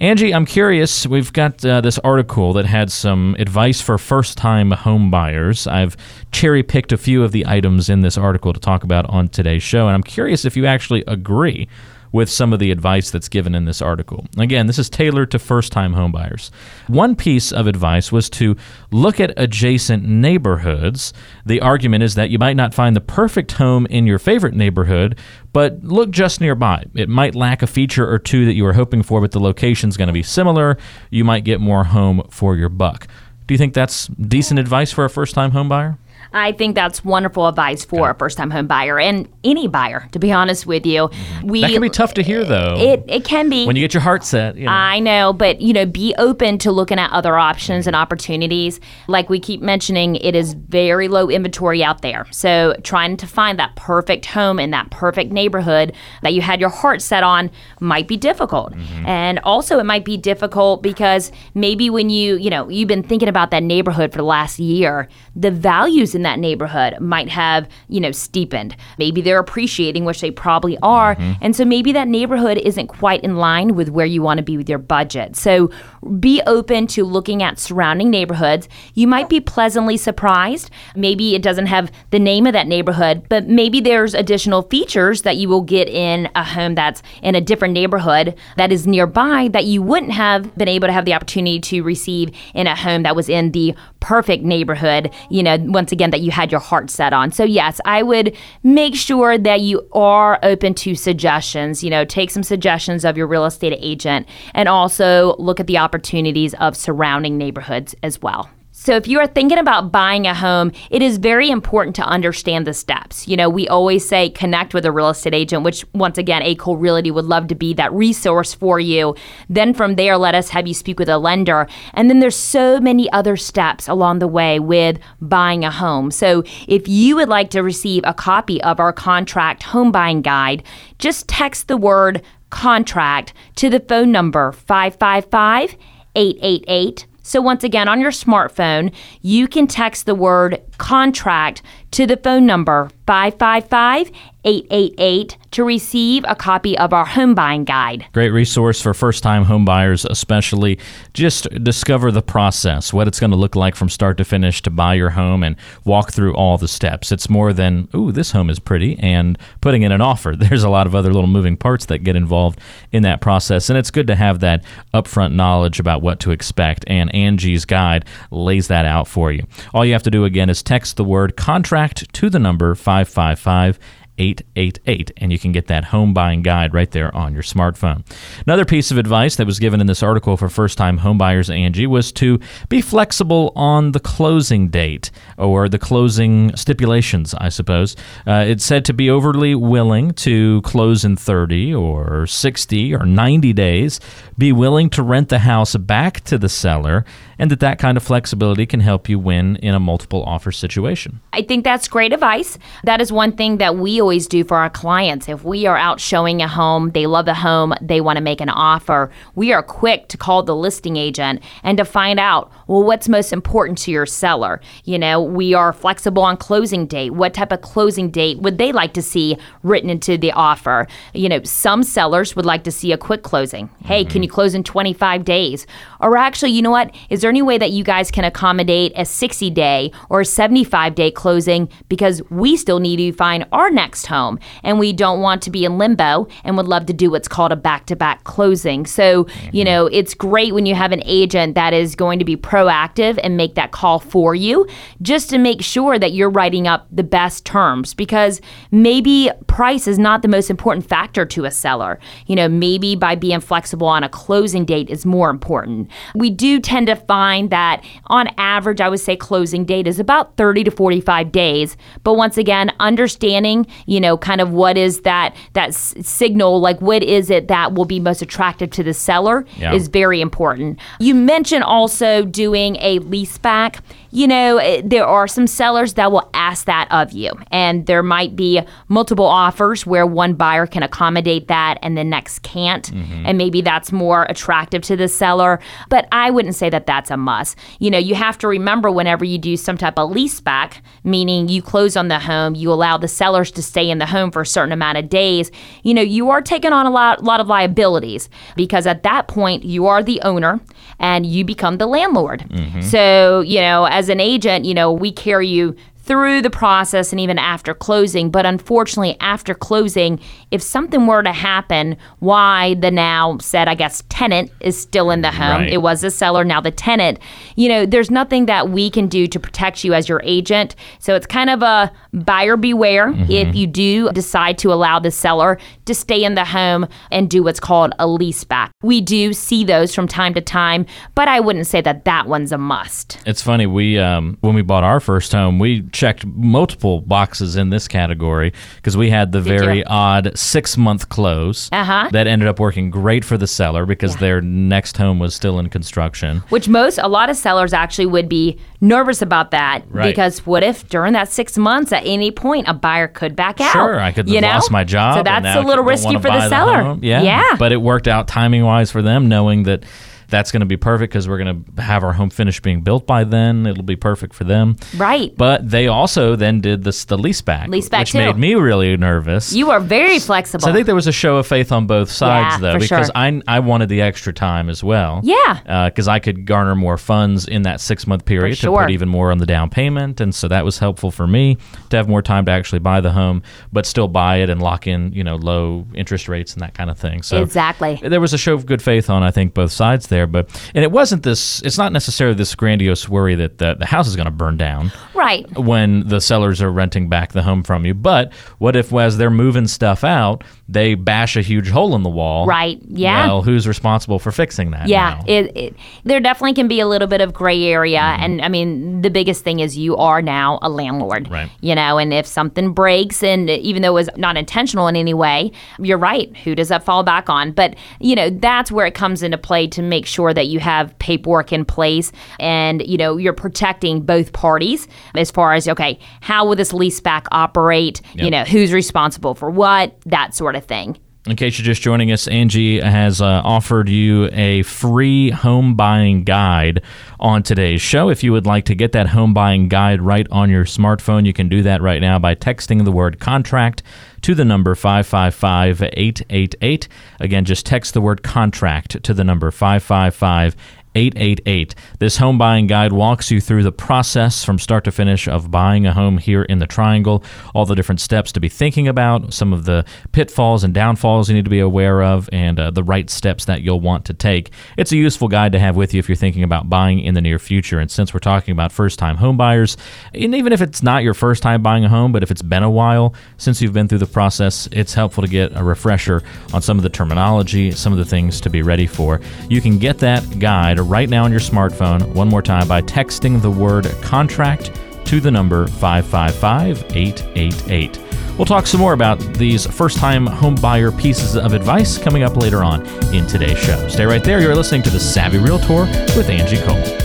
Angie, 0.00 0.34
I'm 0.34 0.44
curious. 0.44 1.06
We've 1.06 1.32
got 1.32 1.64
uh, 1.64 1.80
this 1.80 1.98
article 2.00 2.52
that 2.54 2.66
had 2.66 2.90
some 2.90 3.36
advice 3.38 3.80
for 3.80 3.96
first 3.96 4.36
time 4.36 4.72
home 4.72 5.10
buyers. 5.10 5.66
I've 5.66 5.96
cherry 6.32 6.62
picked 6.62 6.92
a 6.92 6.96
few 6.96 7.22
of 7.22 7.32
the 7.32 7.46
items 7.46 7.88
in 7.88 8.00
this 8.00 8.18
article 8.18 8.52
to 8.52 8.60
talk 8.60 8.82
about 8.82 9.08
on 9.08 9.28
today's 9.28 9.62
show, 9.62 9.86
and 9.86 9.94
I'm 9.94 10.02
curious 10.02 10.44
if 10.44 10.56
you 10.56 10.66
actually 10.66 11.04
agree 11.06 11.68
with 12.12 12.30
some 12.30 12.52
of 12.52 12.58
the 12.58 12.70
advice 12.70 13.10
that's 13.10 13.28
given 13.28 13.54
in 13.54 13.64
this 13.64 13.82
article. 13.82 14.26
Again, 14.38 14.66
this 14.66 14.78
is 14.78 14.88
tailored 14.88 15.30
to 15.30 15.38
first 15.38 15.72
time 15.72 15.94
homebuyers. 15.94 16.50
One 16.86 17.16
piece 17.16 17.52
of 17.52 17.66
advice 17.66 18.10
was 18.10 18.30
to 18.30 18.56
look 18.90 19.20
at 19.20 19.32
adjacent 19.36 20.04
neighborhoods. 20.04 21.12
The 21.44 21.60
argument 21.60 22.04
is 22.04 22.14
that 22.14 22.30
you 22.30 22.38
might 22.38 22.56
not 22.56 22.74
find 22.74 22.94
the 22.96 23.00
perfect 23.00 23.52
home 23.52 23.86
in 23.86 24.06
your 24.06 24.18
favorite 24.18 24.54
neighborhood, 24.54 25.18
but 25.52 25.82
look 25.82 26.10
just 26.10 26.40
nearby. 26.40 26.84
It 26.94 27.08
might 27.08 27.34
lack 27.34 27.62
a 27.62 27.66
feature 27.66 28.08
or 28.08 28.18
two 28.18 28.44
that 28.46 28.54
you 28.54 28.64
were 28.64 28.74
hoping 28.74 29.02
for, 29.02 29.20
but 29.20 29.32
the 29.32 29.40
location's 29.40 29.96
going 29.96 30.08
to 30.08 30.12
be 30.12 30.22
similar. 30.22 30.78
You 31.10 31.24
might 31.24 31.44
get 31.44 31.60
more 31.60 31.84
home 31.84 32.22
for 32.30 32.56
your 32.56 32.68
buck. 32.68 33.06
Do 33.46 33.54
you 33.54 33.58
think 33.58 33.72
that's 33.72 34.08
decent 34.08 34.60
advice 34.60 34.92
for 34.92 35.04
a 35.04 35.10
first 35.10 35.34
time 35.34 35.52
homebuyer? 35.52 35.98
I 36.32 36.52
think 36.52 36.74
that's 36.74 37.04
wonderful 37.04 37.48
advice 37.48 37.84
for 37.84 38.10
a 38.10 38.14
first 38.14 38.36
time 38.36 38.50
home 38.50 38.66
buyer 38.66 38.98
and 38.98 39.28
any 39.44 39.68
buyer, 39.68 40.08
to 40.12 40.18
be 40.18 40.32
honest 40.32 40.66
with 40.66 40.84
you. 40.84 41.10
We, 41.42 41.62
that 41.62 41.70
can 41.70 41.80
be 41.80 41.88
tough 41.88 42.14
to 42.14 42.22
hear, 42.22 42.44
though. 42.44 42.74
It, 42.76 43.04
it 43.08 43.24
can 43.24 43.48
be. 43.48 43.66
When 43.66 43.76
you 43.76 43.82
get 43.82 43.94
your 43.94 44.02
heart 44.02 44.24
set. 44.24 44.56
You 44.56 44.66
know. 44.66 44.72
I 44.72 44.98
know, 45.00 45.32
but, 45.32 45.60
you 45.60 45.72
know, 45.72 45.86
be 45.86 46.14
open 46.18 46.58
to 46.58 46.72
looking 46.72 46.98
at 46.98 47.10
other 47.12 47.36
options 47.36 47.86
and 47.86 47.96
opportunities. 47.96 48.80
Like 49.06 49.30
we 49.30 49.40
keep 49.40 49.60
mentioning, 49.60 50.16
it 50.16 50.34
is 50.34 50.54
very 50.54 51.08
low 51.08 51.30
inventory 51.30 51.82
out 51.82 52.02
there. 52.02 52.26
So 52.30 52.74
trying 52.82 53.16
to 53.18 53.26
find 53.26 53.58
that 53.58 53.74
perfect 53.76 54.26
home 54.26 54.58
in 54.58 54.70
that 54.70 54.90
perfect 54.90 55.32
neighborhood 55.32 55.94
that 56.22 56.34
you 56.34 56.42
had 56.42 56.60
your 56.60 56.70
heart 56.70 57.02
set 57.02 57.22
on 57.22 57.50
might 57.80 58.08
be 58.08 58.16
difficult. 58.16 58.74
Mm-hmm. 58.74 59.06
And 59.06 59.38
also, 59.40 59.78
it 59.78 59.84
might 59.84 60.04
be 60.04 60.16
difficult 60.16 60.82
because 60.82 61.32
maybe 61.54 61.90
when 61.90 62.10
you, 62.10 62.36
you 62.36 62.50
know, 62.50 62.68
you've 62.68 62.88
been 62.88 63.02
thinking 63.02 63.28
about 63.28 63.50
that 63.50 63.62
neighborhood 63.62 64.12
for 64.12 64.18
the 64.18 64.24
last 64.24 64.58
year, 64.58 65.08
the 65.34 65.50
values 65.50 66.14
in 66.18 66.24
that 66.24 66.38
neighborhood 66.40 66.98
might 67.00 67.28
have, 67.28 67.68
you 67.88 68.00
know, 68.00 68.10
steepened. 68.10 68.76
Maybe 68.98 69.20
they're 69.20 69.38
appreciating, 69.38 70.04
which 70.04 70.20
they 70.20 70.32
probably 70.32 70.76
are. 70.82 71.14
Mm-hmm. 71.14 71.32
And 71.40 71.54
so 71.54 71.64
maybe 71.64 71.92
that 71.92 72.08
neighborhood 72.08 72.58
isn't 72.58 72.88
quite 72.88 73.22
in 73.22 73.36
line 73.36 73.76
with 73.76 73.88
where 73.88 74.04
you 74.04 74.20
want 74.20 74.38
to 74.38 74.42
be 74.42 74.56
with 74.56 74.68
your 74.68 74.78
budget. 74.78 75.36
So 75.36 75.70
be 76.18 76.42
open 76.46 76.88
to 76.88 77.04
looking 77.04 77.42
at 77.42 77.60
surrounding 77.60 78.10
neighborhoods. 78.10 78.68
You 78.94 79.06
might 79.06 79.28
be 79.28 79.40
pleasantly 79.40 79.96
surprised. 79.96 80.70
Maybe 80.96 81.36
it 81.36 81.42
doesn't 81.42 81.66
have 81.66 81.92
the 82.10 82.18
name 82.18 82.46
of 82.46 82.52
that 82.52 82.66
neighborhood, 82.66 83.28
but 83.28 83.46
maybe 83.46 83.80
there's 83.80 84.14
additional 84.14 84.62
features 84.62 85.22
that 85.22 85.36
you 85.36 85.48
will 85.48 85.62
get 85.62 85.88
in 85.88 86.28
a 86.34 86.42
home 86.42 86.74
that's 86.74 87.00
in 87.22 87.36
a 87.36 87.40
different 87.40 87.74
neighborhood 87.74 88.34
that 88.56 88.72
is 88.72 88.86
nearby 88.86 89.48
that 89.52 89.66
you 89.66 89.80
wouldn't 89.80 90.12
have 90.12 90.56
been 90.56 90.68
able 90.68 90.88
to 90.88 90.92
have 90.92 91.04
the 91.04 91.14
opportunity 91.14 91.60
to 91.60 91.82
receive 91.82 92.30
in 92.54 92.66
a 92.66 92.74
home 92.74 93.04
that 93.04 93.14
was 93.14 93.28
in 93.28 93.52
the 93.52 93.74
perfect 94.00 94.44
neighborhood, 94.44 95.12
you 95.30 95.42
know, 95.42 95.56
once 95.60 95.92
again, 95.92 96.10
that 96.10 96.20
you 96.20 96.30
had 96.30 96.50
your 96.50 96.60
heart 96.60 96.90
set 96.90 97.12
on. 97.12 97.32
So, 97.32 97.44
yes, 97.44 97.80
I 97.84 98.02
would 98.02 98.36
make 98.62 98.94
sure 98.94 99.38
that 99.38 99.60
you 99.60 99.88
are 99.92 100.38
open 100.42 100.74
to 100.74 100.94
suggestions, 100.94 101.82
you 101.82 101.90
know, 101.90 102.04
take 102.04 102.30
some 102.30 102.42
suggestions 102.42 103.04
of 103.04 103.16
your 103.16 103.26
real 103.26 103.44
estate 103.44 103.76
agent 103.80 104.28
and 104.54 104.68
also 104.68 105.36
look 105.38 105.60
at 105.60 105.66
the 105.66 105.78
opportunities 105.78 106.54
of 106.54 106.76
surrounding 106.76 107.36
neighborhoods 107.36 107.94
as 108.02 108.20
well. 108.22 108.50
So, 108.80 108.94
if 108.94 109.08
you 109.08 109.18
are 109.18 109.26
thinking 109.26 109.58
about 109.58 109.90
buying 109.90 110.28
a 110.28 110.34
home, 110.34 110.70
it 110.88 111.02
is 111.02 111.18
very 111.18 111.50
important 111.50 111.96
to 111.96 112.04
understand 112.04 112.64
the 112.64 112.72
steps. 112.72 113.26
You 113.26 113.36
know, 113.36 113.50
we 113.50 113.66
always 113.66 114.08
say 114.08 114.30
connect 114.30 114.72
with 114.72 114.86
a 114.86 114.92
real 114.92 115.10
estate 115.10 115.34
agent, 115.34 115.64
which 115.64 115.84
once 115.94 116.16
again, 116.16 116.42
A. 116.42 116.54
Cole 116.54 116.76
Realty 116.76 117.10
would 117.10 117.24
love 117.24 117.48
to 117.48 117.56
be 117.56 117.74
that 117.74 117.92
resource 117.92 118.54
for 118.54 118.78
you. 118.78 119.16
Then 119.50 119.74
from 119.74 119.96
there, 119.96 120.16
let 120.16 120.36
us 120.36 120.50
have 120.50 120.68
you 120.68 120.74
speak 120.74 121.00
with 121.00 121.08
a 121.08 121.18
lender. 121.18 121.66
And 121.94 122.08
then 122.08 122.20
there's 122.20 122.36
so 122.36 122.78
many 122.78 123.10
other 123.10 123.36
steps 123.36 123.88
along 123.88 124.20
the 124.20 124.28
way 124.28 124.60
with 124.60 125.00
buying 125.20 125.64
a 125.64 125.72
home. 125.72 126.12
So, 126.12 126.44
if 126.68 126.86
you 126.86 127.16
would 127.16 127.28
like 127.28 127.50
to 127.50 127.64
receive 127.64 128.04
a 128.06 128.14
copy 128.14 128.62
of 128.62 128.78
our 128.78 128.92
contract 128.92 129.64
home 129.64 129.90
buying 129.90 130.22
guide, 130.22 130.62
just 131.00 131.26
text 131.26 131.66
the 131.66 131.76
word 131.76 132.22
contract 132.50 133.34
to 133.56 133.68
the 133.68 133.80
phone 133.80 134.12
number 134.12 134.52
555 134.52 135.74
888 136.14 137.07
so, 137.28 137.42
once 137.42 137.62
again, 137.62 137.88
on 137.88 138.00
your 138.00 138.10
smartphone, 138.10 138.90
you 139.20 139.48
can 139.48 139.66
text 139.66 140.06
the 140.06 140.14
word 140.14 140.62
contract 140.78 141.62
to 141.90 142.06
the 142.06 142.16
phone 142.16 142.46
number 142.46 142.90
555 143.06 144.10
888 144.44 145.36
to 145.50 145.64
receive 145.64 146.24
a 146.28 146.34
copy 146.34 146.78
of 146.78 146.92
our 146.92 147.04
home 147.04 147.34
buying 147.34 147.64
guide. 147.64 148.06
Great 148.12 148.30
resource 148.30 148.80
for 148.80 148.94
first 148.94 149.22
time 149.22 149.44
home 149.44 149.64
buyers, 149.64 150.04
especially. 150.04 150.78
Just 151.12 151.48
discover 151.62 152.10
the 152.10 152.22
process, 152.22 152.92
what 152.92 153.08
it's 153.08 153.18
going 153.18 153.30
to 153.30 153.36
look 153.36 153.56
like 153.56 153.74
from 153.74 153.88
start 153.88 154.16
to 154.18 154.24
finish 154.24 154.62
to 154.62 154.70
buy 154.70 154.94
your 154.94 155.10
home 155.10 155.42
and 155.42 155.56
walk 155.84 156.12
through 156.12 156.34
all 156.34 156.56
the 156.56 156.68
steps. 156.68 157.10
It's 157.10 157.28
more 157.28 157.52
than, 157.52 157.88
ooh, 157.94 158.12
this 158.12 158.30
home 158.30 158.48
is 158.48 158.58
pretty, 158.58 158.98
and 159.00 159.36
putting 159.60 159.82
in 159.82 159.92
an 159.92 160.00
offer. 160.00 160.36
There's 160.36 160.62
a 160.62 160.70
lot 160.70 160.86
of 160.86 160.94
other 160.94 161.12
little 161.12 161.28
moving 161.28 161.56
parts 161.56 161.86
that 161.86 161.98
get 161.98 162.16
involved 162.16 162.60
in 162.92 163.02
that 163.02 163.20
process, 163.20 163.68
and 163.68 163.78
it's 163.78 163.90
good 163.90 164.06
to 164.06 164.14
have 164.14 164.40
that 164.40 164.64
upfront 164.94 165.32
knowledge 165.32 165.80
about 165.80 166.00
what 166.00 166.20
to 166.20 166.30
expect. 166.30 166.84
And 166.86 167.14
Angie's 167.14 167.64
guide 167.64 168.04
lays 168.30 168.68
that 168.68 168.84
out 168.84 169.08
for 169.08 169.32
you. 169.32 169.44
All 169.74 169.84
you 169.84 169.92
have 169.94 170.02
to 170.04 170.10
do 170.10 170.24
again 170.24 170.48
is 170.48 170.62
text 170.68 170.98
the 170.98 171.04
word 171.04 171.34
contract 171.34 172.12
to 172.12 172.28
the 172.28 172.38
number 172.38 172.74
555 172.74 173.78
888 174.18 175.12
and 175.16 175.32
you 175.32 175.38
can 175.38 175.50
get 175.50 175.68
that 175.68 175.84
home 175.84 176.12
buying 176.12 176.42
guide 176.42 176.74
right 176.74 176.90
there 176.90 177.14
on 177.16 177.32
your 177.32 177.42
smartphone. 177.42 178.04
Another 178.46 178.66
piece 178.66 178.90
of 178.90 178.98
advice 178.98 179.36
that 179.36 179.46
was 179.46 179.58
given 179.58 179.80
in 179.80 179.86
this 179.86 180.02
article 180.02 180.36
for 180.36 180.50
first-time 180.50 180.98
homebuyers 180.98 181.54
Angie 181.54 181.86
was 181.86 182.12
to 182.12 182.38
be 182.68 182.82
flexible 182.82 183.50
on 183.56 183.92
the 183.92 184.00
closing 184.00 184.68
date 184.68 185.10
or 185.38 185.70
the 185.70 185.78
closing 185.78 186.54
stipulations, 186.54 187.32
I 187.32 187.48
suppose. 187.48 187.96
Uh, 188.26 188.44
it 188.46 188.60
said 188.60 188.84
to 188.86 188.92
be 188.92 189.08
overly 189.08 189.54
willing 189.54 190.10
to 190.14 190.60
close 190.62 191.02
in 191.02 191.16
30 191.16 191.72
or 191.72 192.26
60 192.26 192.94
or 192.94 193.06
90 193.06 193.52
days, 193.54 194.00
be 194.36 194.52
willing 194.52 194.90
to 194.90 195.02
rent 195.02 195.30
the 195.30 195.38
house 195.38 195.76
back 195.76 196.20
to 196.24 196.36
the 196.36 196.50
seller 196.50 197.06
and 197.38 197.50
that 197.50 197.60
that 197.60 197.78
kind 197.78 197.96
of 197.96 198.02
flexibility 198.02 198.66
can 198.66 198.80
help 198.80 199.08
you 199.08 199.18
win 199.18 199.56
in 199.56 199.74
a 199.74 199.80
multiple 199.80 200.22
offer 200.24 200.50
situation. 200.50 201.20
I 201.32 201.42
think 201.42 201.64
that's 201.64 201.88
great 201.88 202.12
advice. 202.12 202.58
That 202.84 203.00
is 203.00 203.12
one 203.12 203.32
thing 203.32 203.58
that 203.58 203.76
we 203.76 204.00
always 204.00 204.26
do 204.26 204.44
for 204.44 204.56
our 204.56 204.70
clients. 204.70 205.28
If 205.28 205.44
we 205.44 205.66
are 205.66 205.76
out 205.76 206.00
showing 206.00 206.42
a 206.42 206.48
home, 206.48 206.90
they 206.90 207.06
love 207.06 207.26
the 207.26 207.34
home, 207.34 207.74
they 207.80 208.00
want 208.00 208.16
to 208.16 208.22
make 208.22 208.40
an 208.40 208.48
offer, 208.48 209.10
we 209.34 209.52
are 209.52 209.62
quick 209.62 210.08
to 210.08 210.16
call 210.16 210.42
the 210.42 210.56
listing 210.56 210.96
agent 210.96 211.42
and 211.62 211.78
to 211.78 211.84
find 211.84 212.18
out, 212.18 212.50
well, 212.66 212.82
what's 212.82 213.08
most 213.08 213.32
important 213.32 213.78
to 213.78 213.90
your 213.90 214.06
seller? 214.06 214.60
You 214.84 214.98
know, 214.98 215.22
we 215.22 215.54
are 215.54 215.72
flexible 215.72 216.22
on 216.22 216.36
closing 216.36 216.86
date. 216.86 217.10
What 217.10 217.34
type 217.34 217.52
of 217.52 217.60
closing 217.60 218.10
date 218.10 218.38
would 218.38 218.58
they 218.58 218.72
like 218.72 218.94
to 218.94 219.02
see 219.02 219.36
written 219.62 219.90
into 219.90 220.18
the 220.18 220.32
offer? 220.32 220.86
You 221.14 221.28
know, 221.28 221.42
some 221.44 221.82
sellers 221.82 222.34
would 222.34 222.46
like 222.46 222.64
to 222.64 222.72
see 222.72 222.92
a 222.92 222.98
quick 222.98 223.22
closing. 223.22 223.70
Hey, 223.84 224.02
mm-hmm. 224.02 224.12
can 224.12 224.22
you 224.22 224.28
close 224.28 224.54
in 224.54 224.64
25 224.64 225.24
days? 225.24 225.66
Or 226.00 226.16
actually, 226.16 226.50
you 226.50 226.62
know 226.62 226.70
what? 226.70 226.94
Is 227.10 227.20
there 227.20 227.27
there 227.28 227.30
any 227.30 227.42
way 227.42 227.58
that 227.58 227.72
you 227.72 227.84
guys 227.84 228.10
can 228.10 228.24
accommodate 228.24 228.90
a 228.96 229.04
60 229.04 229.50
day 229.50 229.92
or 230.08 230.24
75 230.24 230.94
day 230.94 231.10
closing 231.10 231.68
because 231.90 232.22
we 232.30 232.56
still 232.56 232.80
need 232.80 232.96
to 232.96 233.12
find 233.12 233.44
our 233.52 233.70
next 233.70 234.06
home 234.06 234.38
and 234.62 234.78
we 234.78 234.94
don't 234.94 235.20
want 235.20 235.42
to 235.42 235.50
be 235.50 235.66
in 235.66 235.76
limbo 235.76 236.26
and 236.42 236.56
would 236.56 236.66
love 236.66 236.86
to 236.86 236.94
do 236.94 237.10
what's 237.10 237.28
called 237.28 237.52
a 237.52 237.56
back 237.56 237.84
to 237.84 237.94
back 237.94 238.24
closing. 238.24 238.86
So, 238.86 239.24
mm-hmm. 239.24 239.48
you 239.54 239.62
know, 239.62 239.88
it's 239.88 240.14
great 240.14 240.54
when 240.54 240.64
you 240.64 240.74
have 240.74 240.90
an 240.90 241.02
agent 241.04 241.54
that 241.54 241.74
is 241.74 241.94
going 241.94 242.18
to 242.18 242.24
be 242.24 242.34
proactive 242.34 243.18
and 243.22 243.36
make 243.36 243.56
that 243.56 243.72
call 243.72 243.98
for 243.98 244.34
you 244.34 244.66
just 245.02 245.28
to 245.28 245.36
make 245.36 245.60
sure 245.60 245.98
that 245.98 246.12
you're 246.12 246.30
writing 246.30 246.66
up 246.66 246.86
the 246.90 247.02
best 247.02 247.44
terms 247.44 247.92
because 247.92 248.40
maybe 248.70 249.30
price 249.48 249.86
is 249.86 249.98
not 249.98 250.22
the 250.22 250.28
most 250.28 250.48
important 250.48 250.88
factor 250.88 251.26
to 251.26 251.44
a 251.44 251.50
seller. 251.50 252.00
You 252.26 252.36
know, 252.36 252.48
maybe 252.48 252.96
by 252.96 253.16
being 253.16 253.40
flexible 253.40 253.86
on 253.86 254.02
a 254.02 254.08
closing 254.08 254.64
date 254.64 254.88
is 254.88 255.04
more 255.04 255.28
important. 255.28 255.90
We 256.14 256.30
do 256.30 256.58
tend 256.58 256.86
to 256.86 256.96
find 256.96 257.17
find 257.18 257.50
that 257.50 257.82
on 258.06 258.28
average, 258.38 258.80
I 258.80 258.88
would 258.88 259.00
say 259.00 259.16
closing 259.16 259.64
date 259.64 259.88
is 259.88 259.98
about 259.98 260.36
30 260.36 260.62
to 260.62 260.70
45 260.70 261.32
days. 261.32 261.76
But 262.04 262.14
once 262.14 262.38
again, 262.38 262.70
understanding, 262.78 263.66
you 263.86 263.98
know, 263.98 264.16
kind 264.16 264.40
of 264.40 264.52
what 264.52 264.78
is 264.78 265.00
that 265.00 265.34
that 265.54 265.70
s- 265.70 265.94
signal, 266.00 266.60
like 266.60 266.80
what 266.80 267.02
is 267.02 267.28
it 267.28 267.48
that 267.48 267.72
will 267.74 267.86
be 267.86 267.98
most 267.98 268.22
attractive 268.22 268.70
to 268.70 268.84
the 268.84 268.94
seller 268.94 269.44
Yeah. 269.58 269.74
is 269.74 269.88
very 269.88 270.20
important. 270.20 270.78
You 271.00 271.16
mentioned 271.16 271.64
also 271.64 272.24
doing 272.24 272.76
a 272.76 273.00
lease 273.00 273.36
back. 273.36 273.82
You 274.10 274.26
know, 274.26 274.56
eh, 274.58 274.82
there 274.84 275.06
are 275.06 275.28
some 275.28 275.46
sellers 275.46 275.94
that 275.94 276.10
will 276.10 276.28
ask 276.34 276.64
that 276.66 276.90
of 276.90 277.12
you, 277.12 277.30
and 277.50 277.86
there 277.86 278.02
might 278.02 278.34
be 278.36 278.60
multiple 278.88 279.26
offers 279.26 279.84
where 279.86 280.06
one 280.06 280.34
buyer 280.34 280.66
can 280.66 280.82
accommodate 280.82 281.48
that 281.48 281.78
and 281.82 281.96
the 281.96 282.04
next 282.04 282.40
can't, 282.42 282.90
and 282.92 283.36
maybe 283.36 283.60
that's 283.60 283.92
more 283.92 284.24
attractive 284.28 284.82
to 284.82 284.96
the 284.96 285.08
seller. 285.08 285.60
But 285.88 286.08
I 286.12 286.30
wouldn't 286.30 286.54
say 286.54 286.70
that 286.70 286.86
that's 286.86 287.10
a 287.10 287.16
must. 287.16 287.56
You 287.78 287.90
know, 287.90 287.98
you 287.98 288.14
have 288.14 288.38
to 288.38 288.48
remember 288.48 288.90
whenever 288.90 289.24
you 289.24 289.38
do 289.38 289.56
some 289.56 289.76
type 289.76 289.98
of 289.98 290.10
lease 290.10 290.40
back, 290.40 290.82
meaning 291.04 291.48
you 291.48 291.60
close 291.62 291.96
on 291.96 292.08
the 292.08 292.18
home, 292.18 292.54
you 292.54 292.72
allow 292.72 292.96
the 292.96 293.08
sellers 293.08 293.50
to 293.52 293.62
stay 293.62 293.88
in 293.90 293.98
the 293.98 294.06
home 294.06 294.30
for 294.30 294.42
a 294.42 294.46
certain 294.46 294.72
amount 294.72 294.98
of 294.98 295.08
days. 295.08 295.50
You 295.82 295.94
know, 295.94 296.02
you 296.02 296.30
are 296.30 296.40
taking 296.40 296.72
on 296.72 296.86
a 296.86 296.90
lot, 296.90 297.22
lot 297.22 297.40
of 297.40 297.46
liabilities 297.46 298.28
because 298.56 298.86
at 298.86 299.02
that 299.02 299.28
point 299.28 299.64
you 299.64 299.86
are 299.86 300.02
the 300.02 300.20
owner 300.22 300.60
and 300.98 301.26
you 301.26 301.44
become 301.44 301.78
the 301.78 301.86
landlord. 301.86 302.44
So, 302.82 303.40
you 303.40 303.60
know, 303.60 303.84
as 303.98 304.08
an 304.08 304.20
agent, 304.20 304.64
you 304.64 304.74
know, 304.74 304.92
we 304.92 305.10
carry 305.10 305.48
you 305.48 305.74
through 305.96 306.40
the 306.40 306.50
process 306.50 307.12
and 307.12 307.20
even 307.20 307.36
after 307.36 307.74
closing. 307.74 308.30
But 308.30 308.46
unfortunately, 308.46 309.16
after 309.18 309.54
closing, 309.54 310.20
if 310.50 310.62
something 310.62 311.06
were 311.06 311.22
to 311.22 311.32
happen, 311.32 311.96
why 312.20 312.74
the 312.74 312.90
now 312.90 313.38
said, 313.38 313.68
I 313.68 313.74
guess, 313.74 314.02
tenant 314.08 314.50
is 314.60 314.80
still 314.80 315.10
in 315.10 315.22
the 315.22 315.30
home, 315.30 315.62
Right. 315.62 315.72
it 315.72 315.82
was 315.82 316.00
the 316.00 316.10
seller, 316.10 316.44
now 316.44 316.60
the 316.60 316.70
tenant, 316.70 317.18
you 317.56 317.68
know, 317.68 317.84
there's 317.86 318.10
nothing 318.10 318.46
that 318.46 318.70
we 318.70 318.90
can 318.90 319.08
do 319.08 319.26
to 319.26 319.38
protect 319.40 319.84
you 319.84 319.94
as 319.94 320.08
your 320.08 320.20
agent. 320.24 320.74
So 320.98 321.14
it's 321.14 321.26
kind 321.26 321.50
of 321.50 321.62
a 321.62 321.92
buyer 322.12 322.56
beware 322.56 323.12
if 323.28 323.54
you 323.54 323.66
do 323.66 324.10
decide 324.12 324.58
to 324.58 324.72
allow 324.72 324.98
the 324.98 325.10
seller 325.10 325.58
to 325.84 325.94
stay 325.94 326.24
in 326.24 326.34
the 326.34 326.44
home 326.44 326.86
and 327.10 327.28
do 327.28 327.42
what's 327.42 327.60
called 327.60 327.92
a 327.98 328.06
lease 328.06 328.44
back. 328.44 328.70
We 328.82 329.00
do 329.00 329.32
see 329.32 329.64
those 329.64 329.94
from 329.94 330.08
time 330.08 330.34
to 330.34 330.40
time, 330.40 330.86
but 331.14 331.28
I 331.28 331.40
wouldn't 331.40 331.66
say 331.66 331.80
that 331.82 332.04
that 332.04 332.26
one's 332.26 332.52
a 332.52 332.58
must. 332.58 333.18
It's 333.26 333.42
funny. 333.42 333.66
We 333.66 333.98
um, 333.98 334.38
when 334.40 334.54
we 334.54 334.62
bought 334.62 334.84
our 334.84 335.00
first 335.00 335.32
home, 335.32 335.58
we 335.58 335.82
checked 335.90 336.24
multiple 336.26 337.00
boxes 337.00 337.56
in 337.56 337.70
this 337.70 337.88
category 337.88 338.52
because 338.76 338.96
we 338.96 339.10
had 339.10 339.32
the 339.32 339.40
very 339.40 339.78
you? 339.78 339.84
odd 339.86 340.37
six 340.38 340.76
month 340.76 341.08
close 341.08 341.68
Uh-huh. 341.72 342.08
that 342.12 342.26
ended 342.26 342.46
up 342.48 342.60
working 342.60 342.90
great 342.90 343.24
for 343.24 343.36
the 343.36 343.46
seller 343.46 343.84
because 343.84 344.16
their 344.16 344.40
next 344.40 344.96
home 344.96 345.18
was 345.18 345.34
still 345.34 345.58
in 345.58 345.68
construction. 345.68 346.42
Which 346.48 346.68
most, 346.68 346.98
a 346.98 347.08
lot 347.08 347.28
of 347.28 347.36
sellers 347.36 347.72
actually 347.72 348.06
would 348.06 348.28
be 348.28 348.58
nervous 348.80 349.20
about 349.20 349.50
that 349.50 349.82
Right. 349.90 350.06
because 350.06 350.46
what 350.46 350.62
if 350.62 350.88
during 350.88 351.12
that 351.14 351.28
six 351.28 351.58
months 351.58 351.92
at 351.92 352.02
any 352.06 352.30
point 352.30 352.68
a 352.68 352.74
buyer 352.74 353.08
could 353.08 353.34
back 353.34 353.60
out? 353.60 353.72
Sure, 353.72 354.00
I 354.00 354.12
could 354.12 354.28
you 354.28 354.36
have 354.36 354.42
know? 354.42 354.48
lost 354.48 354.70
my 354.70 354.84
job. 354.84 355.16
So 355.16 355.22
that's 355.24 355.56
a 355.56 355.60
little 355.66 355.84
risky 355.84 356.14
for 356.14 356.30
the 356.30 356.48
seller. 356.48 356.82
home. 356.82 357.00
Yeah, 357.02 357.22
yeah. 357.22 357.56
But 357.58 357.72
it 357.72 357.78
worked 357.82 358.06
out 358.08 358.28
timing 358.28 358.64
wise 358.64 358.90
for 358.90 359.02
them, 359.02 359.28
knowing 359.28 359.64
that 359.64 359.82
that's 360.28 360.52
going 360.52 360.60
to 360.60 360.66
be 360.66 360.76
perfect 360.76 361.12
because 361.12 361.28
we're 361.28 361.38
going 361.38 361.64
to 361.76 361.82
have 361.82 362.04
our 362.04 362.12
home 362.12 362.30
finished 362.30 362.62
being 362.62 362.82
built 362.82 363.06
by 363.06 363.24
then. 363.24 363.66
It'll 363.66 363.82
be 363.82 363.96
perfect 363.96 364.34
for 364.34 364.44
them. 364.44 364.76
right. 364.96 365.34
But 365.36 365.68
they 365.70 365.88
also 365.88 366.36
then 366.36 366.60
did 366.60 366.84
this 366.84 367.04
the 367.04 367.16
lease 367.18 367.40
back, 367.42 367.68
Lease 367.68 367.88
back 367.88 368.00
which 368.00 368.12
too. 368.12 368.18
made 368.18 368.36
me 368.36 368.54
really 368.54 368.96
nervous. 368.96 369.52
you 369.52 369.70
are 369.70 369.80
very 369.80 370.18
flexible. 370.18 370.62
So 370.64 370.70
I 370.70 370.74
think 370.74 370.86
there 370.86 370.94
was 370.94 371.06
a 371.06 371.12
show 371.12 371.36
of 371.36 371.46
faith 371.46 371.72
on 371.72 371.86
both 371.86 372.10
sides, 372.10 372.54
Yeah, 372.62 372.72
though, 372.72 372.78
because 372.78 373.06
sure. 373.06 373.12
I 373.16 373.40
I 373.48 373.60
wanted 373.60 373.88
the 373.88 374.02
extra 374.02 374.32
time 374.32 374.68
as 374.68 374.82
well. 374.84 375.20
Yeah. 375.22 375.60
Uh, 375.66 375.88
because 375.90 376.08
I 376.08 376.18
could 376.18 376.44
garner 376.46 376.74
more 376.74 376.98
funds 376.98 377.46
in 377.46 377.62
that 377.62 377.80
six 377.80 378.06
month 378.06 378.24
period 378.24 378.56
to 378.58 378.70
put 378.72 378.90
even 378.90 379.08
more 379.08 379.30
on 379.30 379.38
the 379.38 379.46
down 379.46 379.70
payment, 379.70 380.20
and 380.20 380.34
so 380.34 380.48
that 380.48 380.64
was 380.64 380.78
helpful 380.78 381.10
for 381.10 381.26
me 381.26 381.56
to 381.90 381.96
have 381.96 382.08
more 382.08 382.22
time 382.22 382.44
to 382.46 382.50
actually 382.52 382.78
buy 382.80 383.00
the 383.00 383.12
home, 383.12 383.42
but 383.72 383.86
still 383.86 384.08
buy 384.08 384.36
it 384.38 384.50
and 384.50 384.60
lock 384.62 384.86
in 384.86 385.12
you 385.12 385.24
know 385.24 385.36
low 385.36 385.86
interest 385.94 386.28
rates 386.28 386.52
and 386.52 386.62
that 386.62 386.74
kind 386.74 386.90
of 386.90 386.98
thing. 386.98 387.22
So 387.22 387.42
Exactly. 387.42 387.98
there 388.02 388.20
was 388.20 388.32
a 388.34 388.38
show 388.38 388.54
of 388.54 388.66
good 388.66 388.82
faith 388.82 389.08
on 389.10 389.22
I 389.22 389.30
think 389.30 389.54
both 389.54 389.72
sides 389.72 390.08
there, 390.08 390.17
but 390.26 390.48
and 390.74 390.84
it 390.84 390.90
wasn't 390.90 391.22
this. 391.22 391.62
It's 391.62 391.78
not 391.78 391.92
necessarily 391.92 392.34
this 392.34 392.54
grandiose 392.54 393.08
worry 393.08 393.34
that 393.36 393.58
the, 393.58 393.74
the 393.74 393.86
house 393.86 394.08
is 394.08 394.16
going 394.16 394.26
to 394.26 394.30
burn 394.30 394.56
down 394.56 394.92
right. 395.14 395.46
when 395.58 396.06
the 396.08 396.20
sellers 396.20 396.60
are 396.62 396.70
renting 396.70 397.08
back 397.08 397.32
the 397.32 397.42
home 397.42 397.62
from 397.62 397.84
you. 397.84 397.94
But 397.94 398.32
what 398.58 398.76
if, 398.76 398.92
as 398.92 399.16
they're 399.16 399.30
moving 399.30 399.66
stuff 399.66 400.04
out, 400.04 400.44
they 400.68 400.94
bash 400.94 401.36
a 401.36 401.40
huge 401.42 401.68
hole 401.68 401.94
in 401.94 402.02
the 402.02 402.10
wall? 402.10 402.46
Right. 402.46 402.78
Yeah. 402.88 403.26
Well, 403.26 403.42
who's 403.42 403.66
responsible 403.66 404.18
for 404.18 404.30
fixing 404.30 404.70
that? 404.72 404.88
Yeah, 404.88 405.22
it, 405.26 405.56
it, 405.56 405.74
there 406.04 406.20
definitely 406.20 406.54
can 406.54 406.68
be 406.68 406.80
a 406.80 406.86
little 406.86 407.08
bit 407.08 407.20
of 407.20 407.32
gray 407.32 407.64
area, 407.64 407.98
Mm-hmm. 407.98 408.22
and 408.22 408.42
I 408.42 408.48
mean 408.48 409.00
the 409.02 409.10
biggest 409.10 409.44
thing 409.44 409.60
is 409.60 409.76
you 409.78 409.96
are 409.96 410.20
now 410.22 410.58
a 410.62 410.68
landlord, 410.68 411.30
Right. 411.30 411.50
You 411.60 411.74
know, 411.74 411.98
and 411.98 412.12
if 412.12 412.26
something 412.26 412.72
breaks, 412.72 413.22
and 413.22 413.48
even 413.50 413.82
though 413.82 413.92
it 413.96 414.06
was 414.06 414.10
not 414.16 414.36
intentional 414.36 414.88
in 414.88 414.96
any 414.96 415.14
way, 415.14 415.52
you're 415.78 415.98
right. 415.98 416.36
Who 416.38 416.54
does 416.54 416.68
that 416.68 416.84
fall 416.84 417.02
back 417.02 417.30
on? 417.30 417.52
But 417.52 417.74
you 418.00 418.14
know 418.14 418.30
that's 418.30 418.70
where 418.70 418.86
it 418.86 418.94
comes 418.94 419.22
into 419.22 419.38
play 419.38 419.66
to 419.68 419.82
make 419.82 420.06
sure 420.06 420.34
that 420.34 420.48
you 420.48 420.60
have 420.60 420.96
paperwork 420.98 421.52
in 421.52 421.64
place, 421.64 422.12
and 422.38 422.86
you 422.86 422.98
know 422.98 423.16
you're 423.16 423.32
protecting 423.32 424.02
both 424.02 424.32
parties 424.32 424.86
as 425.14 425.30
far 425.30 425.54
as 425.54 425.66
okay, 425.68 425.98
how 426.20 426.46
will 426.46 426.56
this 426.56 426.72
lease 426.72 427.00
back 427.00 427.26
operate? 427.32 428.00
You 428.14 428.30
know, 428.30 428.44
who's 428.44 428.72
responsible 428.72 429.34
for 429.34 429.48
what, 429.50 429.94
that 430.06 430.34
sort 430.34 430.56
of 430.56 430.57
thing. 430.60 430.98
In 431.26 431.36
case 431.36 431.58
you're 431.58 431.66
just 431.66 431.82
joining 431.82 432.10
us, 432.10 432.26
Angie 432.26 432.80
has 432.80 433.20
uh, 433.20 433.42
offered 433.44 433.90
you 433.90 434.30
a 434.32 434.62
free 434.62 435.30
home 435.30 435.74
buying 435.74 436.24
guide 436.24 436.80
on 437.20 437.42
today's 437.42 437.82
show. 437.82 438.08
If 438.08 438.24
you 438.24 438.32
would 438.32 438.46
like 438.46 438.64
to 438.66 438.74
get 438.74 438.92
that 438.92 439.08
home 439.08 439.34
buying 439.34 439.68
guide 439.68 440.00
right 440.00 440.26
on 440.30 440.48
your 440.48 440.64
smartphone, 440.64 441.26
you 441.26 441.34
can 441.34 441.50
do 441.50 441.60
that 441.62 441.82
right 441.82 442.00
now 442.00 442.18
by 442.18 442.34
texting 442.34 442.84
the 442.86 442.92
word 442.92 443.20
contract 443.20 443.82
to 444.22 444.34
the 444.34 444.44
number 444.44 444.74
555 444.74 445.82
888. 445.82 446.88
Again, 447.20 447.44
just 447.44 447.66
text 447.66 447.92
the 447.92 448.00
word 448.00 448.22
contract 448.22 449.02
to 449.02 449.12
the 449.12 449.24
number 449.24 449.50
555 449.50 450.56
888. 450.94 451.74
This 451.98 452.16
home 452.16 452.38
buying 452.38 452.66
guide 452.66 452.92
walks 452.92 453.30
you 453.30 453.40
through 453.40 453.62
the 453.62 453.72
process 453.72 454.44
from 454.44 454.58
start 454.58 454.84
to 454.84 454.90
finish 454.90 455.28
of 455.28 455.50
buying 455.50 455.86
a 455.86 455.92
home 455.92 456.18
here 456.18 456.42
in 456.42 456.58
the 456.58 456.66
Triangle, 456.66 457.22
all 457.54 457.66
the 457.66 457.74
different 457.74 458.00
steps 458.00 458.32
to 458.32 458.40
be 458.40 458.48
thinking 458.48 458.88
about, 458.88 459.32
some 459.32 459.52
of 459.52 459.64
the 459.64 459.84
pitfalls 460.12 460.64
and 460.64 460.74
downfalls 460.74 461.28
you 461.28 461.34
need 461.34 461.44
to 461.44 461.50
be 461.50 461.60
aware 461.60 462.02
of, 462.02 462.28
and 462.32 462.58
uh, 462.58 462.70
the 462.70 462.82
right 462.82 463.10
steps 463.10 463.44
that 463.44 463.62
you'll 463.62 463.80
want 463.80 464.04
to 464.06 464.14
take. 464.14 464.50
It's 464.76 464.92
a 464.92 464.96
useful 464.96 465.28
guide 465.28 465.52
to 465.52 465.58
have 465.58 465.76
with 465.76 465.94
you 465.94 465.98
if 465.98 466.08
you're 466.08 466.16
thinking 466.16 466.42
about 466.42 466.68
buying 466.68 467.00
in 467.00 467.14
the 467.14 467.20
near 467.20 467.38
future. 467.38 467.78
And 467.78 467.90
since 467.90 468.12
we're 468.12 468.20
talking 468.20 468.52
about 468.52 468.72
first 468.72 468.98
time 468.98 469.16
home 469.16 469.36
buyers, 469.36 469.76
and 470.14 470.34
even 470.34 470.52
if 470.52 470.60
it's 470.60 470.82
not 470.82 471.02
your 471.02 471.14
first 471.14 471.42
time 471.42 471.62
buying 471.62 471.84
a 471.84 471.88
home, 471.88 472.12
but 472.12 472.22
if 472.22 472.30
it's 472.30 472.42
been 472.42 472.62
a 472.62 472.70
while 472.70 473.14
since 473.36 473.60
you've 473.60 473.72
been 473.72 473.88
through 473.88 473.98
the 473.98 474.06
process, 474.06 474.68
it's 474.72 474.94
helpful 474.94 475.22
to 475.22 475.28
get 475.28 475.56
a 475.56 475.62
refresher 475.62 476.22
on 476.52 476.62
some 476.62 476.78
of 476.78 476.82
the 476.82 476.88
terminology, 476.88 477.70
some 477.70 477.92
of 477.92 477.98
the 477.98 478.04
things 478.04 478.40
to 478.40 478.50
be 478.50 478.62
ready 478.62 478.86
for. 478.86 479.20
You 479.48 479.60
can 479.60 479.78
get 479.78 479.98
that 479.98 480.38
guide 480.38 480.77
right 480.82 481.08
now 481.08 481.24
on 481.24 481.30
your 481.30 481.40
smartphone, 481.40 482.06
one 482.14 482.28
more 482.28 482.42
time, 482.42 482.68
by 482.68 482.82
texting 482.82 483.40
the 483.40 483.50
word 483.50 483.86
contract 484.02 484.80
to 485.06 485.20
the 485.20 485.30
number 485.30 485.66
555 485.66 486.84
888. 486.94 487.98
We'll 488.36 488.46
talk 488.46 488.66
some 488.66 488.80
more 488.80 488.92
about 488.92 489.18
these 489.34 489.66
first 489.66 489.98
time 489.98 490.26
home 490.26 490.54
buyer 490.54 490.92
pieces 490.92 491.36
of 491.36 491.54
advice 491.54 491.98
coming 491.98 492.22
up 492.22 492.36
later 492.36 492.62
on 492.62 492.86
in 493.14 493.26
today's 493.26 493.58
show. 493.58 493.88
Stay 493.88 494.04
right 494.04 494.22
there. 494.22 494.40
You're 494.40 494.54
listening 494.54 494.82
to 494.82 494.90
the 494.90 495.00
Savvy 495.00 495.38
Realtor 495.38 495.86
with 496.16 496.28
Angie 496.28 496.60
Cole. 496.62 496.98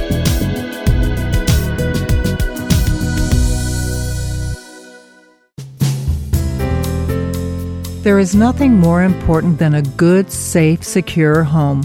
There 8.03 8.19
is 8.19 8.35
nothing 8.35 8.73
more 8.73 9.01
important 9.01 9.59
than 9.59 9.75
a 9.75 9.81
good, 9.81 10.29
safe, 10.29 10.83
secure 10.83 11.43
home. 11.43 11.83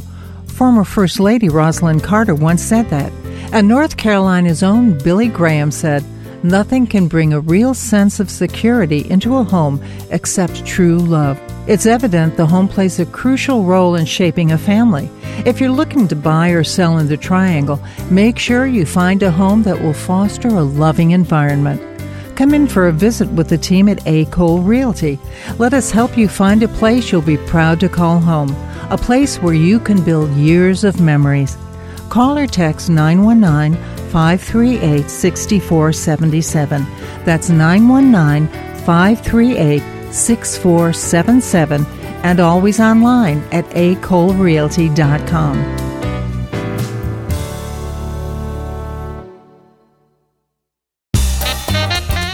Former 0.58 0.82
First 0.82 1.20
Lady 1.20 1.48
Rosalynn 1.48 2.02
Carter 2.02 2.34
once 2.34 2.64
said 2.64 2.90
that. 2.90 3.12
And 3.52 3.68
North 3.68 3.96
Carolina's 3.96 4.64
own 4.64 4.98
Billy 4.98 5.28
Graham 5.28 5.70
said, 5.70 6.02
Nothing 6.42 6.84
can 6.84 7.06
bring 7.06 7.32
a 7.32 7.38
real 7.38 7.74
sense 7.74 8.18
of 8.18 8.28
security 8.28 9.08
into 9.08 9.36
a 9.36 9.44
home 9.44 9.80
except 10.10 10.66
true 10.66 10.98
love. 10.98 11.40
It's 11.68 11.86
evident 11.86 12.36
the 12.36 12.44
home 12.44 12.66
plays 12.66 12.98
a 12.98 13.06
crucial 13.06 13.62
role 13.62 13.94
in 13.94 14.04
shaping 14.04 14.50
a 14.50 14.58
family. 14.58 15.08
If 15.46 15.60
you're 15.60 15.70
looking 15.70 16.08
to 16.08 16.16
buy 16.16 16.48
or 16.48 16.64
sell 16.64 16.98
in 16.98 17.06
the 17.06 17.16
Triangle, 17.16 17.80
make 18.10 18.36
sure 18.36 18.66
you 18.66 18.84
find 18.84 19.22
a 19.22 19.30
home 19.30 19.62
that 19.62 19.80
will 19.80 19.92
foster 19.92 20.48
a 20.48 20.62
loving 20.64 21.12
environment. 21.12 21.80
Come 22.34 22.52
in 22.52 22.66
for 22.66 22.88
a 22.88 22.92
visit 22.92 23.28
with 23.30 23.48
the 23.48 23.58
team 23.58 23.88
at 23.88 24.04
A. 24.08 24.24
Cole 24.26 24.60
Realty. 24.60 25.20
Let 25.58 25.72
us 25.72 25.92
help 25.92 26.18
you 26.18 26.26
find 26.26 26.64
a 26.64 26.68
place 26.68 27.12
you'll 27.12 27.22
be 27.22 27.36
proud 27.36 27.78
to 27.78 27.88
call 27.88 28.18
home, 28.18 28.50
a 28.90 28.98
place 28.98 29.38
where 29.38 29.54
you 29.54 29.80
can 29.80 30.04
build 30.04 30.30
years 30.32 30.84
of 30.84 31.00
memories. 31.00 31.56
Call 32.08 32.38
or 32.38 32.46
text 32.46 32.88
919 32.88 33.74
538 34.10 35.10
6477. 35.10 36.84
That's 37.24 37.50
919 37.50 38.46
538 38.84 40.12
6477 40.12 41.86
and 42.24 42.40
always 42.40 42.80
online 42.80 43.38
at 43.52 43.64
acolerealty.com. 43.66 45.77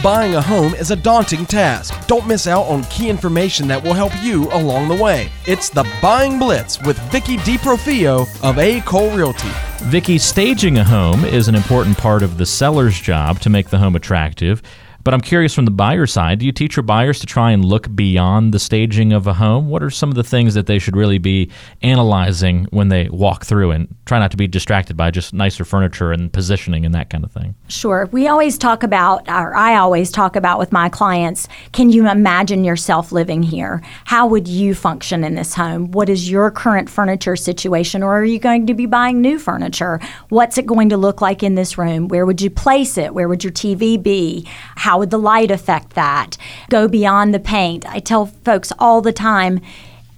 buying 0.05 0.35
a 0.35 0.43
home 0.43 0.75
is 0.75 0.91
a 0.91 0.97
daunting 0.97 1.47
task. 1.47 2.07
Don't 2.07 2.27
miss 2.27 2.47
out 2.47 2.65
on 2.65 2.85
key 2.85 3.09
information 3.09 3.67
that 3.67 3.83
will 3.83 3.95
help 3.95 4.13
you 4.23 4.51
along 4.53 4.87
the 4.87 5.03
way. 5.03 5.31
It's 5.47 5.71
the 5.71 5.91
Buying 6.03 6.39
Blitz 6.39 6.79
with 6.83 6.99
Vicky 7.11 7.39
DiProfio 7.39 8.27
of 8.43 8.59
A. 8.59 8.83
Cole 8.83 9.11
Realty. 9.17 9.49
Vicky, 9.85 10.19
staging 10.19 10.77
a 10.77 10.85
home 10.85 11.25
is 11.25 11.49
an 11.49 11.55
important 11.55 11.97
part 11.97 12.23
of 12.23 12.37
the 12.37 12.45
seller's 12.45 13.01
job 13.01 13.41
to 13.41 13.49
make 13.49 13.71
the 13.71 13.79
home 13.79 13.97
attractive. 13.97 14.61
But 15.05 15.13
I'm 15.13 15.21
curious 15.21 15.55
from 15.55 15.67
the 15.67 15.71
buyer 15.71 16.07
side, 16.07 16.39
do 16.39 16.47
you 16.47 16.53
teach 16.53 16.77
your 16.77 16.83
buyers 16.83 17.21
to 17.21 17.27
try 17.27 17.51
and 17.51 17.63
look 17.63 17.95
beyond 17.95 18.55
the 18.55 18.59
staging 18.59 19.13
of 19.13 19.27
a 19.27 19.35
home? 19.35 19.69
What 19.69 19.83
are 19.83 19.91
some 19.91 20.09
of 20.09 20.15
the 20.15 20.25
things 20.25 20.55
that 20.55 20.67
they 20.67 20.79
should 20.79 20.97
really 20.97 21.19
be 21.19 21.51
analyzing 21.83 22.67
when 22.71 22.89
they 22.89 23.11
walk 23.11 23.45
through 23.45 23.73
and 23.73 23.95
try 24.07 24.19
not 24.19 24.31
to 24.31 24.39
be 24.39 24.47
distracted 24.47 24.97
by 24.97 25.11
just 25.11 25.35
nicer 25.35 25.63
furniture 25.67 26.11
and 26.11 26.33
positioning 26.33 26.87
and 26.87 26.95
that 26.95 27.11
kind 27.11 27.23
of 27.23 27.31
thing? 27.31 27.55
Sure. 27.69 28.09
We 28.13 28.29
always 28.29 28.57
talk 28.57 28.83
about, 28.83 29.29
or 29.29 29.55
I 29.55 29.77
always 29.77 30.11
talk 30.11 30.37
about 30.37 30.59
with 30.59 30.73
my 30.73 30.89
clients, 30.89 31.49
can 31.73 31.91
you 31.91 32.09
imagine 32.09 32.65
yourself 32.65 33.13
living 33.13 33.43
here? 33.43 33.83
How 34.07 34.27
would 34.27 34.49
you 34.49 34.75
function 34.75 35.23
in 35.23 35.35
this 35.35 35.53
home? 35.53 35.91
What 35.91 36.09
is 36.09 36.31
your 36.31 36.51
current 36.51 36.89
furniture 36.89 37.37
situation, 37.37 38.03
or 38.03 38.15
are 38.15 38.25
you 38.25 38.39
going 38.39 38.67
to 38.69 38.75
be 38.75 38.87
buying 38.87 39.21
new 39.21 39.39
furniture? 39.39 40.01
What's 40.31 40.57
it 40.57 40.65
going 40.65 40.89
to 40.89 40.97
look 40.97 41.21
like 41.21 41.43
in 41.43 41.57
this 41.57 41.77
room? 41.77 42.09
Where 42.09 42.25
would 42.25 42.41
you 42.41 42.49
place 42.49 42.97
it? 42.97 43.13
Where 43.13 43.29
would 43.29 43.45
your 43.45 43.53
TV 43.53 44.03
be? 44.03 44.49
How 44.77 44.94
would 44.99 45.11
the 45.11 45.19
light 45.19 45.51
affect 45.51 45.95
that? 45.95 46.37
Go 46.71 46.89
beyond 46.89 47.35
the 47.35 47.41
paint. 47.41 47.87
I 47.89 48.01
tell 48.01 48.27
folks 48.27 48.73
all 48.79 49.01
the 49.01 49.13
time, 49.13 49.61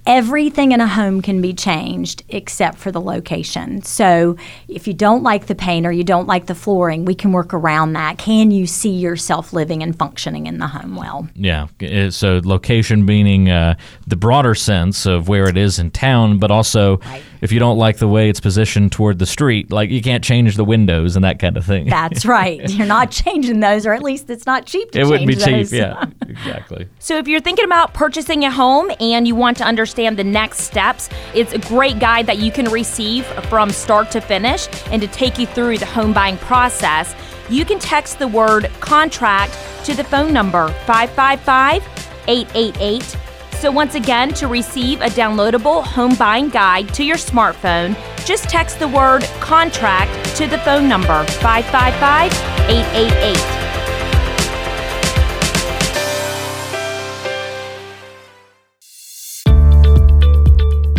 everything 0.07 0.71
in 0.71 0.79
a 0.79 0.87
home 0.87 1.21
can 1.21 1.41
be 1.41 1.53
changed 1.53 2.23
except 2.29 2.77
for 2.77 2.91
the 2.91 3.01
location. 3.01 3.81
So 3.81 4.37
if 4.69 4.87
you 4.87 4.93
don't 4.93 5.21
like 5.21 5.47
the 5.47 5.53
paint 5.53 5.85
or 5.85 5.91
you 5.91 6.05
don't 6.05 6.27
like 6.27 6.45
the 6.45 6.55
flooring, 6.55 7.03
we 7.03 7.13
can 7.13 7.33
work 7.33 7.53
around 7.53 7.93
that. 7.93 8.17
Can 8.17 8.49
you 8.49 8.65
see 8.65 8.91
yourself 8.91 9.51
living 9.51 9.83
and 9.83 9.97
functioning 9.97 10.47
in 10.47 10.59
the 10.59 10.67
home 10.67 10.95
well? 10.95 11.27
Yeah. 11.35 11.67
Uh, 11.81 12.09
so 12.09 12.39
location 12.43 13.03
meaning 13.05 13.49
uh, 13.49 13.75
the 14.07 14.15
broader 14.15 14.55
sense 14.55 15.05
of 15.05 15.27
where 15.27 15.49
it 15.49 15.57
is 15.57 15.77
in 15.77 15.91
town, 15.91 16.39
but 16.39 16.51
also 16.51 16.99
right. 16.99 17.23
If 17.41 17.51
you 17.51 17.59
don't 17.59 17.77
like 17.77 17.97
the 17.97 18.07
way 18.07 18.29
it's 18.29 18.39
positioned 18.39 18.91
toward 18.91 19.19
the 19.19 19.25
street, 19.25 19.71
like 19.71 19.89
you 19.89 20.01
can't 20.01 20.23
change 20.23 20.55
the 20.55 20.65
windows 20.65 21.15
and 21.15 21.25
that 21.25 21.39
kind 21.39 21.57
of 21.57 21.65
thing. 21.65 21.87
That's 21.87 22.25
right. 22.25 22.61
You're 22.69 22.87
not 22.87 23.11
changing 23.11 23.59
those, 23.59 23.85
or 23.85 23.93
at 23.93 24.03
least 24.03 24.29
it's 24.29 24.45
not 24.45 24.65
cheap 24.65 24.91
to 24.91 24.99
change 24.99 25.07
it 25.07 25.09
wouldn't 25.09 25.27
be 25.27 25.35
those. 25.35 25.69
cheap. 25.69 25.79
Yeah, 25.79 26.05
exactly. 26.27 26.87
So 26.99 27.17
if 27.17 27.27
you're 27.27 27.41
thinking 27.41 27.65
about 27.65 27.93
purchasing 27.93 28.43
a 28.43 28.51
home 28.51 28.91
and 28.99 29.27
you 29.27 29.35
want 29.35 29.57
to 29.57 29.63
understand 29.63 29.87
understand 29.97 30.17
the 30.17 30.23
next 30.23 30.59
steps. 30.59 31.09
It's 31.33 31.53
a 31.53 31.59
great 31.59 31.99
guide 31.99 32.27
that 32.27 32.37
you 32.37 32.51
can 32.51 32.65
receive 32.71 33.25
from 33.49 33.69
start 33.69 34.11
to 34.11 34.21
finish 34.21 34.67
and 34.91 35.01
to 35.01 35.07
take 35.07 35.37
you 35.37 35.45
through 35.45 35.77
the 35.77 35.85
home 35.85 36.13
buying 36.13 36.37
process. 36.37 37.15
You 37.49 37.63
can 37.63 37.79
text 37.79 38.19
the 38.19 38.27
word 38.27 38.69
contract 38.79 39.57
to 39.85 39.95
the 39.95 40.03
phone 40.03 40.33
number 40.33 40.67
555 40.85 41.83
888. 42.27 43.26
So, 43.59 43.71
once 43.71 43.95
again, 43.95 44.35
to 44.35 44.47
receive 44.47 45.01
a 45.01 45.07
downloadable 45.07 45.83
home 45.83 46.13
buying 46.13 46.49
guide 46.49 46.93
to 46.93 47.03
your 47.03 47.17
smartphone, 47.17 47.97
just 48.23 48.43
text 48.43 48.77
the 48.77 48.87
word 48.87 49.23
contract 49.39 50.35
to 50.35 50.45
the 50.45 50.59
phone 50.59 50.87
number 50.87 51.25
555 51.41 52.31
888. 52.69 53.57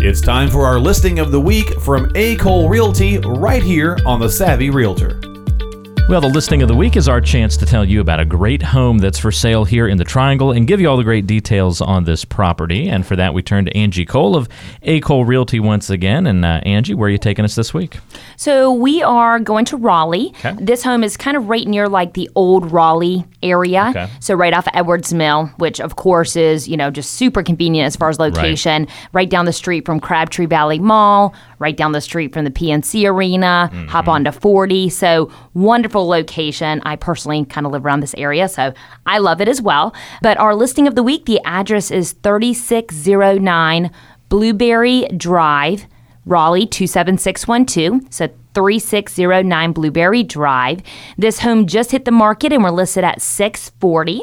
It's 0.04 0.20
time 0.20 0.50
for 0.50 0.66
our 0.66 0.80
listing 0.80 1.20
of 1.20 1.30
the 1.30 1.40
week 1.40 1.78
from 1.80 2.10
A. 2.16 2.34
Cole 2.36 2.68
Realty 2.68 3.18
right 3.18 3.62
here 3.62 3.96
on 4.04 4.18
the 4.18 4.28
Savvy 4.28 4.70
Realtor. 4.70 5.20
Well, 6.08 6.22
the 6.22 6.28
listing 6.28 6.62
of 6.62 6.68
the 6.68 6.74
week 6.74 6.96
is 6.96 7.06
our 7.06 7.20
chance 7.20 7.54
to 7.58 7.66
tell 7.66 7.84
you 7.84 8.00
about 8.00 8.18
a 8.18 8.24
great 8.24 8.62
home 8.62 8.96
that's 8.96 9.18
for 9.18 9.30
sale 9.30 9.66
here 9.66 9.86
in 9.86 9.98
the 9.98 10.04
Triangle 10.04 10.52
and 10.52 10.66
give 10.66 10.80
you 10.80 10.88
all 10.88 10.96
the 10.96 11.04
great 11.04 11.26
details 11.26 11.82
on 11.82 12.04
this 12.04 12.24
property. 12.24 12.88
And 12.88 13.06
for 13.06 13.14
that, 13.16 13.34
we 13.34 13.42
turn 13.42 13.66
to 13.66 13.76
Angie 13.76 14.06
Cole 14.06 14.34
of 14.34 14.48
A. 14.84 15.00
Cole 15.00 15.26
Realty 15.26 15.60
once 15.60 15.90
again. 15.90 16.26
And 16.26 16.46
uh, 16.46 16.62
Angie, 16.64 16.94
where 16.94 17.08
are 17.08 17.10
you 17.10 17.18
taking 17.18 17.44
us 17.44 17.56
this 17.56 17.74
week? 17.74 17.98
So 18.38 18.72
we 18.72 19.02
are 19.02 19.38
going 19.38 19.66
to 19.66 19.76
Raleigh. 19.76 20.32
Okay. 20.38 20.56
This 20.58 20.82
home 20.82 21.04
is 21.04 21.18
kind 21.18 21.36
of 21.36 21.50
right 21.50 21.68
near 21.68 21.90
like 21.90 22.14
the 22.14 22.30
old 22.34 22.72
Raleigh 22.72 23.26
area. 23.42 23.86
Okay. 23.90 24.08
So 24.20 24.34
right 24.34 24.52
off 24.52 24.66
of 24.66 24.72
Edwards 24.74 25.14
Mill, 25.14 25.46
which 25.58 25.80
of 25.80 25.96
course 25.96 26.36
is, 26.36 26.68
you 26.68 26.76
know, 26.76 26.90
just 26.90 27.14
super 27.14 27.42
convenient 27.42 27.86
as 27.86 27.96
far 27.96 28.08
as 28.08 28.18
location. 28.18 28.82
Right, 28.82 29.08
right 29.12 29.30
down 29.30 29.44
the 29.44 29.52
street 29.52 29.86
from 29.86 30.00
Crabtree 30.00 30.46
Valley 30.46 30.78
Mall, 30.78 31.34
right 31.58 31.76
down 31.76 31.92
the 31.92 32.00
street 32.00 32.32
from 32.32 32.44
the 32.44 32.50
PNC 32.50 33.08
Arena, 33.08 33.70
mm-hmm. 33.72 33.86
hop 33.86 34.08
on 34.08 34.24
to 34.24 34.32
40. 34.32 34.88
So 34.88 35.30
wonderful 35.54 36.06
location. 36.06 36.82
I 36.84 36.96
personally 36.96 37.44
kind 37.44 37.66
of 37.66 37.72
live 37.72 37.84
around 37.84 38.00
this 38.00 38.14
area, 38.14 38.48
so 38.48 38.72
I 39.06 39.18
love 39.18 39.40
it 39.40 39.48
as 39.48 39.62
well. 39.62 39.94
But 40.22 40.38
our 40.38 40.54
listing 40.54 40.88
of 40.88 40.94
the 40.94 41.02
week, 41.02 41.26
the 41.26 41.40
address 41.44 41.90
is 41.90 42.12
3609 42.12 43.90
Blueberry 44.28 45.06
Drive, 45.16 45.86
Raleigh 46.26 46.66
27612. 46.66 48.12
So 48.12 48.28
3609 48.58 49.72
Blueberry 49.72 50.24
Drive. 50.24 50.82
This 51.16 51.38
home 51.38 51.68
just 51.68 51.92
hit 51.92 52.04
the 52.04 52.10
market 52.10 52.52
and 52.52 52.64
we're 52.64 52.70
listed 52.70 53.04
at 53.04 53.22
640. 53.22 54.22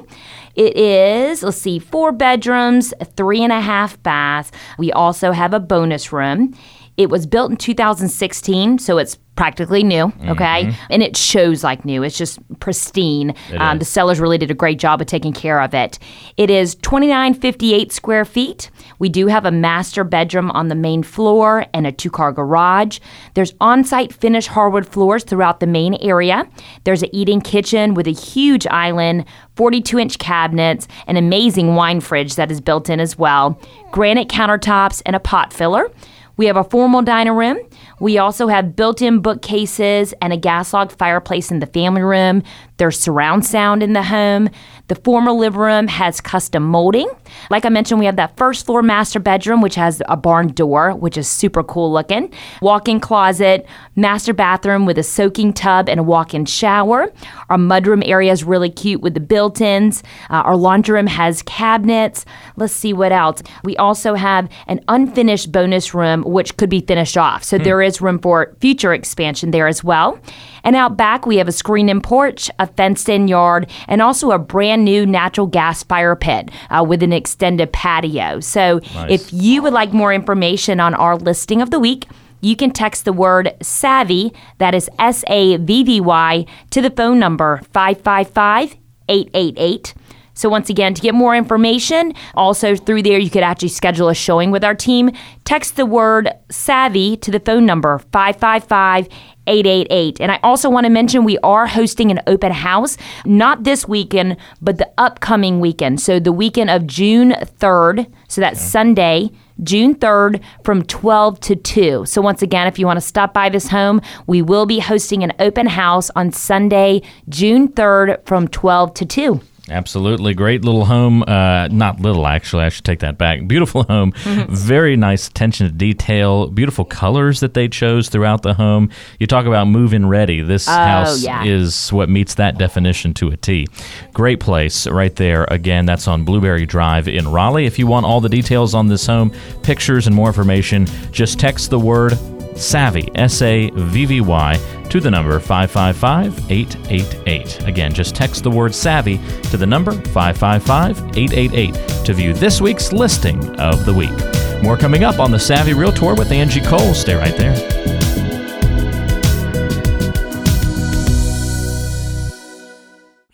It 0.56 0.76
is, 0.76 1.42
let's 1.42 1.58
see, 1.58 1.80
four 1.80 2.12
bedrooms, 2.12 2.94
three 3.16 3.42
and 3.44 3.54
a 3.54 3.62
half 3.62 4.02
baths. 4.04 4.52
We 4.78 4.92
also 4.92 5.32
have 5.32 5.54
a 5.54 5.60
bonus 5.62 6.12
room. 6.12 6.54
It 6.98 7.10
was 7.10 7.26
built 7.26 7.52
in 7.52 7.58
2016, 7.58 8.80
so 8.80 8.98
it's 8.98 9.18
practically 9.36 9.84
new, 9.84 10.14
okay? 10.28 10.66
Mm-hmm. 10.66 10.86
And 10.90 11.04
it 11.04 11.18
shows 11.18 11.64
like 11.64 11.84
new. 11.84 12.04
It's 12.04 12.18
just 12.18 12.40
pristine. 12.60 13.36
Um, 13.58 13.80
the 13.80 13.86
sellers 13.86 14.20
really 14.20 14.38
did 14.38 14.50
a 14.50 14.54
great 14.54 14.80
job 14.80 15.02
of 15.02 15.08
taking 15.08 15.34
care 15.34 15.60
of 15.60 15.74
it. 15.74 16.00
It 16.38 16.50
is 16.50 16.76
2958 16.76 17.92
square 17.92 18.24
feet. 18.24 18.72
We 18.98 19.10
do 19.10 19.28
have 19.28 19.46
a 19.46 19.52
master 19.52 20.04
bedroom 20.04 20.52
on 20.52 20.70
the 20.70 20.76
main 20.76 21.04
floor 21.04 21.66
and 21.74 21.86
a 21.86 21.92
two 21.92 22.10
car 22.10 22.32
garage. 22.32 23.00
There's 23.34 23.54
on 23.60 23.84
site 23.84 24.14
finished 24.14 24.48
hardwood 24.48 24.88
floors 24.88 25.24
throughout 25.26 25.60
the 25.60 25.68
main 25.68 25.96
area. 25.96 26.48
There's 26.86 27.04
an 27.04 27.14
eating 27.14 27.42
kitchen 27.42 27.94
with 27.94 28.08
a 28.08 28.12
huge 28.12 28.66
island, 28.68 29.26
42 29.58 30.00
inch 30.00 30.18
cabinets, 30.18 30.88
an 31.08 31.18
amazing 31.18 31.76
wine 31.76 32.00
fridge 32.00 32.36
that 32.36 32.52
is 32.52 32.62
built 32.62 32.90
in 32.90 33.02
as 33.02 33.18
well, 33.18 33.60
granite 33.92 34.30
countertops, 34.30 35.02
and 35.06 35.16
a 35.16 35.20
pot 35.20 35.52
filler. 35.52 35.92
We 36.38 36.48
have 36.48 36.58
a 36.58 36.64
formal 36.64 37.02
dining 37.02 37.34
room. 37.34 37.58
We 38.00 38.18
also 38.18 38.48
have 38.48 38.76
built 38.76 39.02
in 39.02 39.22
bookcases 39.22 40.14
and 40.22 40.34
a 40.34 40.38
gas 40.38 40.74
log 40.74 40.92
fireplace 40.92 41.52
in 41.52 41.60
the 41.60 41.68
family 41.68 42.02
room. 42.02 42.44
There's 42.78 43.00
surround 43.00 43.46
sound 43.46 43.82
in 43.82 43.94
the 43.94 44.04
home. 44.04 44.50
The 44.88 44.96
former 44.96 45.32
living 45.32 45.60
room 45.60 45.88
has 45.88 46.22
custom 46.22 46.64
molding. 46.64 47.10
Like 47.50 47.66
I 47.66 47.70
mentioned, 47.70 48.00
we 48.00 48.06
have 48.06 48.18
that 48.18 48.38
first 48.38 48.66
floor 48.66 48.84
master 48.84 49.20
bedroom, 49.20 49.62
which 49.62 49.76
has 49.76 50.02
a 50.08 50.16
barn 50.16 50.50
door, 50.50 50.94
which 50.94 51.18
is 51.18 51.28
super 51.28 51.64
cool 51.64 51.92
looking. 51.92 52.32
Walk 52.62 52.88
in 52.88 53.00
closet, 53.00 53.66
master 53.96 54.34
bathroom 54.34 54.86
with 54.86 54.98
a 54.98 55.04
soaking 55.04 55.54
tub 55.54 55.90
and 55.90 56.00
a 56.00 56.04
walk 56.04 56.34
in 56.34 56.46
shower. 56.46 57.12
Our 57.50 57.58
mudroom 57.58 58.08
area 58.08 58.32
is 58.32 58.44
really 58.44 58.70
cute 58.70 59.02
with 59.02 59.16
the 59.16 59.20
built 59.20 59.60
ins. 59.60 60.04
Uh, 60.30 60.36
our 60.36 60.56
laundry 60.56 60.96
room 60.96 61.08
has 61.08 61.42
cabinets. 61.44 62.26
Let's 62.56 62.74
see 62.74 62.94
what 62.94 63.12
else. 63.12 63.42
We 63.64 63.76
also 63.78 64.14
have 64.14 64.50
an 64.68 64.82
unfinished 64.88 65.52
bonus 65.52 65.94
room, 65.94 66.24
which 66.24 66.58
could 66.58 66.70
be 66.70 66.82
finished 66.82 67.18
off. 67.18 67.44
So 67.44 67.58
mm. 67.58 67.64
there 67.64 67.82
is 67.82 68.02
room 68.02 68.20
for 68.20 68.56
future 68.60 68.94
expansion 68.94 69.52
there 69.52 69.68
as 69.68 69.84
well. 69.84 70.20
And 70.66 70.76
out 70.76 70.98
back, 70.98 71.26
we 71.26 71.38
have 71.38 71.48
a 71.48 71.54
screen 71.54 71.88
in 71.88 72.02
porch, 72.02 72.50
a 72.60 72.68
fenced 72.68 73.08
in 73.08 73.28
yard, 73.28 73.70
and 73.88 74.02
also 74.02 74.32
a 74.32 74.40
brand 74.40 74.84
new 74.84 75.06
natural 75.06 75.48
gas 75.48 75.84
fire 75.84 76.16
pit 76.16 76.50
uh, 76.70 76.84
with 76.86 77.02
an 77.04 77.14
extended 77.14 77.72
patio. 77.72 78.40
So 78.40 78.82
nice. 78.96 79.12
if 79.12 79.32
you 79.32 79.62
would 79.62 79.74
like 79.74 79.94
more 79.94 80.12
information 80.12 80.80
on 80.80 80.94
our 80.96 81.16
listing 81.16 81.62
of 81.62 81.70
the 81.70 81.80
week, 81.80 82.08
you 82.42 82.56
can 82.56 82.72
text 82.72 83.06
the 83.06 83.14
word 83.14 83.54
SAVVY, 83.62 84.36
that 84.58 84.76
is 84.76 84.90
S 85.00 85.24
A 85.28 85.58
V 85.58 85.84
V 85.84 86.02
Y, 86.02 86.46
to 86.72 86.82
the 86.82 86.90
phone 86.90 87.20
number 87.20 87.62
555 87.72 88.76
888. 89.08 89.94
So, 90.36 90.50
once 90.50 90.70
again, 90.70 90.94
to 90.94 91.02
get 91.02 91.16
more 91.16 91.34
information, 91.34 92.14
also 92.34 92.76
through 92.76 93.04
there, 93.04 93.18
you 93.18 93.30
could 93.30 93.42
actually 93.42 93.70
schedule 93.70 94.10
a 94.10 94.14
showing 94.14 94.52
with 94.52 94.66
our 94.66 94.76
team. 94.76 95.12
Text 95.46 95.78
the 95.78 95.86
word 95.86 96.30
SAVVY 96.50 97.22
to 97.22 97.32
the 97.32 97.40
phone 97.40 97.66
number 97.66 98.00
555 98.12 99.08
888. 99.48 100.22
And 100.22 100.32
I 100.32 100.40
also 100.44 100.70
want 100.70 100.86
to 100.86 100.90
mention 100.90 101.24
we 101.24 101.38
are 101.40 101.68
hosting 101.68 102.12
an 102.12 102.22
open 102.28 102.52
house, 102.52 102.98
not 103.26 103.64
this 103.64 103.88
weekend, 103.88 104.38
but 104.62 104.78
the 104.78 104.90
upcoming 104.98 105.60
weekend. 105.60 106.02
So 106.02 106.20
the 106.20 106.32
weekend 106.32 106.70
of 106.70 106.88
June 106.88 107.32
3rd, 107.32 108.12
so 108.28 108.42
that's 108.42 108.60
yeah. 108.60 108.68
Sunday. 108.68 109.32
June 109.64 109.96
3rd 109.96 110.44
from 110.66 110.84
12 110.84 111.40
to 111.40 111.56
2. 111.56 112.06
So, 112.06 112.22
once 112.22 112.42
again, 112.42 112.68
if 112.68 112.78
you 112.78 112.86
want 112.86 112.98
to 112.98 113.02
stop 113.02 113.34
by 113.34 113.48
this 113.48 113.70
home, 113.70 114.02
we 114.28 114.42
will 114.42 114.66
be 114.66 114.80
hosting 114.80 115.24
an 115.24 115.32
open 115.40 115.68
house 115.68 116.10
on 116.14 116.34
Sunday, 116.34 117.02
June 117.30 117.70
3rd 117.70 118.26
from 118.26 118.50
12 118.50 118.94
to 118.96 119.06
2. 119.06 119.42
Absolutely. 119.70 120.34
Great 120.34 120.64
little 120.64 120.86
home. 120.86 121.24
Uh, 121.24 121.68
not 121.70 122.00
little, 122.00 122.28
actually. 122.28 122.64
I 122.64 122.70
should 122.70 122.86
take 122.86 123.00
that 123.00 123.18
back. 123.18 123.48
Beautiful 123.48 123.84
home. 123.90 124.14
Very 124.50 124.96
nice 124.96 125.28
attention 125.28 125.68
to 125.68 125.74
detail. 125.74 126.48
Beautiful 126.48 126.86
colors 126.86 127.40
that 127.40 127.54
they 127.54 127.68
chose 127.68 128.10
throughout 128.10 128.44
the 128.44 128.54
home. 128.54 128.90
You 129.20 129.28
talk 129.28 129.46
about 129.46 129.68
move 129.68 129.94
in 129.94 130.08
ready. 130.08 130.42
This 130.42 130.68
house 130.68 131.24
yeah. 131.24 131.44
is 131.44 131.92
what 131.92 132.10
meets 132.10 132.36
that 132.36 132.58
definition 132.58 133.14
to 133.16 133.30
a 133.30 133.38
T. 133.38 133.68
Great 134.14 134.40
place 134.40 134.88
right 134.88 135.16
there. 135.16 135.46
Again, 135.50 135.86
that's 135.86 136.08
on 136.08 136.26
Blueberry 136.26 136.66
Drive 136.66 137.08
in 137.08 137.28
Raleigh. 137.28 137.66
If 137.66 137.80
you 137.80 137.88
want 137.88 138.06
all 138.06 138.22
the 138.22 138.30
details 138.30 138.76
on 138.76 138.88
this 138.88 139.06
home, 139.06 139.32
pictures, 139.64 140.08
and 140.08 140.16
more 140.16 140.28
information, 140.28 140.88
just 141.12 141.40
text 141.40 141.70
the 141.70 141.80
word 141.80 142.14
Savvy, 142.56 143.10
S 143.16 143.42
A 143.42 143.70
V 143.72 144.06
V 144.06 144.22
Y, 144.22 144.86
to 144.90 145.00
the 145.00 145.12
number 145.12 145.40
555 145.40 146.52
888. 146.52 147.68
Again, 147.68 147.94
just 147.94 148.16
text 148.16 148.44
the 148.44 148.52
word 148.52 148.74
Savvy 148.74 149.18
to 149.50 149.58
the 149.58 149.66
number 149.66 149.92
555 149.92 151.18
888 151.18 152.06
to 152.06 152.14
view 152.14 152.34
this 152.34 152.62
week's 152.62 152.94
listing 152.94 153.60
of 153.60 153.86
the 153.86 153.94
week. 153.94 154.64
More 154.64 154.78
coming 154.78 155.04
up 155.04 155.20
on 155.20 155.32
the 155.32 155.40
Savvy 155.40 155.74
Realtor 155.74 156.16
with 156.16 156.32
Angie 156.32 156.62
Cole. 156.62 156.94
Stay 156.94 157.16
right 157.16 157.36
there. 157.38 157.56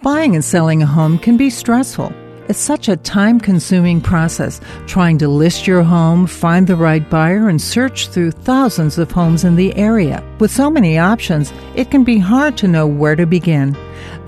Buying 0.04 0.34
and 0.34 0.44
selling 0.44 0.82
a 0.82 0.88
home 0.88 1.20
can 1.20 1.38
be 1.38 1.52
stressful. 1.52 2.12
It's 2.52 2.60
such 2.60 2.90
a 2.90 2.98
time 2.98 3.40
consuming 3.40 4.02
process 4.02 4.60
trying 4.86 5.18
to 5.20 5.30
list 5.30 5.68
your 5.68 5.84
home, 5.84 6.28
find 6.28 6.68
the 6.68 6.76
right 6.76 7.10
buyer, 7.10 7.48
and 7.48 7.62
search 7.62 8.10
through 8.10 8.32
thousands 8.32 8.98
of 8.98 9.10
homes 9.10 9.46
in 9.46 9.56
the 9.56 9.74
area. 9.78 10.22
With 10.38 10.52
so 10.52 10.70
many 10.70 10.98
options, 10.98 11.54
it 11.76 11.92
can 11.92 12.04
be 12.04 12.18
hard 12.18 12.58
to 12.58 12.68
know 12.68 12.86
where 12.86 13.16
to 13.16 13.26
begin. 13.26 13.74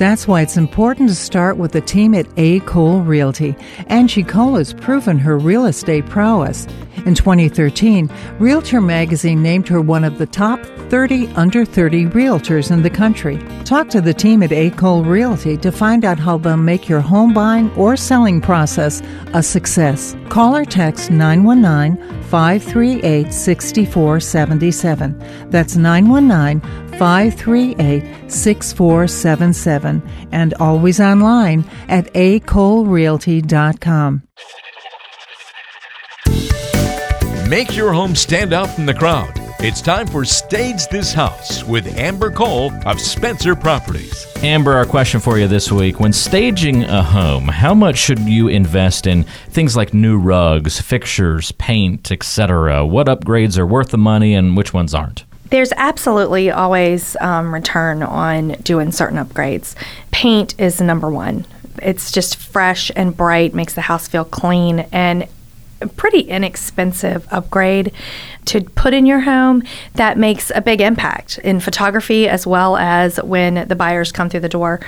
That's 0.04 0.28
why 0.28 0.42
it's 0.42 0.58
important 0.58 1.08
to 1.08 1.16
start 1.16 1.56
with 1.56 1.72
the 1.72 1.80
team 1.80 2.14
at 2.14 2.28
A. 2.36 2.60
Cole 2.60 3.00
Realty. 3.00 3.56
Angie 3.88 4.22
Cole 4.22 4.56
has 4.56 4.74
proven 4.74 5.18
her 5.18 5.38
real 5.38 5.66
estate 5.66 6.06
prowess. 6.08 6.68
In 7.06 7.16
2013, 7.16 8.12
Realtor 8.38 8.82
magazine 8.82 9.42
named 9.42 9.70
her 9.70 9.80
one 9.80 10.04
of 10.04 10.18
the 10.18 10.26
top 10.26 10.60
30 10.90 11.28
under 11.36 11.64
30 11.64 12.08
realtors 12.08 12.70
in 12.70 12.84
the 12.84 12.90
country. 12.90 13.38
Talk 13.64 13.88
to 13.92 14.02
the 14.02 14.14
team 14.14 14.44
at 14.44 14.52
A. 14.52 14.72
Cole 14.72 15.06
Realty 15.06 15.56
to 15.56 15.72
find 15.72 16.04
out 16.04 16.20
how 16.20 16.38
they'll 16.38 16.58
make 16.58 16.90
your 16.90 17.00
home 17.00 17.34
buying 17.34 17.72
or 17.76 17.96
selling 17.96 18.42
process 18.42 19.02
a 19.34 19.42
success. 19.42 20.18
Call 20.28 20.54
or 20.54 20.66
text 20.66 21.12
919 21.12 22.24
538 22.24 23.32
6477. 23.32 25.50
That's 25.50 25.78
919 25.78 26.83
538 26.98 28.32
6477 28.32 30.02
and 30.32 30.54
always 30.56 31.00
online 31.00 31.64
at 31.90 32.12
acolerealty.com. 32.14 34.24
Make 37.50 37.76
your 37.76 37.94
home 37.94 38.16
stand 38.16 38.54
out 38.54 38.74
from 38.74 38.86
the 38.86 38.94
crowd. 38.94 39.32
It's 39.60 39.80
time 39.80 40.08
for 40.08 40.26
Stage 40.26 40.88
This 40.88 41.14
House 41.14 41.64
with 41.64 41.98
Amber 41.98 42.32
Cole 42.32 42.74
of 42.86 43.00
Spencer 43.00 43.56
Properties. 43.56 44.26
Amber, 44.44 44.74
our 44.74 44.86
question 44.86 45.22
for 45.22 45.40
you 45.40 45.48
this 45.48 45.72
week. 45.72 46.02
When 46.02 46.12
staging 46.12 46.84
a 46.84 47.02
home, 47.02 47.48
how 47.48 47.74
much 47.74 47.98
should 47.98 48.20
you 48.20 48.50
invest 48.50 49.08
in 49.08 49.24
things 49.24 49.78
like 49.78 49.94
new 49.94 50.18
rugs, 50.18 50.82
fixtures, 50.82 51.54
paint, 51.54 52.12
etc.? 52.12 52.86
What 52.86 53.08
upgrades 53.08 53.58
are 53.58 53.66
worth 53.66 53.92
the 53.92 53.98
money 53.98 54.34
and 54.34 54.58
which 54.58 54.74
ones 54.74 54.94
aren't? 54.94 55.24
There's 55.54 55.72
absolutely 55.78 56.50
always 56.50 57.16
um, 57.22 57.54
return 57.54 58.02
on 58.02 58.54
doing 58.64 58.92
certain 58.92 59.24
upgrades. 59.24 59.76
Paint 60.10 60.60
is 60.60 60.82
number 60.82 61.12
one. 61.12 61.46
It's 61.80 62.12
just 62.12 62.38
fresh 62.38 62.90
and 62.96 63.16
bright, 63.16 63.54
makes 63.54 63.76
the 63.76 63.82
house 63.82 64.08
feel 64.08 64.26
clean, 64.26 64.80
and 64.92 65.28
pretty 65.88 66.22
inexpensive 66.22 67.28
upgrade 67.32 67.92
to 68.46 68.62
put 68.62 68.94
in 68.94 69.06
your 69.06 69.22
home 69.22 69.64
that 69.94 70.18
makes 70.18 70.52
a 70.54 70.62
big 70.62 70.82
impact 70.82 71.38
in 71.40 71.60
photography 71.60 72.28
as 72.28 72.46
well 72.46 72.76
as 72.78 73.18
when 73.24 73.68
the 73.68 73.76
buyers 73.76 74.12
come 74.12 74.30
through 74.30 74.42
the 74.42 74.50
door. 74.50 74.80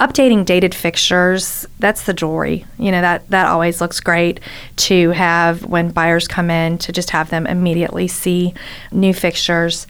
Updating 0.00 0.44
dated 0.44 0.74
fixtures, 0.74 1.66
that's 1.78 2.04
the 2.04 2.14
jewelry. 2.14 2.64
You 2.78 2.90
know, 2.90 3.00
that 3.00 3.28
that 3.30 3.46
always 3.46 3.80
looks 3.80 4.00
great 4.00 4.40
to 4.76 5.10
have 5.10 5.64
when 5.64 5.90
buyers 5.90 6.26
come 6.26 6.50
in 6.50 6.78
to 6.78 6.92
just 6.92 7.10
have 7.10 7.30
them 7.30 7.46
immediately 7.46 8.08
see 8.08 8.54
new 8.90 9.14
fixtures. 9.14 9.86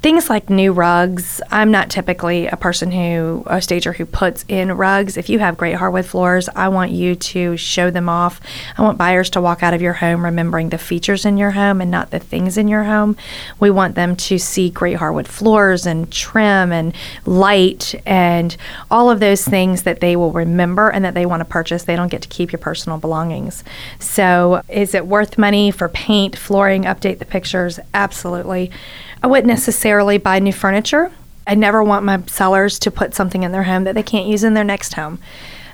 Things 0.00 0.30
like 0.30 0.48
new 0.48 0.72
rugs. 0.72 1.40
I'm 1.50 1.72
not 1.72 1.90
typically 1.90 2.46
a 2.46 2.56
person 2.56 2.92
who, 2.92 3.42
a 3.48 3.60
stager 3.60 3.92
who 3.92 4.06
puts 4.06 4.44
in 4.46 4.70
rugs. 4.70 5.16
If 5.16 5.28
you 5.28 5.40
have 5.40 5.56
great 5.56 5.74
hardwood 5.74 6.06
floors, 6.06 6.48
I 6.54 6.68
want 6.68 6.92
you 6.92 7.16
to 7.16 7.56
show 7.56 7.90
them 7.90 8.08
off. 8.08 8.40
I 8.76 8.82
want 8.82 8.96
buyers 8.96 9.28
to 9.30 9.40
walk 9.40 9.64
out 9.64 9.74
of 9.74 9.82
your 9.82 9.94
home 9.94 10.24
remembering 10.24 10.68
the 10.68 10.78
features 10.78 11.24
in 11.24 11.36
your 11.36 11.50
home 11.50 11.80
and 11.80 11.90
not 11.90 12.12
the 12.12 12.20
things 12.20 12.56
in 12.56 12.68
your 12.68 12.84
home. 12.84 13.16
We 13.58 13.70
want 13.70 13.96
them 13.96 14.14
to 14.14 14.38
see 14.38 14.70
great 14.70 14.98
hardwood 14.98 15.26
floors 15.26 15.84
and 15.84 16.12
trim 16.12 16.70
and 16.70 16.94
light 17.26 17.96
and 18.06 18.56
all 18.92 19.10
of 19.10 19.18
those 19.18 19.44
things 19.44 19.82
that 19.82 19.98
they 19.98 20.14
will 20.14 20.30
remember 20.30 20.90
and 20.90 21.04
that 21.04 21.14
they 21.14 21.26
want 21.26 21.40
to 21.40 21.44
purchase. 21.44 21.82
They 21.82 21.96
don't 21.96 22.06
get 22.06 22.22
to 22.22 22.28
keep 22.28 22.52
your 22.52 22.60
personal 22.60 22.98
belongings. 22.98 23.64
So, 23.98 24.62
is 24.68 24.94
it 24.94 25.08
worth 25.08 25.38
money 25.38 25.72
for 25.72 25.88
paint, 25.88 26.38
flooring, 26.38 26.84
update 26.84 27.18
the 27.18 27.24
pictures? 27.24 27.80
Absolutely. 27.92 28.70
I 29.22 29.26
wouldn't 29.26 29.46
necessarily 29.46 30.18
buy 30.18 30.38
new 30.38 30.52
furniture. 30.52 31.10
I 31.46 31.54
never 31.54 31.82
want 31.82 32.04
my 32.04 32.22
sellers 32.26 32.78
to 32.80 32.90
put 32.90 33.14
something 33.14 33.42
in 33.42 33.52
their 33.52 33.64
home 33.64 33.84
that 33.84 33.94
they 33.94 34.02
can't 34.02 34.26
use 34.26 34.44
in 34.44 34.54
their 34.54 34.64
next 34.64 34.94
home. 34.94 35.18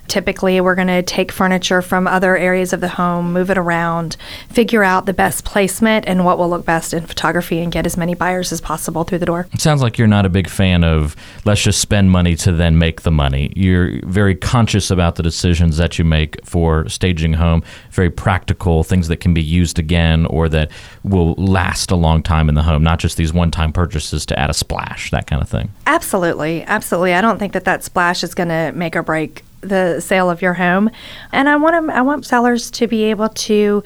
Typically, 0.08 0.60
we're 0.60 0.74
going 0.74 0.88
to 0.88 1.02
take 1.02 1.32
furniture 1.32 1.82
from 1.82 2.06
other 2.06 2.36
areas 2.36 2.72
of 2.72 2.80
the 2.80 2.88
home, 2.88 3.32
move 3.32 3.50
it 3.50 3.58
around, 3.58 4.16
figure 4.48 4.84
out 4.84 5.06
the 5.06 5.12
best 5.12 5.44
placement 5.44 6.06
and 6.06 6.24
what 6.24 6.38
will 6.38 6.48
look 6.48 6.64
best 6.64 6.92
in 6.92 7.04
photography, 7.06 7.60
and 7.60 7.72
get 7.72 7.86
as 7.86 7.96
many 7.96 8.14
buyers 8.14 8.52
as 8.52 8.60
possible 8.60 9.04
through 9.04 9.18
the 9.18 9.26
door. 9.26 9.46
It 9.52 9.60
sounds 9.60 9.82
like 9.82 9.98
you're 9.98 10.06
not 10.06 10.26
a 10.26 10.28
big 10.28 10.48
fan 10.48 10.84
of 10.84 11.16
let's 11.44 11.62
just 11.62 11.80
spend 11.80 12.10
money 12.10 12.36
to 12.36 12.52
then 12.52 12.78
make 12.78 13.02
the 13.02 13.10
money. 13.10 13.52
You're 13.56 14.04
very 14.06 14.34
conscious 14.34 14.90
about 14.90 15.16
the 15.16 15.22
decisions 15.22 15.76
that 15.78 15.98
you 15.98 16.04
make 16.04 16.44
for 16.44 16.88
staging 16.88 17.34
home, 17.34 17.62
very 17.90 18.10
practical 18.10 18.84
things 18.84 19.08
that 19.08 19.18
can 19.18 19.34
be 19.34 19.42
used 19.42 19.78
again 19.78 20.26
or 20.26 20.48
that 20.48 20.70
will 21.02 21.34
last 21.34 21.90
a 21.90 21.96
long 21.96 22.22
time 22.22 22.48
in 22.48 22.54
the 22.54 22.62
home, 22.62 22.82
not 22.82 22.98
just 22.98 23.16
these 23.16 23.32
one 23.32 23.50
time 23.50 23.72
purchases 23.72 24.26
to 24.26 24.38
add 24.38 24.50
a 24.50 24.54
splash, 24.54 25.10
that 25.10 25.26
kind 25.26 25.42
of 25.42 25.48
thing. 25.48 25.70
Absolutely, 25.86 26.62
absolutely. 26.64 27.14
I 27.14 27.20
don't 27.20 27.38
think 27.38 27.52
that 27.52 27.64
that 27.64 27.84
splash 27.84 28.22
is 28.22 28.34
going 28.34 28.48
to 28.48 28.72
make 28.74 28.96
or 28.96 29.02
break 29.02 29.42
the 29.64 30.00
sale 30.00 30.30
of 30.30 30.42
your 30.42 30.54
home, 30.54 30.90
and 31.32 31.48
I 31.48 31.56
want 31.56 31.90
I 31.90 32.02
want 32.02 32.26
sellers 32.26 32.70
to 32.72 32.86
be 32.86 33.04
able 33.04 33.28
to 33.28 33.82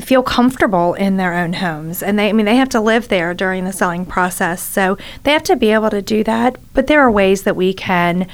feel 0.00 0.22
comfortable 0.22 0.94
in 0.94 1.16
their 1.16 1.34
own 1.34 1.52
homes. 1.52 2.02
And 2.02 2.18
they 2.18 2.28
I 2.28 2.32
mean 2.32 2.46
they 2.46 2.56
have 2.56 2.68
to 2.70 2.80
live 2.80 3.08
there 3.08 3.34
during 3.34 3.64
the 3.64 3.72
selling 3.72 4.04
process. 4.04 4.62
So 4.62 4.98
they 5.22 5.32
have 5.32 5.44
to 5.44 5.56
be 5.56 5.70
able 5.70 5.90
to 5.90 6.02
do 6.02 6.24
that. 6.24 6.56
But 6.72 6.86
there 6.86 7.00
are 7.00 7.10
ways 7.10 7.42
that 7.44 7.56
we 7.56 7.72
can 7.72 8.26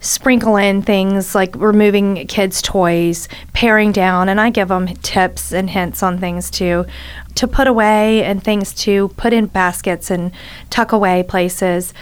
sprinkle 0.00 0.56
in 0.56 0.82
things 0.82 1.34
like 1.34 1.54
removing 1.56 2.26
kids 2.26 2.60
toys 2.60 3.28
paring 3.54 3.92
down 3.92 4.28
and 4.28 4.40
I 4.40 4.50
give 4.50 4.68
them 4.68 4.88
tips 4.96 5.52
and 5.52 5.70
hints 5.70 6.02
on 6.02 6.18
things 6.18 6.50
to 6.52 6.86
to 7.34 7.48
put 7.48 7.66
away 7.66 8.22
and 8.22 8.42
things 8.42 8.74
to 8.74 9.08
put 9.16 9.32
in 9.32 9.46
baskets 9.46 10.10
and 10.10 10.32
tuck 10.70 10.92
away 10.92 11.22
places 11.22 11.94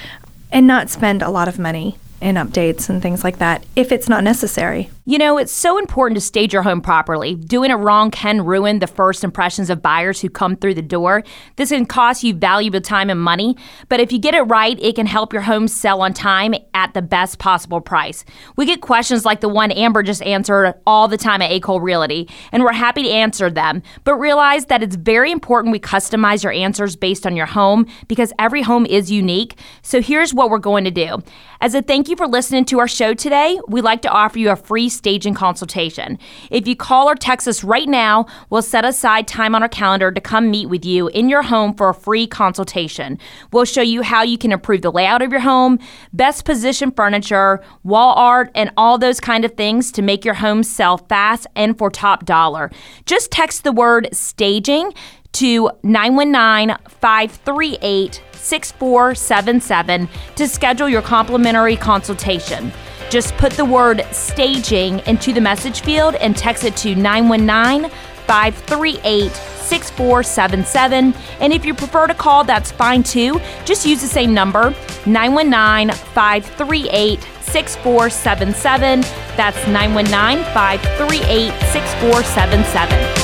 and 0.50 0.66
not 0.66 0.90
spend 0.90 1.22
a 1.22 1.30
lot 1.30 1.48
of 1.48 1.58
money 1.58 1.96
in 2.24 2.36
updates 2.36 2.88
and 2.88 3.02
things 3.02 3.22
like 3.22 3.38
that 3.38 3.64
if 3.76 3.92
it's 3.92 4.08
not 4.08 4.24
necessary. 4.24 4.90
You 5.06 5.18
know, 5.18 5.36
it's 5.36 5.52
so 5.52 5.76
important 5.76 6.16
to 6.16 6.22
stage 6.22 6.54
your 6.54 6.62
home 6.62 6.80
properly. 6.80 7.34
Doing 7.34 7.70
it 7.70 7.74
wrong 7.74 8.10
can 8.10 8.42
ruin 8.42 8.78
the 8.78 8.86
first 8.86 9.22
impressions 9.22 9.68
of 9.68 9.82
buyers 9.82 10.22
who 10.22 10.30
come 10.30 10.56
through 10.56 10.72
the 10.72 10.80
door. 10.80 11.22
This 11.56 11.68
can 11.68 11.84
cost 11.84 12.24
you 12.24 12.32
valuable 12.32 12.80
time 12.80 13.10
and 13.10 13.20
money, 13.20 13.54
but 13.90 14.00
if 14.00 14.12
you 14.12 14.18
get 14.18 14.34
it 14.34 14.44
right, 14.44 14.80
it 14.80 14.94
can 14.96 15.04
help 15.04 15.34
your 15.34 15.42
home 15.42 15.68
sell 15.68 16.00
on 16.00 16.14
time 16.14 16.54
at 16.72 16.94
the 16.94 17.02
best 17.02 17.38
possible 17.38 17.82
price. 17.82 18.24
We 18.56 18.64
get 18.64 18.80
questions 18.80 19.26
like 19.26 19.42
the 19.42 19.48
one 19.50 19.72
Amber 19.72 20.02
just 20.02 20.22
answered 20.22 20.72
all 20.86 21.06
the 21.06 21.18
time 21.18 21.42
at 21.42 21.50
A. 21.50 21.60
Cole 21.60 21.82
Realty, 21.82 22.26
and 22.50 22.62
we're 22.62 22.72
happy 22.72 23.02
to 23.02 23.10
answer 23.10 23.50
them. 23.50 23.82
But 24.04 24.14
realize 24.14 24.64
that 24.66 24.82
it's 24.82 24.96
very 24.96 25.30
important 25.30 25.72
we 25.72 25.80
customize 25.80 26.42
your 26.42 26.52
answers 26.52 26.96
based 26.96 27.26
on 27.26 27.36
your 27.36 27.44
home 27.44 27.88
because 28.08 28.32
every 28.38 28.62
home 28.62 28.86
is 28.86 29.10
unique. 29.10 29.58
So 29.82 30.00
here's 30.00 30.32
what 30.32 30.48
we're 30.48 30.56
going 30.56 30.84
to 30.84 30.90
do. 30.90 31.22
As 31.60 31.74
a 31.74 31.82
thank 31.82 32.08
you 32.08 32.16
for 32.16 32.26
listening 32.26 32.64
to 32.66 32.78
our 32.78 32.88
show 32.88 33.12
today, 33.12 33.60
we'd 33.68 33.82
like 33.82 34.00
to 34.02 34.10
offer 34.10 34.38
you 34.38 34.50
a 34.50 34.56
free 34.56 34.93
staging 34.94 35.34
consultation. 35.34 36.18
If 36.50 36.66
you 36.66 36.76
call 36.76 37.08
or 37.08 37.14
text 37.14 37.48
us 37.48 37.64
right 37.64 37.88
now, 37.88 38.26
we'll 38.50 38.62
set 38.62 38.84
aside 38.84 39.26
time 39.28 39.54
on 39.54 39.62
our 39.62 39.68
calendar 39.68 40.10
to 40.10 40.20
come 40.20 40.50
meet 40.50 40.68
with 40.68 40.84
you 40.84 41.08
in 41.08 41.28
your 41.28 41.42
home 41.42 41.74
for 41.74 41.88
a 41.88 41.94
free 41.94 42.26
consultation. 42.26 43.18
We'll 43.52 43.64
show 43.64 43.82
you 43.82 44.02
how 44.02 44.22
you 44.22 44.38
can 44.38 44.52
improve 44.52 44.82
the 44.82 44.92
layout 44.92 45.22
of 45.22 45.30
your 45.30 45.40
home, 45.40 45.78
best 46.12 46.44
position 46.44 46.90
furniture, 46.90 47.62
wall 47.82 48.14
art, 48.14 48.50
and 48.54 48.70
all 48.76 48.98
those 48.98 49.20
kind 49.20 49.44
of 49.44 49.52
things 49.52 49.92
to 49.92 50.02
make 50.02 50.24
your 50.24 50.34
home 50.34 50.62
sell 50.62 50.98
fast 50.98 51.46
and 51.56 51.76
for 51.76 51.90
top 51.90 52.24
dollar. 52.24 52.70
Just 53.06 53.30
text 53.30 53.64
the 53.64 53.72
word 53.72 54.08
staging 54.12 54.92
to 55.32 55.70
919 55.82 56.76
538 56.86 58.22
6477 58.32 60.08
to 60.36 60.48
schedule 60.48 60.88
your 60.88 61.02
complimentary 61.02 61.76
consultation. 61.76 62.72
Just 63.14 63.36
put 63.36 63.52
the 63.52 63.64
word 63.64 64.04
staging 64.10 64.98
into 65.06 65.32
the 65.32 65.40
message 65.40 65.82
field 65.82 66.16
and 66.16 66.36
text 66.36 66.64
it 66.64 66.76
to 66.78 66.96
919 66.96 67.88
538 68.26 69.30
6477. 69.30 71.14
And 71.38 71.52
if 71.52 71.64
you 71.64 71.74
prefer 71.74 72.08
to 72.08 72.14
call, 72.14 72.42
that's 72.42 72.72
fine 72.72 73.04
too. 73.04 73.40
Just 73.64 73.86
use 73.86 74.00
the 74.00 74.08
same 74.08 74.34
number 74.34 74.74
919 75.06 75.96
538 75.96 77.22
6477. 77.42 79.02
That's 79.36 79.64
919 79.68 80.44
538 80.52 81.52
6477. 81.70 83.23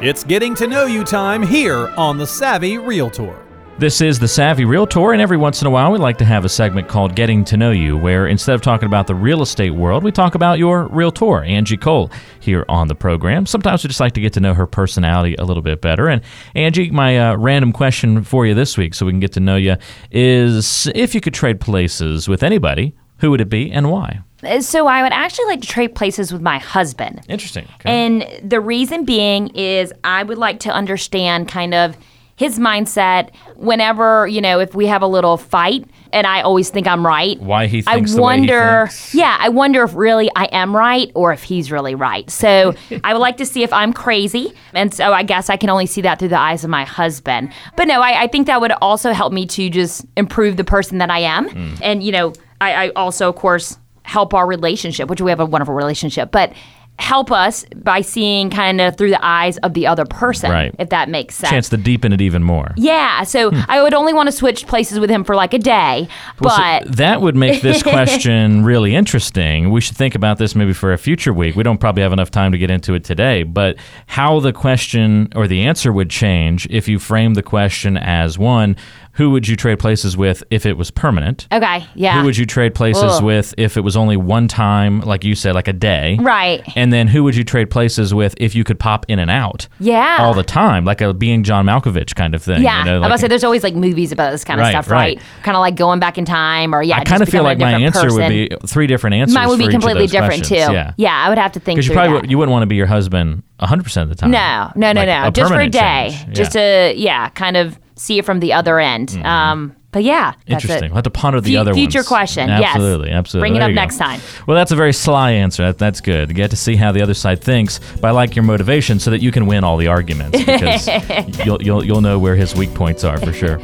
It's 0.00 0.22
getting 0.22 0.54
to 0.54 0.68
know 0.68 0.86
you 0.86 1.02
time 1.02 1.42
here 1.42 1.88
on 1.96 2.18
the 2.18 2.26
Savvy 2.26 2.78
Realtor. 2.78 3.44
This 3.78 4.00
is 4.00 4.20
the 4.20 4.28
Savvy 4.28 4.64
Realtor, 4.64 5.12
and 5.12 5.20
every 5.20 5.36
once 5.36 5.60
in 5.60 5.66
a 5.66 5.70
while 5.70 5.90
we 5.90 5.98
like 5.98 6.18
to 6.18 6.24
have 6.24 6.44
a 6.44 6.48
segment 6.48 6.86
called 6.86 7.16
Getting 7.16 7.42
to 7.46 7.56
Know 7.56 7.72
You, 7.72 7.96
where 7.96 8.28
instead 8.28 8.54
of 8.54 8.62
talking 8.62 8.86
about 8.86 9.08
the 9.08 9.16
real 9.16 9.42
estate 9.42 9.72
world, 9.72 10.04
we 10.04 10.12
talk 10.12 10.36
about 10.36 10.60
your 10.60 10.86
realtor, 10.86 11.42
Angie 11.42 11.76
Cole, 11.76 12.12
here 12.38 12.64
on 12.68 12.86
the 12.86 12.94
program. 12.94 13.44
Sometimes 13.44 13.82
we 13.82 13.88
just 13.88 13.98
like 13.98 14.12
to 14.12 14.20
get 14.20 14.32
to 14.34 14.40
know 14.40 14.54
her 14.54 14.68
personality 14.68 15.34
a 15.34 15.44
little 15.44 15.64
bit 15.64 15.80
better. 15.80 16.08
And 16.08 16.22
Angie, 16.54 16.92
my 16.92 17.18
uh, 17.18 17.36
random 17.36 17.72
question 17.72 18.22
for 18.22 18.46
you 18.46 18.54
this 18.54 18.78
week, 18.78 18.94
so 18.94 19.04
we 19.04 19.10
can 19.10 19.18
get 19.18 19.32
to 19.32 19.40
know 19.40 19.56
you, 19.56 19.74
is 20.12 20.86
if 20.94 21.12
you 21.12 21.20
could 21.20 21.34
trade 21.34 21.60
places 21.60 22.28
with 22.28 22.44
anybody, 22.44 22.94
who 23.16 23.32
would 23.32 23.40
it 23.40 23.48
be 23.48 23.72
and 23.72 23.90
why? 23.90 24.20
So 24.60 24.86
I 24.86 25.02
would 25.02 25.12
actually 25.12 25.46
like 25.46 25.60
to 25.62 25.68
trade 25.68 25.94
places 25.94 26.32
with 26.32 26.42
my 26.42 26.58
husband. 26.58 27.22
Interesting. 27.28 27.66
Okay. 27.80 27.90
And 27.90 28.50
the 28.50 28.60
reason 28.60 29.04
being 29.04 29.48
is 29.48 29.92
I 30.04 30.22
would 30.22 30.38
like 30.38 30.60
to 30.60 30.70
understand 30.70 31.48
kind 31.48 31.74
of 31.74 31.96
his 32.36 32.58
mindset 32.58 33.34
whenever, 33.56 34.28
you 34.28 34.40
know, 34.40 34.60
if 34.60 34.72
we 34.74 34.86
have 34.86 35.02
a 35.02 35.08
little 35.08 35.36
fight 35.36 35.84
and 36.12 36.24
I 36.24 36.40
always 36.42 36.70
think 36.70 36.86
I'm 36.86 37.04
right. 37.04 37.38
Why 37.40 37.66
he 37.66 37.82
I 37.86 37.96
thinks 37.96 38.12
the 38.12 38.22
way 38.22 38.36
he 38.36 38.40
wonder, 38.40 38.86
thinks. 38.86 39.14
yeah, 39.14 39.36
I 39.40 39.48
wonder 39.48 39.82
if 39.82 39.94
really 39.94 40.30
I 40.36 40.44
am 40.52 40.74
right 40.74 41.10
or 41.16 41.32
if 41.32 41.42
he's 41.42 41.72
really 41.72 41.96
right. 41.96 42.30
So 42.30 42.74
I 43.04 43.12
would 43.12 43.18
like 43.18 43.38
to 43.38 43.46
see 43.46 43.64
if 43.64 43.72
I'm 43.72 43.92
crazy. 43.92 44.52
And 44.72 44.94
so 44.94 45.12
I 45.12 45.24
guess 45.24 45.50
I 45.50 45.56
can 45.56 45.68
only 45.68 45.86
see 45.86 46.00
that 46.02 46.20
through 46.20 46.28
the 46.28 46.38
eyes 46.38 46.62
of 46.62 46.70
my 46.70 46.84
husband. 46.84 47.52
But 47.76 47.88
no, 47.88 48.00
I, 48.00 48.22
I 48.22 48.26
think 48.28 48.46
that 48.46 48.60
would 48.60 48.72
also 48.80 49.12
help 49.12 49.32
me 49.32 49.44
to 49.46 49.68
just 49.68 50.06
improve 50.16 50.56
the 50.56 50.64
person 50.64 50.98
that 50.98 51.10
I 51.10 51.18
am. 51.18 51.48
Mm. 51.48 51.78
And, 51.82 52.02
you 52.04 52.12
know, 52.12 52.34
I, 52.60 52.86
I 52.86 52.88
also, 52.90 53.28
of 53.28 53.34
course, 53.34 53.78
help 54.08 54.32
our 54.34 54.46
relationship, 54.46 55.08
which 55.10 55.20
we 55.20 55.30
have 55.30 55.38
a 55.40 55.46
wonderful 55.46 55.74
relationship, 55.74 56.30
but 56.32 56.52
help 56.98 57.30
us 57.30 57.64
by 57.76 58.00
seeing 58.00 58.50
kind 58.50 58.80
of 58.80 58.96
through 58.96 59.10
the 59.10 59.24
eyes 59.24 59.56
of 59.58 59.72
the 59.72 59.86
other 59.86 60.04
person, 60.04 60.50
Right. 60.50 60.74
if 60.80 60.88
that 60.88 61.08
makes 61.08 61.36
sense. 61.36 61.50
Chance 61.50 61.68
to 61.68 61.76
deepen 61.76 62.12
it 62.12 62.20
even 62.20 62.42
more. 62.42 62.72
yeah, 62.76 63.22
so 63.22 63.50
hmm. 63.50 63.60
I 63.68 63.80
would 63.82 63.94
only 63.94 64.12
want 64.12 64.26
to 64.26 64.32
switch 64.32 64.66
places 64.66 64.98
with 64.98 65.08
him 65.08 65.22
for 65.22 65.36
like 65.36 65.54
a 65.54 65.58
day, 65.60 66.08
Well, 66.40 66.56
so 66.56 66.60
but 66.88 66.96
that 66.96 67.20
would 67.20 67.36
make 67.36 67.62
this 67.68 67.84
question 67.84 68.64
really 68.64 68.96
interesting. 68.96 69.70
We 69.70 69.80
should 69.80 69.96
think 69.96 70.16
about 70.16 70.38
this 70.38 70.56
maybe 70.56 70.72
for 70.72 70.92
a 70.92 70.98
future 70.98 71.32
week. 71.32 71.54
We 71.54 71.62
don't 71.62 71.78
probably 71.78 72.02
have 72.02 72.12
enough 72.12 72.32
time 72.32 72.50
to 72.50 72.58
get 72.58 72.68
into 72.68 72.94
it 72.94 73.04
today, 73.04 73.44
but 73.44 73.76
how 74.08 74.40
the 74.40 74.52
question 74.52 75.28
or 75.36 75.46
the 75.46 75.62
answer 75.62 75.92
would 75.92 76.10
change 76.10 76.66
if 76.68 76.88
you 76.88 76.98
frame 76.98 77.34
the 77.34 77.44
question 77.44 77.96
as 77.96 78.38
one, 78.40 78.74
who 79.18 79.30
would 79.30 79.46
you 79.46 79.56
trade 79.56 79.78
places 79.78 80.16
with 80.16 80.42
if 80.50 80.64
it 80.64 80.78
was 80.78 80.90
permanent? 80.90 81.46
okay, 81.52 81.84
yeah, 81.94 82.18
Who 82.20 82.24
would 82.24 82.36
you 82.38 82.46
trade 82.46 82.74
places 82.74 83.02
Ugh. 83.04 83.22
with 83.24 83.52
if 83.58 83.76
it 83.76 83.82
was 83.82 83.96
only 83.96 84.16
one 84.16 84.48
time, 84.48 85.00
like 85.00 85.24
you 85.24 85.34
said, 85.34 85.54
like 85.54 85.68
a 85.68 85.72
day? 85.74 86.16
right? 86.20 86.62
And 86.76 86.92
then 86.92 87.08
who 87.08 87.22
would 87.24 87.36
you 87.36 87.44
trade 87.44 87.68
places 87.70 88.14
with 88.14 88.34
if 88.38 88.54
you 88.54 88.64
could 88.64 88.78
pop 88.78 89.04
in 89.08 89.18
and 89.18 89.30
out 89.30 89.68
Yeah. 89.80 90.16
all 90.20 90.32
the 90.32 90.42
time, 90.42 90.84
like 90.86 91.00
a 91.02 91.12
being 91.12 91.42
John 91.42 91.66
Malkovich 91.66 92.14
kind 92.14 92.34
of 92.34 92.42
thing? 92.42 92.62
Yeah, 92.62 92.78
you 92.78 92.84
know, 92.86 92.96
I 92.96 92.98
was 93.00 93.06
about 93.06 93.20
say 93.20 93.28
there's 93.28 93.44
always 93.44 93.62
like 93.62 93.74
movies 93.74 94.12
about 94.12 94.30
this 94.30 94.44
kind 94.44 94.60
of 94.60 94.64
Right, 94.64 94.70
stuff, 94.70 94.90
right. 94.90 95.18
right? 95.18 95.22
Kind 95.42 95.56
of 95.56 95.60
like 95.60 95.74
going 95.76 95.98
back 96.00 96.16
in 96.16 96.24
time, 96.24 96.74
or 96.74 96.82
yeah. 96.82 96.98
I 96.98 97.04
kind 97.04 97.22
of 97.22 97.28
feel 97.28 97.42
like 97.42 97.58
my 97.58 97.72
answer 97.72 98.12
would 98.12 98.28
be 98.28 98.48
three 98.66 98.86
different 98.86 99.14
answers. 99.14 99.34
Mine 99.34 99.48
would 99.48 99.58
be 99.58 99.68
completely 99.68 100.06
different 100.06 100.44
too. 100.44 100.54
questions. 100.56 100.94
Yeah. 100.96 101.18
I 101.18 101.28
would 101.28 101.38
have 101.38 101.52
to 101.52 101.60
think 101.60 101.76
Because 101.78 101.88
you 101.88 101.94
probably 101.94 102.28
you 102.30 102.38
wouldn't 102.38 102.52
want 102.52 102.62
to 102.62 102.66
be 102.66 102.76
your 102.76 102.86
husband 102.86 103.42
100% 103.60 104.02
of 104.02 104.08
the 104.08 104.14
time. 104.14 104.30
No, 104.30 104.70
no, 104.76 104.92
no, 104.92 105.00
Like 105.04 105.24
no. 105.24 105.30
Just 105.30 105.52
for 105.52 105.58
a 105.60 105.68
day. 105.68 106.16
Just 106.30 106.54
Yeah. 106.54 106.90
to, 106.90 106.94
yeah, 106.96 107.28
kind 107.30 107.56
of 107.56 107.76
see 107.98 108.18
it 108.18 108.24
from 108.24 108.40
the 108.40 108.52
other 108.52 108.78
end. 108.78 109.10
Um, 109.24 109.74
but 109.90 110.02
yeah, 110.04 110.32
that's 110.46 110.62
Interesting. 110.64 110.90
We'll 110.90 110.96
have 110.96 111.04
to 111.04 111.10
ponder 111.10 111.40
the 111.40 111.54
Fu- 111.54 111.58
other 111.60 111.72
future 111.72 112.00
ones. 112.00 112.08
question. 112.08 112.48
Yes. 112.50 112.74
Absolutely, 112.74 113.10
absolutely. 113.10 113.40
Bring 113.48 113.56
it 113.56 113.60
There 113.60 113.68
up 113.70 113.74
next 113.74 113.96
time. 113.96 114.20
Well, 114.46 114.54
that's 114.54 114.70
a 114.70 114.76
very 114.76 114.92
sly 114.92 115.30
answer. 115.30 115.64
That, 115.64 115.78
that's 115.78 116.02
good. 116.02 116.28
You 116.28 116.34
get 116.34 116.50
to 116.50 116.56
see 116.56 116.76
how 116.76 116.92
the 116.92 117.00
other 117.00 117.14
side 117.14 117.42
thinks, 117.42 117.80
but 117.98 118.08
I 118.08 118.10
like 118.10 118.36
your 118.36 118.42
motivation 118.42 119.00
so 119.00 119.10
that 119.12 119.22
you 119.22 119.32
can 119.32 119.46
win 119.46 119.64
all 119.64 119.78
the 119.78 119.86
arguments 119.86 120.38
because 120.38 120.86
you'll, 121.46 121.62
you'll 121.62 121.82
you'll 121.84 122.00
know 122.02 122.18
where 122.18 122.36
his 122.36 122.54
weak 122.54 122.74
points 122.74 123.02
are 123.02 123.18
for 123.18 123.32
sure. 123.32 123.58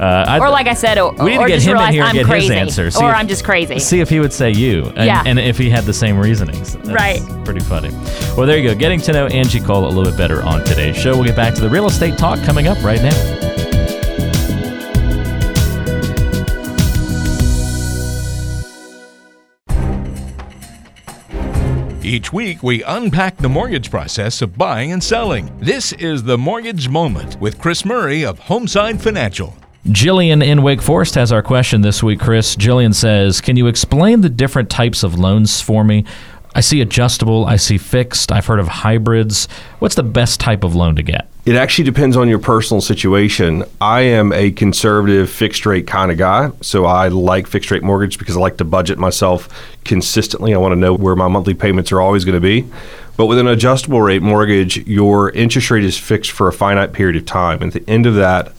Uh, 0.00 0.24
I, 0.28 0.38
Or 0.38 0.48
like 0.48 0.68
I 0.68 0.74
said, 0.74 0.96
or, 0.96 1.12
we 1.14 1.32
need 1.36 1.42
to 1.42 1.48
get 1.48 1.62
him 1.62 1.76
in 1.76 1.92
here 1.92 2.02
and 2.02 2.10
I'm 2.10 2.14
get 2.14 2.26
crazy, 2.26 2.54
his 2.54 2.56
answer. 2.56 2.90
See 2.92 3.04
or 3.04 3.10
if- 3.10 3.16
I'm 3.16 3.26
just 3.26 3.44
crazy. 3.44 3.80
See 3.80 3.98
if 3.98 4.08
he 4.08 4.20
would 4.20 4.32
say 4.32 4.52
you, 4.52 4.84
and, 4.94 5.06
Yeah. 5.06 5.24
and 5.26 5.40
if 5.40 5.58
he 5.58 5.70
had 5.70 5.84
the 5.84 5.92
same 5.92 6.16
reasonings. 6.18 6.74
That's 6.74 6.88
Right. 6.90 7.20
Pretty 7.44 7.60
funny. 7.60 7.90
Well, 8.36 8.46
there 8.46 8.58
you 8.58 8.68
go. 8.68 8.76
Getting 8.76 9.00
to 9.00 9.12
know 9.12 9.26
Angie 9.26 9.60
Cole 9.60 9.84
a 9.86 9.88
little 9.88 10.04
bit 10.04 10.16
better 10.16 10.40
on 10.44 10.62
today's 10.64 10.96
show. 10.96 11.14
We'll 11.16 11.24
get 11.24 11.34
back 11.36 11.54
to 11.54 11.60
the 11.60 11.68
real 11.68 11.86
estate 11.86 12.16
talk 12.16 12.40
coming 12.44 12.68
up 12.68 12.80
right 12.84 13.02
now. 13.02 13.63
Each 22.04 22.34
week, 22.34 22.62
we 22.62 22.82
unpack 22.82 23.38
the 23.38 23.48
mortgage 23.48 23.90
process 23.90 24.42
of 24.42 24.58
buying 24.58 24.92
and 24.92 25.02
selling. 25.02 25.50
This 25.58 25.92
is 25.94 26.22
the 26.22 26.36
Mortgage 26.36 26.86
Moment 26.86 27.40
with 27.40 27.58
Chris 27.58 27.82
Murray 27.82 28.26
of 28.26 28.38
Homeside 28.40 29.00
Financial. 29.00 29.56
Jillian 29.86 30.44
in 30.44 30.62
Wake 30.62 30.82
Forest 30.82 31.14
has 31.14 31.32
our 31.32 31.42
question 31.42 31.80
this 31.80 32.02
week, 32.02 32.20
Chris. 32.20 32.56
Jillian 32.56 32.94
says, 32.94 33.40
Can 33.40 33.56
you 33.56 33.68
explain 33.68 34.20
the 34.20 34.28
different 34.28 34.68
types 34.68 35.02
of 35.02 35.18
loans 35.18 35.62
for 35.62 35.82
me? 35.82 36.04
I 36.54 36.60
see 36.60 36.82
adjustable, 36.82 37.46
I 37.46 37.56
see 37.56 37.78
fixed, 37.78 38.30
I've 38.30 38.44
heard 38.44 38.60
of 38.60 38.68
hybrids. 38.68 39.48
What's 39.78 39.94
the 39.94 40.02
best 40.02 40.40
type 40.40 40.62
of 40.62 40.74
loan 40.74 40.96
to 40.96 41.02
get? 41.02 41.30
It 41.46 41.56
actually 41.56 41.84
depends 41.84 42.16
on 42.16 42.26
your 42.26 42.38
personal 42.38 42.80
situation. 42.80 43.64
I 43.78 44.00
am 44.00 44.32
a 44.32 44.50
conservative 44.50 45.28
fixed 45.28 45.66
rate 45.66 45.86
kind 45.86 46.10
of 46.10 46.16
guy, 46.16 46.50
so 46.62 46.86
I 46.86 47.08
like 47.08 47.46
fixed 47.46 47.70
rate 47.70 47.82
mortgage 47.82 48.18
because 48.18 48.34
I 48.34 48.40
like 48.40 48.56
to 48.58 48.64
budget 48.64 48.98
myself 48.98 49.50
consistently. 49.84 50.54
I 50.54 50.56
want 50.56 50.72
to 50.72 50.76
know 50.76 50.94
where 50.94 51.14
my 51.14 51.28
monthly 51.28 51.52
payments 51.52 51.92
are 51.92 52.00
always 52.00 52.24
going 52.24 52.34
to 52.34 52.40
be. 52.40 52.66
But 53.18 53.26
with 53.26 53.38
an 53.38 53.46
adjustable 53.46 54.00
rate 54.00 54.22
mortgage, 54.22 54.78
your 54.86 55.30
interest 55.32 55.70
rate 55.70 55.84
is 55.84 55.98
fixed 55.98 56.30
for 56.30 56.48
a 56.48 56.52
finite 56.52 56.94
period 56.94 57.16
of 57.16 57.26
time. 57.26 57.60
And 57.60 57.76
at 57.76 57.84
the 57.84 57.92
end 57.92 58.06
of 58.06 58.14
that, 58.14 58.52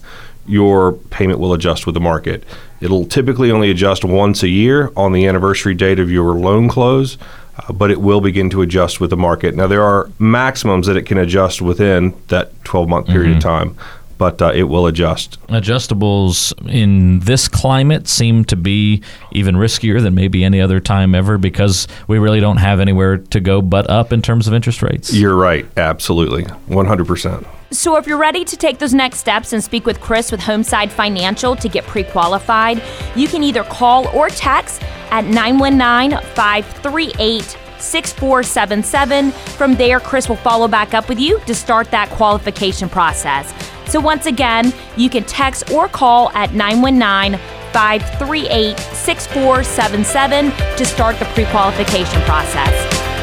your 0.46 0.92
payment 0.92 1.40
will 1.40 1.52
adjust 1.54 1.86
with 1.86 1.94
the 1.94 2.00
market. 2.00 2.44
It'll 2.80 3.04
typically 3.04 3.50
only 3.50 3.68
adjust 3.68 4.04
once 4.04 4.44
a 4.44 4.48
year 4.48 4.92
on 4.96 5.12
the 5.12 5.26
anniversary 5.26 5.74
date 5.74 5.98
of 5.98 6.08
your 6.08 6.34
loan 6.34 6.68
close, 6.68 7.18
uh, 7.58 7.72
but 7.72 7.90
it 7.90 8.00
will 8.00 8.20
begin 8.20 8.50
to 8.50 8.62
adjust 8.62 9.00
with 9.00 9.10
the 9.10 9.16
market. 9.16 9.54
Now, 9.54 9.66
there 9.66 9.82
are 9.82 10.10
maximums 10.18 10.86
that 10.86 10.96
it 10.96 11.02
can 11.02 11.18
adjust 11.18 11.62
within 11.62 12.14
that 12.28 12.52
12 12.64 12.88
month 12.88 13.06
period 13.06 13.36
of 13.36 13.42
time, 13.42 13.76
but 14.18 14.40
uh, 14.40 14.52
it 14.54 14.64
will 14.64 14.86
adjust. 14.86 15.40
Adjustables 15.48 16.52
in 16.68 17.20
this 17.20 17.48
climate 17.48 18.08
seem 18.08 18.44
to 18.46 18.56
be 18.56 19.02
even 19.32 19.56
riskier 19.56 20.02
than 20.02 20.14
maybe 20.14 20.44
any 20.44 20.60
other 20.60 20.80
time 20.80 21.14
ever 21.14 21.38
because 21.38 21.86
we 22.08 22.18
really 22.18 22.40
don't 22.40 22.58
have 22.58 22.80
anywhere 22.80 23.18
to 23.18 23.40
go 23.40 23.62
but 23.62 23.88
up 23.90 24.12
in 24.12 24.22
terms 24.22 24.46
of 24.46 24.54
interest 24.54 24.82
rates. 24.82 25.12
You're 25.12 25.36
right, 25.36 25.66
absolutely, 25.76 26.44
100%. 26.68 27.46
So, 27.72 27.96
if 27.96 28.06
you're 28.06 28.16
ready 28.16 28.44
to 28.44 28.56
take 28.56 28.78
those 28.78 28.94
next 28.94 29.18
steps 29.18 29.52
and 29.52 29.62
speak 29.62 29.86
with 29.86 30.00
Chris 30.00 30.30
with 30.30 30.40
Homeside 30.40 30.90
Financial 30.90 31.56
to 31.56 31.68
get 31.68 31.84
pre 31.84 32.04
qualified, 32.04 32.80
you 33.16 33.26
can 33.26 33.42
either 33.42 33.64
call 33.64 34.06
or 34.16 34.28
text 34.28 34.82
at 35.10 35.24
919 35.24 36.20
538 36.34 37.58
6477. 37.80 39.32
From 39.32 39.74
there, 39.74 40.00
Chris 40.00 40.28
will 40.28 40.36
follow 40.36 40.68
back 40.68 40.94
up 40.94 41.08
with 41.08 41.18
you 41.18 41.40
to 41.40 41.54
start 41.54 41.90
that 41.90 42.10
qualification 42.10 42.88
process. 42.88 43.52
So, 43.90 44.00
once 44.00 44.26
again, 44.26 44.72
you 44.96 45.08
can 45.08 45.24
text 45.24 45.70
or 45.70 45.88
call 45.88 46.30
at 46.30 46.52
919 46.54 47.40
538 47.72 48.78
6477 48.78 50.50
to 50.76 50.84
start 50.84 51.18
the 51.18 51.24
pre 51.26 51.44
qualification 51.46 52.20
process. 52.22 53.15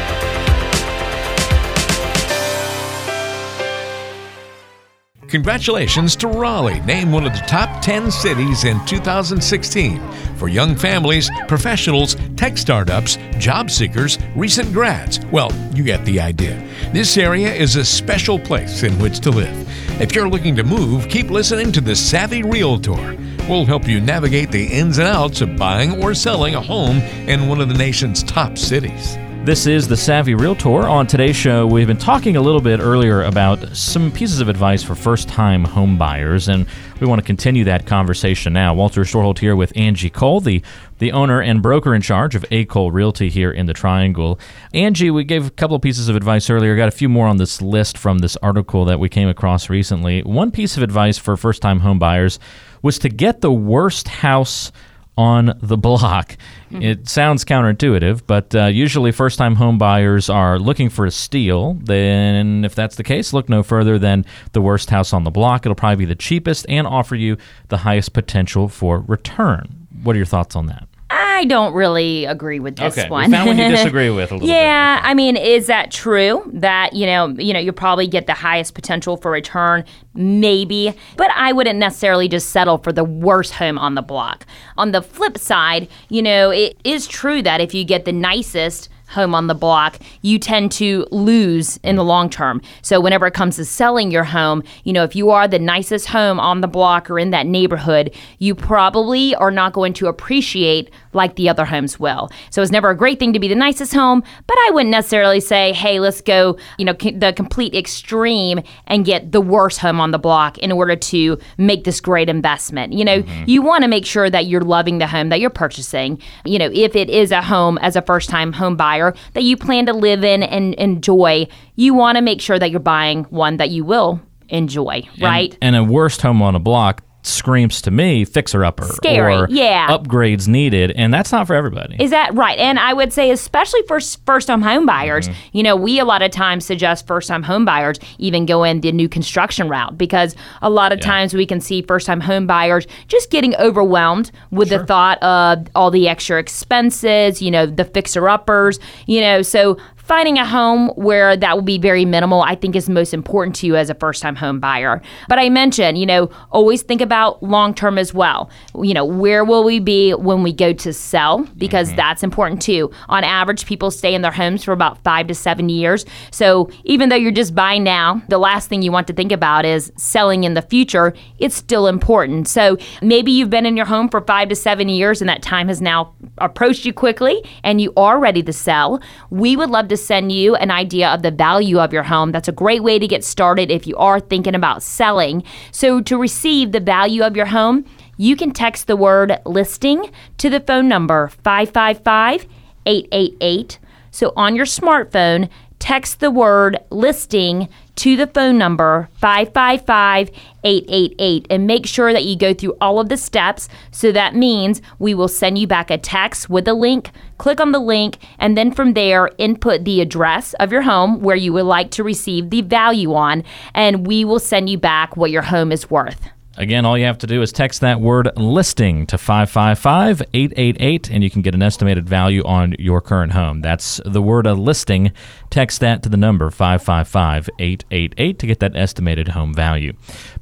Congratulations 5.34 6.14
to 6.14 6.28
Raleigh, 6.28 6.78
named 6.82 7.12
one 7.12 7.26
of 7.26 7.32
the 7.32 7.40
top 7.40 7.82
10 7.82 8.08
cities 8.12 8.62
in 8.62 8.78
2016 8.86 10.00
for 10.36 10.46
young 10.46 10.76
families, 10.76 11.28
professionals, 11.48 12.14
tech 12.36 12.56
startups, 12.56 13.18
job 13.38 13.68
seekers, 13.68 14.16
recent 14.36 14.72
grads. 14.72 15.18
Well, 15.32 15.50
you 15.74 15.82
get 15.82 16.04
the 16.04 16.20
idea. 16.20 16.64
This 16.92 17.16
area 17.16 17.52
is 17.52 17.74
a 17.74 17.84
special 17.84 18.38
place 18.38 18.84
in 18.84 18.96
which 19.00 19.18
to 19.22 19.30
live. 19.30 20.00
If 20.00 20.14
you're 20.14 20.28
looking 20.28 20.54
to 20.54 20.62
move, 20.62 21.08
keep 21.08 21.30
listening 21.30 21.72
to 21.72 21.80
the 21.80 21.96
Savvy 21.96 22.44
Realtor. 22.44 23.16
We'll 23.48 23.66
help 23.66 23.88
you 23.88 24.00
navigate 24.00 24.52
the 24.52 24.64
ins 24.64 24.98
and 24.98 25.08
outs 25.08 25.40
of 25.40 25.56
buying 25.56 26.00
or 26.00 26.14
selling 26.14 26.54
a 26.54 26.60
home 26.60 26.98
in 27.28 27.48
one 27.48 27.60
of 27.60 27.66
the 27.66 27.74
nation's 27.74 28.22
top 28.22 28.56
cities. 28.56 29.18
This 29.44 29.66
is 29.66 29.86
the 29.86 29.96
Savvy 29.96 30.34
Realtor. 30.34 30.88
On 30.88 31.06
today's 31.06 31.36
show, 31.36 31.66
we've 31.66 31.86
been 31.86 31.98
talking 31.98 32.36
a 32.36 32.40
little 32.40 32.62
bit 32.62 32.80
earlier 32.80 33.24
about 33.24 33.76
some 33.76 34.10
pieces 34.10 34.40
of 34.40 34.48
advice 34.48 34.82
for 34.82 34.94
first 34.94 35.28
time 35.28 35.64
home 35.64 35.98
buyers, 35.98 36.48
and 36.48 36.66
we 36.98 37.06
want 37.06 37.20
to 37.20 37.26
continue 37.26 37.62
that 37.64 37.84
conversation 37.84 38.54
now. 38.54 38.72
Walter 38.72 39.02
Storholt 39.02 39.40
here 39.40 39.54
with 39.54 39.70
Angie 39.76 40.08
Cole, 40.08 40.40
the, 40.40 40.62
the 40.98 41.12
owner 41.12 41.42
and 41.42 41.60
broker 41.60 41.94
in 41.94 42.00
charge 42.00 42.34
of 42.34 42.46
A. 42.50 42.64
Cole 42.64 42.90
Realty 42.90 43.28
here 43.28 43.50
in 43.50 43.66
the 43.66 43.74
Triangle. 43.74 44.40
Angie, 44.72 45.10
we 45.10 45.24
gave 45.24 45.46
a 45.46 45.50
couple 45.50 45.76
of 45.76 45.82
pieces 45.82 46.08
of 46.08 46.16
advice 46.16 46.48
earlier, 46.48 46.74
got 46.74 46.88
a 46.88 46.90
few 46.90 47.10
more 47.10 47.26
on 47.26 47.36
this 47.36 47.60
list 47.60 47.98
from 47.98 48.20
this 48.20 48.38
article 48.38 48.86
that 48.86 48.98
we 48.98 49.10
came 49.10 49.28
across 49.28 49.68
recently. 49.68 50.22
One 50.22 50.52
piece 50.52 50.78
of 50.78 50.82
advice 50.82 51.18
for 51.18 51.36
first 51.36 51.60
time 51.60 51.80
home 51.80 51.98
buyers 51.98 52.38
was 52.80 52.98
to 53.00 53.10
get 53.10 53.42
the 53.42 53.52
worst 53.52 54.08
house 54.08 54.72
on 55.16 55.58
the 55.60 55.76
block. 55.76 56.36
Mm-hmm. 56.70 56.82
It 56.82 57.08
sounds 57.08 57.44
counterintuitive, 57.44 58.22
but 58.26 58.54
uh, 58.54 58.66
usually 58.66 59.12
first 59.12 59.38
time 59.38 59.54
home 59.56 59.78
buyers 59.78 60.28
are 60.28 60.58
looking 60.58 60.90
for 60.90 61.06
a 61.06 61.10
steal. 61.10 61.74
Then, 61.74 62.64
if 62.64 62.74
that's 62.74 62.96
the 62.96 63.04
case, 63.04 63.32
look 63.32 63.48
no 63.48 63.62
further 63.62 63.98
than 63.98 64.24
the 64.52 64.60
worst 64.60 64.90
house 64.90 65.12
on 65.12 65.24
the 65.24 65.30
block. 65.30 65.64
It'll 65.64 65.76
probably 65.76 66.04
be 66.04 66.08
the 66.08 66.14
cheapest 66.14 66.66
and 66.68 66.86
offer 66.86 67.14
you 67.14 67.36
the 67.68 67.78
highest 67.78 68.12
potential 68.12 68.68
for 68.68 69.00
return. 69.00 69.86
What 70.02 70.16
are 70.16 70.18
your 70.18 70.26
thoughts 70.26 70.56
on 70.56 70.66
that? 70.66 70.88
I 71.34 71.44
don't 71.44 71.74
really 71.74 72.24
agree 72.26 72.60
with 72.60 72.76
this 72.76 72.96
okay, 72.96 73.08
one. 73.08 73.30
Found 73.30 73.48
one 73.48 73.58
you 73.58 73.68
disagree 73.68 74.08
with 74.08 74.30
a 74.30 74.34
little 74.36 74.48
yeah, 74.48 75.00
bit. 75.00 75.08
I 75.08 75.14
mean, 75.14 75.36
is 75.36 75.66
that 75.66 75.90
true 75.90 76.48
that 76.54 76.92
you 76.92 77.06
know, 77.06 77.28
you 77.38 77.52
know, 77.52 77.58
you 77.58 77.72
probably 77.72 78.06
get 78.06 78.26
the 78.26 78.34
highest 78.34 78.74
potential 78.74 79.16
for 79.16 79.30
return? 79.30 79.84
Maybe, 80.14 80.94
but 81.16 81.30
I 81.34 81.52
wouldn't 81.52 81.78
necessarily 81.78 82.28
just 82.28 82.50
settle 82.50 82.78
for 82.78 82.92
the 82.92 83.04
worst 83.04 83.54
home 83.54 83.78
on 83.78 83.96
the 83.96 84.02
block. 84.02 84.46
On 84.76 84.92
the 84.92 85.02
flip 85.02 85.36
side, 85.36 85.88
you 86.08 86.22
know, 86.22 86.50
it 86.50 86.78
is 86.84 87.08
true 87.08 87.42
that 87.42 87.60
if 87.60 87.74
you 87.74 87.84
get 87.84 88.04
the 88.04 88.12
nicest 88.12 88.88
home 89.08 89.34
on 89.34 89.46
the 89.46 89.54
block, 89.54 89.98
you 90.22 90.38
tend 90.38 90.72
to 90.72 91.06
lose 91.10 91.78
in 91.78 91.96
the 91.96 92.04
long 92.04 92.30
term. 92.30 92.60
So 92.82 93.00
whenever 93.00 93.26
it 93.26 93.34
comes 93.34 93.56
to 93.56 93.64
selling 93.64 94.10
your 94.10 94.24
home, 94.24 94.62
you 94.84 94.92
know, 94.92 95.04
if 95.04 95.14
you 95.14 95.30
are 95.30 95.46
the 95.46 95.58
nicest 95.58 96.08
home 96.08 96.40
on 96.40 96.60
the 96.60 96.68
block 96.68 97.10
or 97.10 97.18
in 97.18 97.30
that 97.30 97.46
neighborhood, 97.46 98.14
you 98.38 98.54
probably 98.54 99.34
are 99.36 99.50
not 99.50 99.72
going 99.72 99.92
to 99.94 100.06
appreciate 100.06 100.90
like 101.12 101.36
the 101.36 101.48
other 101.48 101.64
homes 101.64 102.00
will. 102.00 102.28
So 102.50 102.60
it's 102.62 102.72
never 102.72 102.90
a 102.90 102.96
great 102.96 103.18
thing 103.18 103.32
to 103.32 103.38
be 103.38 103.48
the 103.48 103.54
nicest 103.54 103.94
home, 103.94 104.22
but 104.46 104.56
I 104.66 104.70
wouldn't 104.72 104.90
necessarily 104.90 105.40
say, 105.40 105.72
"Hey, 105.72 106.00
let's 106.00 106.20
go, 106.20 106.56
you 106.78 106.84
know, 106.84 106.92
the 106.92 107.32
complete 107.36 107.74
extreme 107.74 108.60
and 108.86 109.04
get 109.04 109.32
the 109.32 109.40
worst 109.40 109.78
home 109.78 110.00
on 110.00 110.10
the 110.10 110.18
block 110.18 110.58
in 110.58 110.72
order 110.72 110.96
to 110.96 111.38
make 111.56 111.84
this 111.84 112.00
great 112.00 112.28
investment." 112.28 112.92
You 112.92 113.04
know, 113.04 113.22
mm-hmm. 113.22 113.44
you 113.46 113.62
want 113.62 113.82
to 113.82 113.88
make 113.88 114.06
sure 114.06 114.28
that 114.28 114.46
you're 114.46 114.60
loving 114.62 114.98
the 114.98 115.06
home 115.06 115.28
that 115.28 115.40
you're 115.40 115.50
purchasing. 115.50 116.20
You 116.44 116.58
know, 116.58 116.70
if 116.72 116.96
it 116.96 117.10
is 117.10 117.30
a 117.30 117.42
home 117.42 117.78
as 117.78 117.94
a 117.94 118.02
first-time 118.02 118.52
home 118.52 118.76
buyer 118.76 118.93
that 119.32 119.42
you 119.42 119.56
plan 119.56 119.86
to 119.86 119.92
live 119.92 120.24
in 120.24 120.42
and 120.42 120.74
enjoy, 120.74 121.46
you 121.76 121.94
want 121.94 122.16
to 122.16 122.22
make 122.22 122.40
sure 122.40 122.58
that 122.58 122.70
you're 122.70 122.80
buying 122.80 123.24
one 123.24 123.56
that 123.58 123.70
you 123.70 123.84
will 123.84 124.20
enjoy, 124.48 125.02
right? 125.20 125.56
And, 125.60 125.74
and 125.74 125.88
a 125.88 125.92
worst 125.92 126.22
home 126.22 126.42
on 126.42 126.54
a 126.54 126.60
block 126.60 127.02
screams 127.24 127.80
to 127.80 127.90
me 127.90 128.24
fixer 128.24 128.64
upper 128.64 128.84
Scary. 128.84 129.34
or 129.34 129.46
yeah. 129.48 129.88
upgrades 129.88 130.46
needed 130.46 130.90
and 130.92 131.12
that's 131.12 131.32
not 131.32 131.46
for 131.46 131.54
everybody 131.54 131.96
is 131.98 132.10
that 132.10 132.34
right 132.34 132.58
and 132.58 132.78
i 132.78 132.92
would 132.92 133.14
say 133.14 133.30
especially 133.30 133.80
for 133.88 133.98
first 134.26 134.46
time 134.46 134.60
home 134.60 134.84
buyers 134.84 135.28
mm-hmm. 135.28 135.56
you 135.56 135.62
know 135.62 135.74
we 135.74 135.98
a 135.98 136.04
lot 136.04 136.20
of 136.20 136.30
times 136.30 136.66
suggest 136.66 137.06
first 137.06 137.28
time 137.28 137.42
home 137.42 137.64
buyers 137.64 137.98
even 138.18 138.44
go 138.44 138.62
in 138.62 138.82
the 138.82 138.92
new 138.92 139.08
construction 139.08 139.70
route 139.70 139.96
because 139.96 140.36
a 140.60 140.68
lot 140.68 140.92
of 140.92 140.98
yeah. 140.98 141.06
times 141.06 141.32
we 141.32 141.46
can 141.46 141.60
see 141.60 141.80
first 141.80 142.06
time 142.06 142.20
home 142.20 142.46
buyers 142.46 142.86
just 143.08 143.30
getting 143.30 143.56
overwhelmed 143.56 144.30
with 144.50 144.68
sure. 144.68 144.78
the 144.78 144.86
thought 144.86 145.22
of 145.22 145.66
all 145.74 145.90
the 145.90 146.06
extra 146.06 146.38
expenses 146.38 147.40
you 147.40 147.50
know 147.50 147.64
the 147.64 147.86
fixer 147.86 148.28
uppers 148.28 148.78
you 149.06 149.20
know 149.20 149.40
so 149.40 149.78
finding 150.04 150.38
a 150.38 150.46
home 150.46 150.88
where 150.90 151.36
that 151.36 151.54
will 151.54 151.62
be 151.62 151.78
very 151.78 152.04
minimal, 152.04 152.42
I 152.42 152.54
think 152.54 152.76
is 152.76 152.88
most 152.88 153.12
important 153.14 153.56
to 153.56 153.66
you 153.66 153.76
as 153.76 153.90
a 153.90 153.94
first 153.94 154.22
time 154.22 154.36
home 154.36 154.60
buyer. 154.60 155.02
But 155.28 155.38
I 155.38 155.48
mentioned, 155.48 155.98
you 155.98 156.06
know, 156.06 156.30
always 156.50 156.82
think 156.82 157.00
about 157.00 157.42
long 157.42 157.74
term 157.74 157.98
as 157.98 158.14
well. 158.14 158.50
You 158.80 158.94
know, 158.94 159.04
where 159.04 159.44
will 159.44 159.64
we 159.64 159.80
be 159.80 160.12
when 160.12 160.42
we 160.42 160.52
go 160.52 160.72
to 160.72 160.92
sell? 160.92 161.44
Because 161.56 161.88
mm-hmm. 161.88 161.96
that's 161.96 162.22
important 162.22 162.62
too. 162.62 162.90
On 163.08 163.24
average, 163.24 163.66
people 163.66 163.90
stay 163.90 164.14
in 164.14 164.22
their 164.22 164.32
homes 164.32 164.62
for 164.62 164.72
about 164.72 165.02
five 165.02 165.26
to 165.28 165.34
seven 165.34 165.68
years. 165.68 166.04
So 166.30 166.70
even 166.84 167.08
though 167.08 167.16
you're 167.16 167.32
just 167.32 167.54
buying 167.54 167.82
now, 167.82 168.22
the 168.28 168.38
last 168.38 168.68
thing 168.68 168.82
you 168.82 168.92
want 168.92 169.06
to 169.06 169.12
think 169.12 169.32
about 169.32 169.64
is 169.64 169.92
selling 169.96 170.44
in 170.44 170.54
the 170.54 170.62
future. 170.62 171.14
It's 171.38 171.56
still 171.56 171.86
important. 171.86 172.46
So 172.48 172.76
maybe 173.00 173.32
you've 173.32 173.50
been 173.50 173.66
in 173.66 173.76
your 173.76 173.86
home 173.86 174.08
for 174.08 174.20
five 174.20 174.48
to 174.50 174.56
seven 174.56 174.88
years 174.88 175.22
and 175.22 175.28
that 175.28 175.42
time 175.42 175.68
has 175.68 175.80
now 175.80 176.14
approached 176.38 176.84
you 176.84 176.92
quickly 176.92 177.42
and 177.62 177.80
you 177.80 177.92
are 177.96 178.18
ready 178.18 178.42
to 178.42 178.52
sell. 178.52 179.00
We 179.30 179.56
would 179.56 179.70
love 179.70 179.88
to 179.88 179.93
to 179.94 180.02
send 180.02 180.32
you 180.32 180.56
an 180.56 180.70
idea 180.70 181.08
of 181.08 181.22
the 181.22 181.30
value 181.30 181.78
of 181.78 181.92
your 181.92 182.02
home. 182.02 182.32
That's 182.32 182.48
a 182.48 182.52
great 182.52 182.82
way 182.82 182.98
to 182.98 183.06
get 183.06 183.24
started 183.24 183.70
if 183.70 183.86
you 183.86 183.96
are 183.96 184.20
thinking 184.20 184.54
about 184.54 184.82
selling. 184.82 185.44
So, 185.70 186.00
to 186.02 186.18
receive 186.18 186.72
the 186.72 186.80
value 186.80 187.22
of 187.22 187.36
your 187.36 187.46
home, 187.46 187.84
you 188.16 188.36
can 188.36 188.50
text 188.50 188.86
the 188.86 188.96
word 188.96 189.38
listing 189.44 190.10
to 190.38 190.50
the 190.50 190.60
phone 190.60 190.88
number 190.88 191.28
555 191.28 192.46
888. 192.86 193.78
So, 194.10 194.32
on 194.36 194.56
your 194.56 194.66
smartphone, 194.66 195.48
text 195.78 196.20
the 196.20 196.30
word 196.30 196.78
listing 196.90 197.68
to 197.96 198.16
the 198.16 198.26
phone 198.26 198.58
number 198.58 199.08
555 199.14 200.30
888 200.64 201.46
and 201.50 201.66
make 201.66 201.86
sure 201.86 202.12
that 202.12 202.24
you 202.24 202.36
go 202.36 202.54
through 202.54 202.76
all 202.80 202.98
of 202.98 203.08
the 203.08 203.16
steps. 203.16 203.68
So 203.90 204.12
that 204.12 204.34
means 204.34 204.80
we 204.98 205.14
will 205.14 205.28
send 205.28 205.58
you 205.58 205.66
back 205.66 205.90
a 205.90 205.98
text 205.98 206.48
with 206.48 206.66
a 206.66 206.74
link. 206.74 207.10
Click 207.38 207.60
on 207.60 207.72
the 207.72 207.80
link, 207.80 208.18
and 208.38 208.56
then 208.56 208.72
from 208.72 208.94
there, 208.94 209.30
input 209.38 209.84
the 209.84 210.00
address 210.00 210.54
of 210.54 210.72
your 210.72 210.82
home 210.82 211.20
where 211.20 211.36
you 211.36 211.52
would 211.52 211.64
like 211.64 211.90
to 211.92 212.04
receive 212.04 212.50
the 212.50 212.62
value 212.62 213.12
on, 213.14 213.42
and 213.74 214.06
we 214.06 214.24
will 214.24 214.38
send 214.38 214.70
you 214.70 214.78
back 214.78 215.16
what 215.16 215.30
your 215.30 215.42
home 215.42 215.72
is 215.72 215.90
worth. 215.90 216.30
Again, 216.56 216.84
all 216.84 216.96
you 216.96 217.04
have 217.04 217.18
to 217.18 217.26
do 217.26 217.42
is 217.42 217.50
text 217.50 217.80
that 217.80 218.00
word 218.00 218.30
listing 218.36 219.06
to 219.06 219.18
555 219.18 220.22
888, 220.32 221.10
and 221.10 221.24
you 221.24 221.30
can 221.30 221.42
get 221.42 221.52
an 221.52 221.62
estimated 221.62 222.08
value 222.08 222.44
on 222.44 222.76
your 222.78 223.00
current 223.00 223.32
home. 223.32 223.60
That's 223.60 224.00
the 224.04 224.22
word 224.22 224.46
a 224.46 224.54
listing. 224.54 225.10
Text 225.54 225.78
that 225.82 226.02
to 226.02 226.08
the 226.08 226.16
number 226.16 226.50
555 226.50 227.48
888 227.60 228.38
to 228.40 228.46
get 228.48 228.58
that 228.58 228.74
estimated 228.74 229.28
home 229.28 229.54
value. 229.54 229.92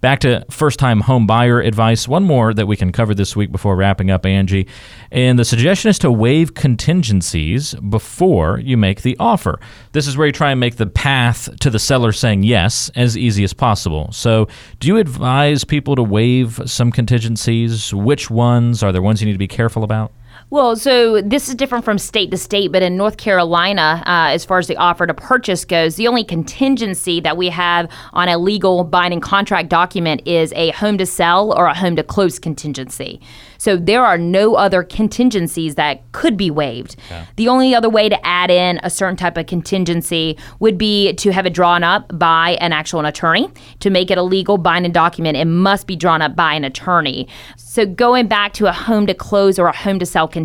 Back 0.01 0.21
to 0.21 0.43
first 0.49 0.79
time 0.79 1.03
home 1.03 1.27
buyer 1.27 1.61
advice. 1.61 2.09
One 2.09 2.25
more 2.25 2.55
that 2.55 2.65
we 2.65 2.77
can 2.77 2.93
cover 2.93 3.15
this 3.15 3.37
week 3.37 3.53
before 3.53 3.77
wrapping 3.77 4.11
up, 4.11 4.25
Angie. 4.25 4.67
And 5.11 5.39
the 5.39 5.45
suggestion 5.45 5.91
is 5.91 5.99
to 5.99 6.11
waive 6.11 6.55
contingencies 6.55 7.75
before 7.75 8.59
you 8.61 8.79
make 8.79 9.03
the 9.03 9.15
offer. 9.21 9.61
This 9.93 10.07
is 10.07 10.17
where 10.17 10.29
you 10.29 10.33
try 10.33 10.51
and 10.51 10.61
make 10.61 10.77
the 10.77 10.87
path 10.87 11.59
to 11.61 11.69
the 11.69 11.79
seller 11.79 12.13
saying 12.13 12.45
yes 12.45 12.91
as 12.95 13.15
easy 13.15 13.45
as 13.45 13.53
possible. 13.53 14.11
So, 14.13 14.49
do 14.81 14.89
you 14.89 14.97
advise 14.97 15.63
people 15.63 15.95
to 15.95 16.03
waive 16.03 16.59
some 16.65 16.91
contingencies? 16.91 17.93
Which 17.93 18.31
ones? 18.31 18.83
Are 18.83 18.93
there 18.93 19.03
ones 19.03 19.21
you 19.21 19.27
need 19.27 19.35
to 19.35 19.39
be 19.39 19.47
careful 19.47 19.85
about? 19.85 20.11
Well, 20.53 20.77
so 20.77 21.23
this 21.23 21.49
is 21.49 21.55
different 21.55 21.83
from 21.83 21.97
state 21.97 22.31
to 22.31 22.37
state, 22.37 22.73
but 22.73 22.83
in 22.83 22.95
North 22.95 23.17
Carolina, 23.17 24.03
uh, 24.05 24.29
as 24.35 24.45
far 24.45 24.59
as 24.59 24.67
the 24.67 24.77
offer 24.77 25.07
to 25.07 25.15
purchase 25.15 25.65
goes, 25.65 25.97
the 25.97 26.07
only 26.07 26.25
contingency 26.25 27.21
that 27.21 27.39
we 27.39 27.49
have 27.49 27.91
on 28.13 28.29
a 28.29 28.37
legal 28.37 28.85
binding 28.85 29.21
contract 29.21 29.71
document 29.71 30.21
is 30.27 30.53
a 30.53 30.73
home 30.73 30.99
to 30.99 31.07
sell 31.07 31.55
or 31.55 31.69
a 31.69 31.75
home 31.75 31.97
to 31.97 32.03
close 32.03 32.39
contingency. 32.39 33.19
So 33.57 33.77
there 33.77 34.05
are 34.05 34.19
no 34.19 34.57
other 34.57 34.83
contingencies 34.83 35.77
that 35.77 36.03
could 36.11 36.37
be 36.37 36.51
waived. 36.51 36.97
Okay. 37.07 37.25
The 37.37 37.49
only 37.49 37.75
other 37.75 37.89
way 37.89 38.09
to 38.09 38.27
add 38.27 38.51
in 38.51 38.81
a 38.83 38.91
certain 38.91 39.17
type 39.17 39.39
of 39.39 39.47
contingency 39.47 40.37
would 40.59 40.77
be 40.77 41.15
to 41.15 41.31
have 41.31 41.47
it 41.47 41.55
drawn 41.55 41.85
up 41.85 42.19
by 42.19 42.59
an 42.61 42.73
actual 42.73 43.07
attorney. 43.07 43.49
To 43.79 43.89
make 43.89 44.11
it 44.11 44.19
a 44.19 44.23
legal 44.23 44.59
binding 44.59 44.91
document, 44.91 45.37
it 45.37 45.45
must 45.45 45.87
be 45.87 45.95
drawn 45.95 46.21
up 46.21 46.35
by 46.35 46.55
an 46.55 46.65
attorney. 46.65 47.29
So 47.57 47.87
going 47.87 48.27
back 48.27 48.53
to 48.55 48.67
a 48.67 48.73
home 48.73 49.07
to 49.07 49.15
close 49.15 49.59
or 49.61 49.69
a 49.69 49.77
home 49.77 50.01
to 50.01 50.07
sell 50.07 50.27
contingency, 50.27 50.42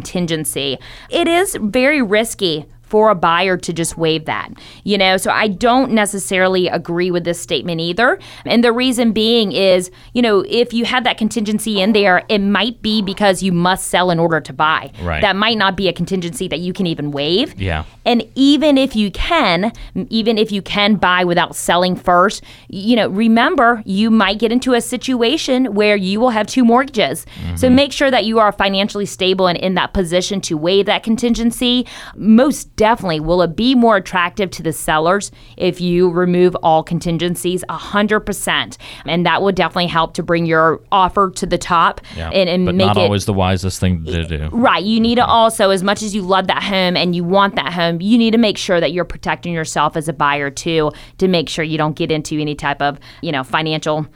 it 1.10 1.28
is 1.28 1.58
very 1.62 2.02
risky 2.02 2.66
for 2.88 3.09
a 3.09 3.15
buyer 3.15 3.57
to 3.57 3.73
just 3.73 3.97
waive 3.97 4.25
that. 4.25 4.49
You 4.83 4.97
know, 4.97 5.17
so 5.17 5.31
I 5.31 5.47
don't 5.47 5.91
necessarily 5.91 6.67
agree 6.67 7.11
with 7.11 7.23
this 7.23 7.39
statement 7.39 7.81
either. 7.81 8.19
And 8.45 8.63
the 8.63 8.71
reason 8.71 9.11
being 9.11 9.51
is, 9.51 9.91
you 10.13 10.21
know, 10.21 10.43
if 10.47 10.73
you 10.73 10.85
have 10.85 11.03
that 11.03 11.17
contingency 11.17 11.81
in 11.81 11.93
there, 11.93 12.23
it 12.29 12.39
might 12.39 12.81
be 12.81 13.01
because 13.01 13.43
you 13.43 13.51
must 13.51 13.88
sell 13.88 14.09
in 14.09 14.19
order 14.19 14.39
to 14.39 14.53
buy. 14.53 14.91
Right. 15.01 15.21
That 15.21 15.35
might 15.35 15.57
not 15.57 15.75
be 15.75 15.88
a 15.88 15.93
contingency 15.93 16.47
that 16.47 16.59
you 16.59 16.73
can 16.73 16.88
even 16.88 17.11
waive. 17.11 17.59
Yeah. 17.59 17.83
And 18.05 18.23
even 18.35 18.77
if 18.77 18.95
you 18.95 19.11
can, 19.11 19.73
even 20.09 20.38
if 20.38 20.51
you 20.51 20.61
can 20.61 20.95
buy 20.95 21.25
without 21.25 21.55
selling 21.55 21.95
first, 21.95 22.43
you 22.69 22.95
know, 22.95 23.09
remember 23.09 23.83
you 23.85 24.09
might 24.09 24.39
get 24.39 24.51
into 24.51 24.73
a 24.73 24.81
situation 24.81 25.73
where 25.73 25.97
you 25.97 26.19
will 26.19 26.29
have 26.29 26.47
two 26.47 26.63
mortgages. 26.63 27.25
Mm-hmm. 27.25 27.55
So 27.57 27.69
make 27.69 27.91
sure 27.91 28.09
that 28.09 28.23
you 28.23 28.39
are 28.39 28.51
financially 28.53 29.05
stable 29.05 29.47
and 29.47 29.57
in 29.57 29.73
that 29.73 29.93
position 29.93 30.39
to 30.41 30.57
waive 30.57 30.85
that 30.85 31.03
contingency. 31.03 31.85
Most 32.15 32.76
definitely 32.78 33.19
will 33.19 33.41
it 33.41 33.55
be 33.55 33.75
more 33.75 33.97
attractive 33.97 34.49
to 34.51 34.63
the 34.63 34.71
sellers 34.71 35.32
if 35.57 35.82
you 35.82 36.09
remove 36.09 36.55
all 36.63 36.82
contingencies 36.84 37.65
100%. 37.69 38.78
And 39.05 39.25
that 39.25 39.41
will 39.41 39.51
definitely 39.51 39.88
help 39.88 40.13
to 40.13 40.23
bring 40.23 40.45
your 40.45 40.82
offer 40.91 41.32
to 41.32 41.45
the 41.45 41.57
top 41.57 41.99
Yeah. 42.15 42.30
and, 42.30 42.47
and 42.49 42.65
but 42.65 42.75
make 42.75 42.88
not 42.88 42.97
it 42.97 43.01
always 43.01 43.25
the 43.25 43.34
wisest 43.34 43.80
thing 43.80 44.05
to 44.05 44.23
do. 44.23 44.49
Right. 44.51 44.84
You 44.84 44.99
need 44.99 45.15
to 45.15 45.25
also, 45.25 45.71
as 45.71 45.84
much 45.84 46.01
as 46.01 46.15
you 46.15 46.21
love 46.21 46.47
that 46.47 46.63
home 46.63 46.95
and 46.95 47.15
you 47.15 47.23
want 47.23 47.55
that 47.55 47.73
home, 47.73 47.99
you 47.99 48.17
need 48.17 48.32
to 48.32 48.38
make 48.38 48.57
sure 48.57 48.80
that 48.80 48.93
you're 48.93 49.05
protecting 49.05 49.53
yourself 49.53 49.97
as 49.97 50.07
a 50.07 50.13
buyer 50.13 50.49
too, 50.49 50.91
to 51.17 51.28
make 51.28 51.49
sure 51.49 51.65
you 51.65 51.78
don't 51.78 51.95
get 51.95 52.11
into 52.11 52.39
any 52.39 52.55
type 52.55 52.82
of, 52.82 52.99
you 53.21 53.32
know, 53.32 53.43
financial, 53.43 54.07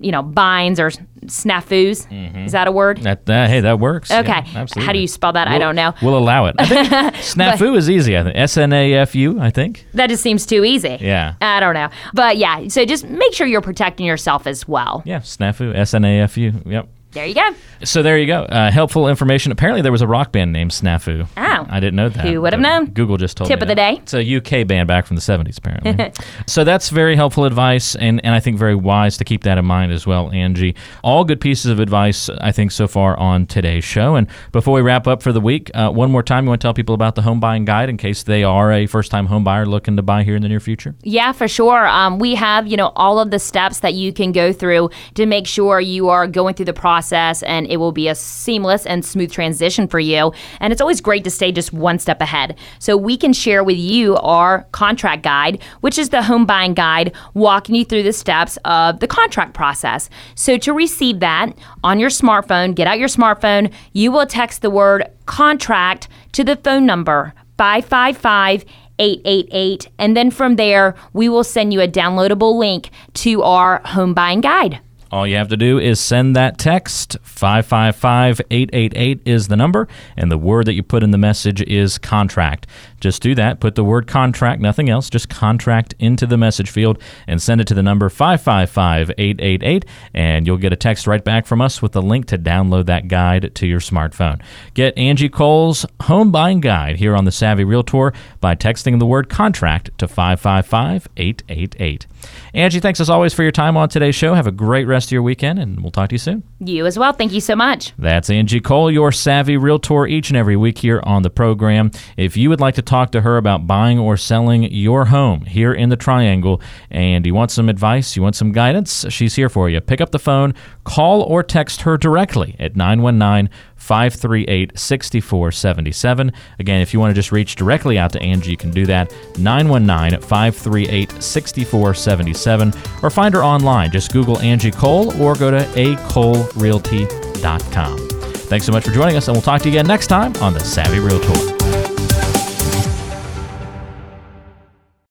you 0.00 0.12
know, 0.12 0.22
binds 0.22 0.78
or 0.78 0.90
snafus. 1.26 2.06
Mm-hmm. 2.08 2.38
Is 2.38 2.52
that 2.52 2.68
a 2.68 2.72
word? 2.72 2.98
That, 2.98 3.26
that 3.26 3.50
hey, 3.50 3.60
that 3.60 3.80
works. 3.80 4.10
Okay. 4.10 4.28
Yeah, 4.28 4.44
absolutely. 4.54 4.86
How 4.86 4.92
do 4.92 4.98
you 4.98 5.08
spell 5.08 5.32
that? 5.32 5.48
I 5.48 5.52
We'll- 5.52 5.60
don't 5.60 5.76
know. 5.76 5.94
We'll 6.02 6.16
allow 6.18 6.46
it. 6.46 6.56
I 6.58 6.66
think 6.66 6.88
snafu 7.16 7.76
is 7.76 7.90
easy. 7.90 8.16
I 8.16 8.22
think 8.22 8.36
S 8.36 8.56
N 8.56 8.72
A 8.72 8.94
F 8.94 9.14
U. 9.14 9.40
I 9.40 9.50
think. 9.50 9.86
That 9.94 10.08
just 10.08 10.22
seems 10.22 10.46
too 10.46 10.64
easy. 10.64 10.98
Yeah. 11.00 11.34
I 11.40 11.60
don't 11.60 11.74
know. 11.74 11.88
But 12.14 12.36
yeah, 12.36 12.68
so 12.68 12.84
just 12.84 13.06
make 13.08 13.32
sure 13.34 13.46
you're 13.46 13.60
protecting 13.60 14.06
yourself 14.06 14.46
as 14.46 14.66
well. 14.68 15.02
Yeah, 15.04 15.20
snafu. 15.20 15.74
S 15.74 15.94
N 15.94 16.04
A 16.04 16.20
F 16.20 16.36
U. 16.36 16.52
Yep. 16.66 16.88
There 17.12 17.24
you 17.24 17.34
go. 17.34 17.54
So 17.84 18.02
there 18.02 18.18
you 18.18 18.26
go. 18.26 18.42
Uh, 18.42 18.70
helpful 18.70 19.08
information. 19.08 19.50
Apparently, 19.50 19.80
there 19.80 19.92
was 19.92 20.02
a 20.02 20.06
rock 20.06 20.30
band 20.30 20.52
named 20.52 20.72
Snafu. 20.72 21.26
Oh. 21.38 21.66
I 21.70 21.80
didn't 21.80 21.96
know 21.96 22.10
that. 22.10 22.26
Who 22.26 22.42
would 22.42 22.52
have 22.52 22.60
known? 22.60 22.86
Google 22.90 23.16
just 23.16 23.38
told 23.38 23.48
Tip 23.48 23.56
me. 23.56 23.60
Tip 23.60 23.62
of 23.62 23.68
the 23.68 23.74
that. 23.76 23.94
day. 23.94 24.00
It's 24.02 24.52
a 24.52 24.60
UK 24.62 24.66
band 24.66 24.88
back 24.88 25.06
from 25.06 25.16
the 25.16 25.22
70s, 25.22 25.56
apparently. 25.56 26.12
so 26.46 26.64
that's 26.64 26.90
very 26.90 27.16
helpful 27.16 27.44
advice, 27.46 27.94
and, 27.94 28.22
and 28.24 28.34
I 28.34 28.40
think 28.40 28.58
very 28.58 28.74
wise 28.74 29.16
to 29.18 29.24
keep 29.24 29.44
that 29.44 29.56
in 29.56 29.64
mind 29.64 29.90
as 29.90 30.06
well, 30.06 30.30
Angie. 30.32 30.76
All 31.02 31.24
good 31.24 31.40
pieces 31.40 31.70
of 31.70 31.80
advice, 31.80 32.28
I 32.28 32.52
think, 32.52 32.72
so 32.72 32.86
far 32.86 33.16
on 33.16 33.46
today's 33.46 33.84
show. 33.84 34.14
And 34.16 34.26
before 34.52 34.74
we 34.74 34.82
wrap 34.82 35.06
up 35.06 35.22
for 35.22 35.32
the 35.32 35.40
week, 35.40 35.70
uh, 35.72 35.90
one 35.90 36.10
more 36.10 36.22
time, 36.22 36.44
you 36.44 36.50
want 36.50 36.60
to 36.60 36.64
tell 36.66 36.74
people 36.74 36.94
about 36.94 37.14
the 37.14 37.22
home 37.22 37.40
buying 37.40 37.64
guide 37.64 37.88
in 37.88 37.96
case 37.96 38.22
they 38.22 38.44
are 38.44 38.70
a 38.70 38.86
first 38.86 39.10
time 39.10 39.26
home 39.26 39.44
buyer 39.44 39.64
looking 39.64 39.96
to 39.96 40.02
buy 40.02 40.24
here 40.24 40.36
in 40.36 40.42
the 40.42 40.48
near 40.48 40.60
future? 40.60 40.94
Yeah, 41.02 41.32
for 41.32 41.48
sure. 41.48 41.86
Um, 41.86 42.18
we 42.18 42.34
have, 42.34 42.66
you 42.66 42.76
know, 42.76 42.92
all 42.96 43.18
of 43.18 43.30
the 43.30 43.38
steps 43.38 43.80
that 43.80 43.94
you 43.94 44.12
can 44.12 44.32
go 44.32 44.52
through 44.52 44.90
to 45.14 45.24
make 45.24 45.46
sure 45.46 45.80
you 45.80 46.08
are 46.10 46.26
going 46.26 46.54
through 46.54 46.66
the 46.66 46.74
process 46.74 46.97
and 47.46 47.66
it 47.66 47.78
will 47.78 47.92
be 47.92 48.08
a 48.08 48.14
seamless 48.14 48.86
and 48.86 49.04
smooth 49.04 49.32
transition 49.32 49.88
for 49.88 50.00
you. 50.00 50.32
And 50.60 50.72
it's 50.72 50.80
always 50.80 51.00
great 51.00 51.24
to 51.24 51.30
stay 51.30 51.52
just 51.52 51.72
one 51.72 51.98
step 51.98 52.20
ahead. 52.20 52.56
So 52.78 52.96
we 52.96 53.16
can 53.16 53.32
share 53.32 53.64
with 53.64 53.76
you 53.76 54.16
our 54.16 54.66
contract 54.72 55.22
guide, 55.22 55.62
which 55.80 55.98
is 55.98 56.10
the 56.10 56.22
home 56.22 56.46
buying 56.46 56.74
guide, 56.74 57.14
walking 57.34 57.74
you 57.74 57.84
through 57.84 58.02
the 58.02 58.12
steps 58.12 58.58
of 58.64 59.00
the 59.00 59.06
contract 59.06 59.54
process. 59.54 60.10
So 60.34 60.58
to 60.58 60.72
receive 60.72 61.20
that 61.20 61.56
on 61.84 62.00
your 62.00 62.10
smartphone, 62.10 62.74
get 62.74 62.86
out 62.86 62.98
your 62.98 63.08
smartphone, 63.08 63.72
you 63.92 64.12
will 64.12 64.26
text 64.26 64.62
the 64.62 64.70
word 64.70 65.10
contract 65.26 66.08
to 66.32 66.44
the 66.44 66.56
phone 66.56 66.86
number 66.86 67.34
555 67.58 68.64
888. 68.98 69.88
And 69.98 70.16
then 70.16 70.30
from 70.30 70.56
there, 70.56 70.94
we 71.12 71.28
will 71.28 71.44
send 71.44 71.72
you 71.72 71.80
a 71.80 71.88
downloadable 71.88 72.58
link 72.58 72.90
to 73.14 73.42
our 73.42 73.80
home 73.84 74.14
buying 74.14 74.40
guide. 74.40 74.80
All 75.10 75.26
you 75.26 75.36
have 75.36 75.48
to 75.48 75.56
do 75.56 75.78
is 75.78 75.98
send 75.98 76.36
that 76.36 76.58
text. 76.58 77.16
555 77.22 78.40
888 78.50 79.20
is 79.24 79.48
the 79.48 79.56
number, 79.56 79.88
and 80.16 80.30
the 80.30 80.38
word 80.38 80.66
that 80.66 80.74
you 80.74 80.82
put 80.82 81.02
in 81.02 81.10
the 81.10 81.18
message 81.18 81.62
is 81.62 81.98
contract. 81.98 82.66
Just 83.00 83.22
do 83.22 83.34
that. 83.34 83.60
Put 83.60 83.74
the 83.74 83.84
word 83.84 84.06
contract, 84.06 84.60
nothing 84.60 84.88
else, 84.88 85.08
just 85.08 85.28
contract 85.28 85.94
into 85.98 86.26
the 86.26 86.36
message 86.36 86.70
field 86.70 87.00
and 87.26 87.40
send 87.40 87.60
it 87.60 87.66
to 87.68 87.74
the 87.74 87.82
number 87.82 88.08
555 88.08 89.10
888, 89.16 89.84
and 90.14 90.46
you'll 90.46 90.56
get 90.56 90.72
a 90.72 90.76
text 90.76 91.06
right 91.06 91.22
back 91.22 91.46
from 91.46 91.60
us 91.60 91.80
with 91.80 91.92
the 91.92 92.02
link 92.02 92.26
to 92.26 92.38
download 92.38 92.86
that 92.86 93.08
guide 93.08 93.54
to 93.54 93.66
your 93.66 93.80
smartphone. 93.80 94.40
Get 94.74 94.96
Angie 94.98 95.28
Cole's 95.28 95.86
home 96.02 96.30
buying 96.30 96.60
guide 96.60 96.96
here 96.96 97.14
on 97.14 97.24
the 97.24 97.32
Savvy 97.32 97.64
Realtor 97.64 98.12
by 98.40 98.54
texting 98.54 98.98
the 98.98 99.06
word 99.06 99.28
contract 99.28 99.90
to 99.98 100.08
555 100.08 101.08
888. 101.16 102.06
Angie, 102.54 102.80
thanks 102.80 103.00
as 103.00 103.10
always 103.10 103.34
for 103.34 103.42
your 103.42 103.52
time 103.52 103.76
on 103.76 103.88
today's 103.88 104.14
show. 104.14 104.34
Have 104.34 104.46
a 104.46 104.52
great 104.52 104.86
rest 104.86 105.08
of 105.08 105.12
your 105.12 105.22
weekend, 105.22 105.58
and 105.58 105.80
we'll 105.80 105.92
talk 105.92 106.08
to 106.08 106.14
you 106.14 106.18
soon. 106.18 106.42
You 106.60 106.86
as 106.86 106.98
well. 106.98 107.12
Thank 107.12 107.32
you 107.32 107.40
so 107.40 107.54
much. 107.54 107.92
That's 107.98 108.30
Angie 108.30 108.60
Cole, 108.60 108.90
your 108.90 109.12
savvy 109.12 109.56
realtor, 109.56 110.06
each 110.06 110.30
and 110.30 110.36
every 110.36 110.56
week 110.56 110.78
here 110.78 111.00
on 111.04 111.22
the 111.22 111.30
program. 111.30 111.90
If 112.16 112.36
you 112.36 112.48
would 112.48 112.60
like 112.60 112.74
to 112.76 112.82
talk 112.88 113.12
to 113.12 113.20
her 113.20 113.36
about 113.36 113.66
buying 113.66 113.98
or 113.98 114.16
selling 114.16 114.64
your 114.64 115.06
home 115.06 115.42
here 115.42 115.72
in 115.72 115.90
the 115.90 115.96
Triangle, 115.96 116.60
and 116.90 117.26
you 117.26 117.34
want 117.34 117.50
some 117.50 117.68
advice, 117.68 118.16
you 118.16 118.22
want 118.22 118.34
some 118.34 118.52
guidance, 118.52 119.04
she's 119.10 119.34
here 119.34 119.48
for 119.48 119.68
you. 119.68 119.80
Pick 119.80 120.00
up 120.00 120.10
the 120.10 120.18
phone, 120.18 120.54
call 120.84 121.22
or 121.22 121.42
text 121.42 121.82
her 121.82 121.96
directly 121.96 122.56
at 122.58 122.76
919 122.76 123.50
538 123.76 124.78
6477. 124.78 126.32
Again, 126.58 126.80
if 126.80 126.94
you 126.94 127.00
want 127.00 127.10
to 127.10 127.14
just 127.14 127.30
reach 127.30 127.56
directly 127.56 127.98
out 127.98 128.12
to 128.12 128.22
Angie, 128.22 128.50
you 128.50 128.56
can 128.56 128.70
do 128.70 128.86
that 128.86 129.12
919 129.38 130.20
538 130.20 131.22
6477 131.22 132.72
or 133.02 133.10
find 133.10 133.34
her 133.34 133.44
online. 133.44 133.90
Just 133.90 134.12
Google 134.12 134.38
Angie 134.40 134.70
Cole 134.70 135.10
or 135.22 135.34
go 135.34 135.50
to 135.50 135.58
acolerealty.com. 135.58 138.08
Thanks 138.48 138.64
so 138.64 138.72
much 138.72 138.84
for 138.84 138.92
joining 138.92 139.16
us, 139.16 139.28
and 139.28 139.34
we'll 139.34 139.42
talk 139.42 139.60
to 139.62 139.68
you 139.68 139.74
again 139.74 139.86
next 139.86 140.06
time 140.06 140.34
on 140.36 140.54
The 140.54 140.60
Savvy 140.60 141.00
Realtor. 141.00 141.57